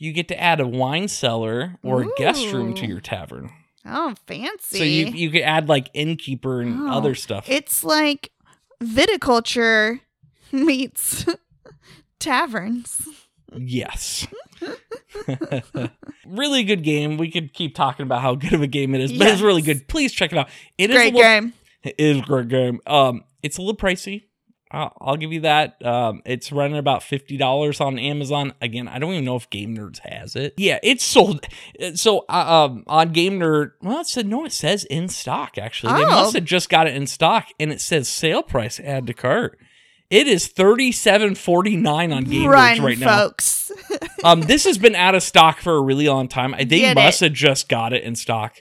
you 0.03 0.11
get 0.13 0.27
to 0.29 0.39
add 0.41 0.59
a 0.59 0.67
wine 0.67 1.07
cellar 1.07 1.75
or 1.83 2.03
a 2.03 2.07
guest 2.17 2.45
room 2.51 2.73
to 2.75 2.85
your 2.85 2.99
tavern. 3.01 3.51
Oh, 3.85 4.15
fancy. 4.27 4.77
So 4.77 4.83
you 4.83 5.05
you 5.07 5.29
could 5.29 5.41
add 5.41 5.67
like 5.69 5.89
innkeeper 5.93 6.61
and 6.61 6.81
Oh, 6.89 6.91
other 6.93 7.15
stuff. 7.15 7.49
It's 7.49 7.83
like 7.83 8.31
viticulture 8.81 9.99
meets 10.51 11.25
taverns. 12.19 13.07
yes. 13.55 14.27
really 16.25 16.63
good 16.63 16.83
game. 16.83 17.17
We 17.17 17.29
could 17.31 17.53
keep 17.53 17.75
talking 17.75 18.03
about 18.05 18.21
how 18.21 18.35
good 18.35 18.53
of 18.53 18.61
a 18.61 18.67
game 18.67 18.95
it 18.95 19.01
is, 19.01 19.13
but 19.13 19.27
it's 19.27 19.41
really 19.41 19.61
good. 19.61 19.87
Please 19.87 20.11
check 20.11 20.31
it 20.31 20.37
out. 20.37 20.49
It 20.77 20.89
is 20.89 20.95
Great 20.95 21.13
a 21.13 21.17
little, 21.17 21.21
game. 21.41 21.53
It 21.83 21.95
is 21.97 22.17
a 22.19 22.21
great 22.21 22.47
game. 22.47 22.79
Um, 22.87 23.23
it's 23.41 23.57
a 23.57 23.61
little 23.61 23.75
pricey. 23.75 24.23
I'll, 24.73 24.91
I'll 24.99 25.17
give 25.17 25.31
you 25.31 25.41
that. 25.41 25.85
Um, 25.85 26.21
it's 26.25 26.51
running 26.51 26.77
about 26.77 27.03
fifty 27.03 27.37
dollars 27.37 27.79
on 27.79 27.99
Amazon. 27.99 28.53
Again, 28.59 28.87
I 28.87 28.97
don't 28.99 29.13
even 29.13 29.23
know 29.25 29.35
if 29.35 29.49
GameNerdz 29.51 29.99
has 29.99 30.35
it. 30.35 30.55
Yeah, 30.57 30.79
it's 30.81 31.03
sold. 31.03 31.45
So, 31.93 32.25
uh, 32.27 32.67
um, 32.71 32.83
on 32.87 33.11
Game 33.13 33.39
Nerd, 33.39 33.73
well, 33.81 33.99
it 33.99 34.07
said 34.07 34.25
no. 34.27 34.45
It 34.45 34.51
says 34.51 34.83
in 34.85 35.07
stock. 35.09 35.57
Actually, 35.57 35.93
they 35.93 36.03
Oh. 36.05 36.09
must 36.09 36.33
have 36.33 36.45
just 36.45 36.69
got 36.69 36.87
it 36.87 36.95
in 36.95 37.05
stock, 37.07 37.47
and 37.59 37.71
it 37.71 37.79
says 37.81 38.07
sale 38.09 38.41
price 38.41 38.79
add 38.79 39.05
to 39.07 39.13
cart. 39.13 39.59
It 40.09 40.27
is 40.27 40.47
thirty 40.47 40.91
seven 40.91 41.35
forty 41.35 41.75
nine 41.75 42.11
on 42.11 42.23
Game 42.23 42.49
Run, 42.49 42.77
Nerds 42.77 42.83
right 42.83 42.97
now. 42.99 43.17
folks. 43.17 43.71
Um, 44.23 44.39
this 44.39 44.63
has 44.63 44.77
been 44.77 44.95
out 44.95 45.15
of 45.15 45.21
stock 45.23 45.59
for 45.59 45.75
a 45.75 45.81
really 45.81 46.07
long 46.07 46.29
time. 46.29 46.55
They 46.57 46.63
Get 46.79 46.95
must 46.95 47.21
it. 47.21 47.25
have 47.25 47.33
just 47.33 47.67
got 47.67 47.91
it 47.91 48.03
in 48.03 48.15
stock. 48.15 48.55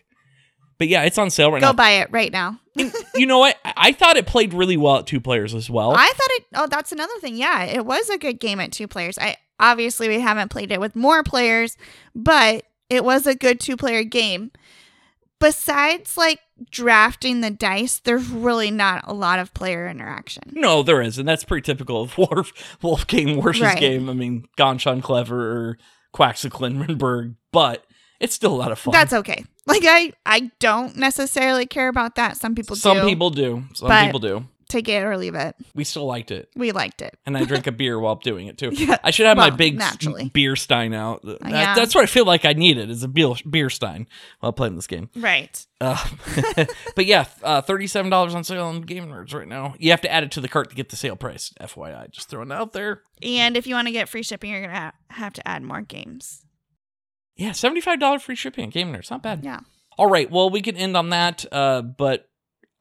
But 0.76 0.88
yeah, 0.88 1.04
it's 1.04 1.18
on 1.18 1.30
sale 1.30 1.52
right 1.52 1.60
Go 1.60 1.66
now. 1.68 1.72
Go 1.72 1.76
buy 1.76 1.90
it 1.90 2.08
right 2.10 2.32
now. 2.32 2.58
You 3.14 3.26
know 3.26 3.38
what? 3.38 3.56
I 3.64 3.92
thought 3.92 4.16
it 4.16 4.26
played 4.26 4.54
really 4.54 4.76
well 4.76 4.98
at 4.98 5.06
two 5.06 5.20
players 5.20 5.54
as 5.54 5.68
well. 5.68 5.92
I 5.92 6.06
thought 6.06 6.30
it. 6.30 6.44
Oh, 6.54 6.66
that's 6.66 6.92
another 6.92 7.12
thing. 7.20 7.36
Yeah, 7.36 7.64
it 7.64 7.84
was 7.84 8.08
a 8.08 8.18
good 8.18 8.40
game 8.40 8.60
at 8.60 8.72
two 8.72 8.88
players. 8.88 9.18
I 9.18 9.36
obviously 9.60 10.08
we 10.08 10.20
haven't 10.20 10.50
played 10.50 10.72
it 10.72 10.80
with 10.80 10.96
more 10.96 11.22
players, 11.22 11.76
but 12.14 12.64
it 12.88 13.04
was 13.04 13.26
a 13.26 13.34
good 13.34 13.60
two 13.60 13.76
player 13.76 14.04
game. 14.04 14.50
Besides 15.38 16.16
like 16.16 16.38
drafting 16.70 17.40
the 17.40 17.50
dice, 17.50 17.98
there's 17.98 18.28
really 18.28 18.70
not 18.70 19.02
a 19.08 19.12
lot 19.12 19.40
of 19.40 19.52
player 19.54 19.88
interaction. 19.88 20.44
no, 20.52 20.84
there 20.84 21.02
is, 21.02 21.18
and 21.18 21.26
that's 21.28 21.42
pretty 21.44 21.64
typical 21.64 22.00
of 22.02 22.16
Wolf 22.18 22.52
Wolfgang 22.80 23.36
Warsch's 23.36 23.60
Right. 23.62 23.78
game. 23.80 24.08
I 24.08 24.12
mean, 24.12 24.44
Ganz 24.56 24.84
Schön 24.84 25.02
Clever 25.02 25.40
or 25.40 25.78
of 26.44 26.52
but 27.50 27.84
it's 28.20 28.34
still 28.34 28.54
a 28.54 28.56
lot 28.56 28.70
of 28.70 28.78
fun. 28.78 28.92
That's 28.92 29.12
okay. 29.12 29.44
Like 29.66 29.82
I, 29.84 30.12
I 30.26 30.50
don't 30.58 30.96
necessarily 30.96 31.66
care 31.66 31.88
about 31.88 32.16
that. 32.16 32.36
Some 32.36 32.54
people 32.54 32.76
Some 32.76 32.98
do. 32.98 33.06
people 33.08 33.30
do. 33.30 33.64
Some 33.74 33.88
But- 33.88 34.04
people 34.06 34.20
do. 34.20 34.46
take 34.68 34.88
it 34.88 35.02
or 35.04 35.18
leave 35.18 35.34
it. 35.34 35.54
We 35.74 35.84
still 35.84 36.06
liked 36.06 36.30
it, 36.30 36.48
We 36.56 36.72
liked 36.72 37.02
it. 37.02 37.18
and 37.26 37.36
I 37.36 37.44
drink 37.44 37.66
a 37.66 37.72
beer 37.82 37.98
while 38.00 38.16
doing 38.16 38.46
it 38.46 38.56
too. 38.56 38.70
Yeah. 38.72 38.96
I 39.04 39.10
should 39.10 39.26
have 39.26 39.36
my 39.36 39.48
Well, 39.48 39.56
big 39.58 39.76
naturally. 39.78 40.30
beer 40.30 40.56
stein 40.56 40.94
out. 40.94 41.22
That- 41.24 41.38
Yeah. 41.46 41.74
That's 41.74 41.94
what 41.94 42.02
I 42.02 42.06
feel 42.06 42.24
like 42.24 42.46
I 42.46 42.54
needed 42.54 42.88
is 42.90 43.02
a 43.02 43.08
beer, 43.08 43.34
beer 43.48 43.68
stein 43.68 44.06
while 44.40 44.52
playing 44.54 44.76
this 44.76 44.86
game. 44.86 45.10
Right. 45.14 45.64
Uh, 45.80 46.02
but 46.96 47.04
yeah, 47.06 47.26
uh, 47.42 47.60
thirty-seven 47.60 48.10
dollars 48.10 48.34
on 48.34 48.44
sale 48.44 48.64
on 48.64 48.84
GameNerdz 48.84 49.34
right 49.34 49.48
now. 49.48 49.74
You 49.78 49.90
have 49.90 50.00
to 50.02 50.10
add 50.12 50.22
it 50.24 50.30
to 50.32 50.40
the 50.40 50.48
cart 50.48 50.70
to 50.70 50.76
get 50.76 50.88
the 50.88 50.96
sale 50.96 51.16
price. 51.16 51.52
FYI, 51.60 52.10
just 52.10 52.28
throwing 52.30 52.50
it 52.50 52.54
out 52.54 52.72
there. 52.72 53.02
And 53.22 53.56
if 53.56 53.66
you 53.66 53.74
want 53.74 53.88
to 53.88 53.92
get 53.92 54.08
free 54.08 54.22
shipping, 54.22 54.50
you're 54.52 54.62
gonna 54.62 54.72
ha- 54.78 54.92
have 55.10 55.32
to 55.34 55.46
add 55.46 55.62
more 55.62 55.82
games. 55.82 56.46
Yeah, 57.36 57.52
seventy-five 57.52 57.98
dollar 58.00 58.18
free 58.18 58.36
shipping 58.36 58.64
on 58.66 58.72
GameNerdz. 58.72 59.10
Not 59.10 59.22
bad. 59.22 59.44
Yeah. 59.44 59.60
All 59.98 60.08
right, 60.08 60.30
well 60.30 60.50
we 60.50 60.60
can 60.62 60.76
end 60.76 60.96
on 60.96 61.10
that. 61.10 61.44
Uh, 61.52 61.82
but 61.82 62.28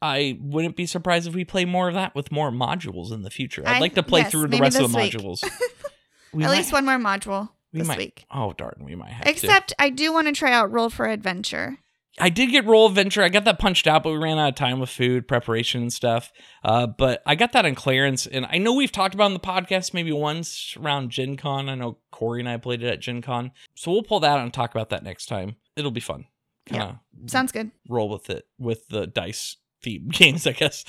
I 0.00 0.38
wouldn't 0.40 0.76
be 0.76 0.86
surprised 0.86 1.28
if 1.28 1.34
we 1.34 1.44
play 1.44 1.64
more 1.64 1.88
of 1.88 1.94
that 1.94 2.14
with 2.14 2.32
more 2.32 2.50
modules 2.50 3.12
in 3.12 3.22
the 3.22 3.30
future. 3.30 3.62
I'd 3.66 3.76
I- 3.76 3.80
like 3.80 3.94
to 3.94 4.02
play 4.02 4.20
yes, 4.22 4.30
through 4.30 4.48
the 4.48 4.58
rest 4.58 4.78
of 4.80 4.90
the 4.92 4.98
week. 4.98 5.12
modules. 5.12 5.42
At 6.34 6.38
might- 6.38 6.50
least 6.50 6.72
one 6.72 6.84
more 6.86 6.96
module 6.98 7.50
we 7.72 7.80
this 7.80 7.88
might, 7.88 7.98
week. 7.98 8.24
Oh 8.30 8.52
darn, 8.52 8.82
we 8.84 8.94
might 8.94 9.12
have 9.12 9.24
to. 9.24 9.30
Except 9.30 9.72
I 9.78 9.90
do 9.90 10.12
want 10.12 10.26
to 10.28 10.32
try 10.32 10.52
out 10.52 10.70
Roll 10.72 10.90
for 10.90 11.06
Adventure. 11.06 11.78
I 12.18 12.28
did 12.28 12.50
get 12.50 12.66
Roll 12.66 12.86
Adventure. 12.86 13.22
I 13.22 13.28
got 13.30 13.44
that 13.44 13.58
punched 13.58 13.86
out, 13.86 14.02
but 14.02 14.10
we 14.10 14.18
ran 14.18 14.38
out 14.38 14.50
of 14.50 14.54
time 14.54 14.80
with 14.80 14.90
food 14.90 15.26
preparation 15.26 15.80
and 15.82 15.92
stuff. 15.92 16.30
Uh, 16.62 16.86
but 16.86 17.22
I 17.24 17.34
got 17.34 17.52
that 17.52 17.64
on 17.64 17.74
clearance, 17.74 18.26
and 18.26 18.46
I 18.50 18.58
know 18.58 18.74
we've 18.74 18.92
talked 18.92 19.14
about 19.14 19.24
it 19.24 19.28
in 19.28 19.32
the 19.34 19.40
podcast 19.40 19.94
maybe 19.94 20.12
once 20.12 20.76
around 20.78 21.10
Gen 21.10 21.36
Con. 21.36 21.68
I 21.70 21.74
know 21.74 21.98
Corey 22.10 22.40
and 22.40 22.48
I 22.48 22.58
played 22.58 22.82
it 22.82 22.88
at 22.88 23.00
Gen 23.00 23.22
Con, 23.22 23.52
so 23.74 23.90
we'll 23.90 24.02
pull 24.02 24.20
that 24.20 24.30
out 24.38 24.40
and 24.40 24.52
talk 24.52 24.72
about 24.74 24.90
that 24.90 25.02
next 25.02 25.26
time. 25.26 25.56
It'll 25.74 25.90
be 25.90 26.00
fun. 26.00 26.26
Kind 26.66 26.82
of 26.82 27.30
Sounds 27.30 27.50
good. 27.50 27.70
roll 27.88 28.08
with 28.08 28.28
it 28.30 28.46
with 28.58 28.86
the 28.88 29.06
dice 29.06 29.56
theme 29.82 30.08
games, 30.12 30.46
I 30.46 30.52
guess. 30.52 30.84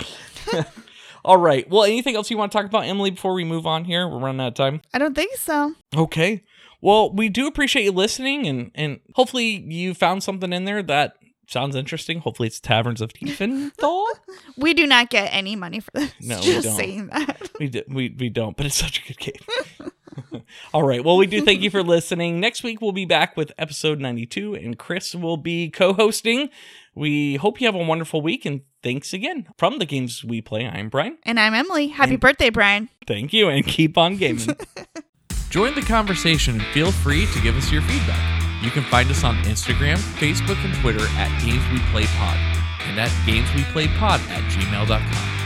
All 1.25 1.37
right. 1.37 1.67
Well, 1.69 1.83
anything 1.85 2.15
else 2.15 2.29
you 2.29 2.37
want 2.37 2.51
to 2.51 2.57
talk 2.57 2.65
about, 2.65 2.83
Emily, 2.83 3.09
before 3.11 3.33
we 3.33 3.45
move 3.45 3.65
on 3.65 3.85
here? 3.85 4.07
We're 4.09 4.19
running 4.19 4.41
out 4.41 4.47
of 4.49 4.53
time. 4.55 4.81
I 4.93 4.99
don't 4.99 5.15
think 5.15 5.37
so. 5.37 5.73
Okay. 5.95 6.43
Well, 6.83 7.11
we 7.13 7.29
do 7.29 7.47
appreciate 7.47 7.83
you 7.85 7.91
listening, 7.93 8.45
and 8.45 8.71
and 8.75 8.99
hopefully 9.15 9.45
you 9.67 9.93
found 9.93 10.21
something 10.21 10.51
in 10.51 10.65
there 10.65 10.83
that 10.83 11.13
sounds 11.47 11.75
interesting. 11.75 12.19
Hopefully, 12.19 12.47
it's 12.47 12.59
Taverns 12.59 12.99
of 13.01 13.13
Tiefenthal. 13.13 14.05
We 14.57 14.73
do 14.73 14.85
not 14.85 15.09
get 15.09 15.29
any 15.33 15.55
money 15.55 15.79
for 15.79 15.91
this. 15.93 16.11
No, 16.19 16.37
we 16.39 16.43
Just 16.45 16.67
don't. 16.67 16.75
saying 16.75 17.07
that. 17.07 17.49
we 17.59 17.69
do, 17.69 17.81
we 17.87 18.09
we 18.19 18.29
don't, 18.29 18.55
but 18.57 18.65
it's 18.65 18.75
such 18.75 18.99
a 18.99 19.07
good 19.07 19.17
game. 19.17 20.41
All 20.73 20.83
right. 20.83 21.03
Well, 21.03 21.17
we 21.17 21.25
do 21.25 21.41
thank 21.41 21.61
you 21.61 21.69
for 21.71 21.81
listening. 21.81 22.39
Next 22.39 22.61
week 22.63 22.81
we'll 22.81 22.91
be 22.91 23.05
back 23.05 23.35
with 23.37 23.51
episode 23.57 23.99
92 23.99 24.53
and 24.55 24.77
Chris 24.77 25.15
will 25.15 25.37
be 25.37 25.69
co-hosting. 25.71 26.49
We 26.93 27.35
hope 27.37 27.59
you 27.61 27.65
have 27.67 27.73
a 27.75 27.83
wonderful 27.83 28.21
week 28.21 28.45
and 28.45 28.61
thanks 28.83 29.11
again. 29.13 29.47
From 29.57 29.79
the 29.79 29.85
games 29.85 30.23
we 30.23 30.39
play, 30.41 30.67
I'm 30.67 30.89
Bryan. 30.89 31.17
And 31.23 31.39
I'm 31.39 31.53
Emily. 31.55 31.87
Happy 31.87 32.11
And- 32.11 32.19
birthday, 32.19 32.49
Bryan. 32.51 32.89
Thank 33.07 33.33
you 33.33 33.49
and 33.49 33.65
keep 33.65 33.97
on 33.97 34.17
gaming. 34.17 34.55
Join 35.53 35.75
the 35.75 35.83
conversation 35.83 36.59
and 36.59 36.73
feel 36.73 36.91
free 36.91 37.27
to 37.27 37.41
give 37.41 37.55
us 37.55 37.71
your 37.71 37.83
feedback. 37.83 38.63
You 38.63 38.71
can 38.71 38.81
find 38.85 39.07
us 39.11 39.23
on 39.23 39.35
Instagram, 39.43 39.97
Facebook, 40.17 40.57
and 40.65 40.73
Twitter 40.81 41.05
at 41.09 41.29
Games 41.45 41.61
We 41.71 41.77
Play 41.91 42.07
Pod 42.17 42.37
and 42.87 42.99
at 42.99 43.11
gamesweplaypod 43.27 44.19
at 44.31 44.51
gmail.com. 44.51 45.42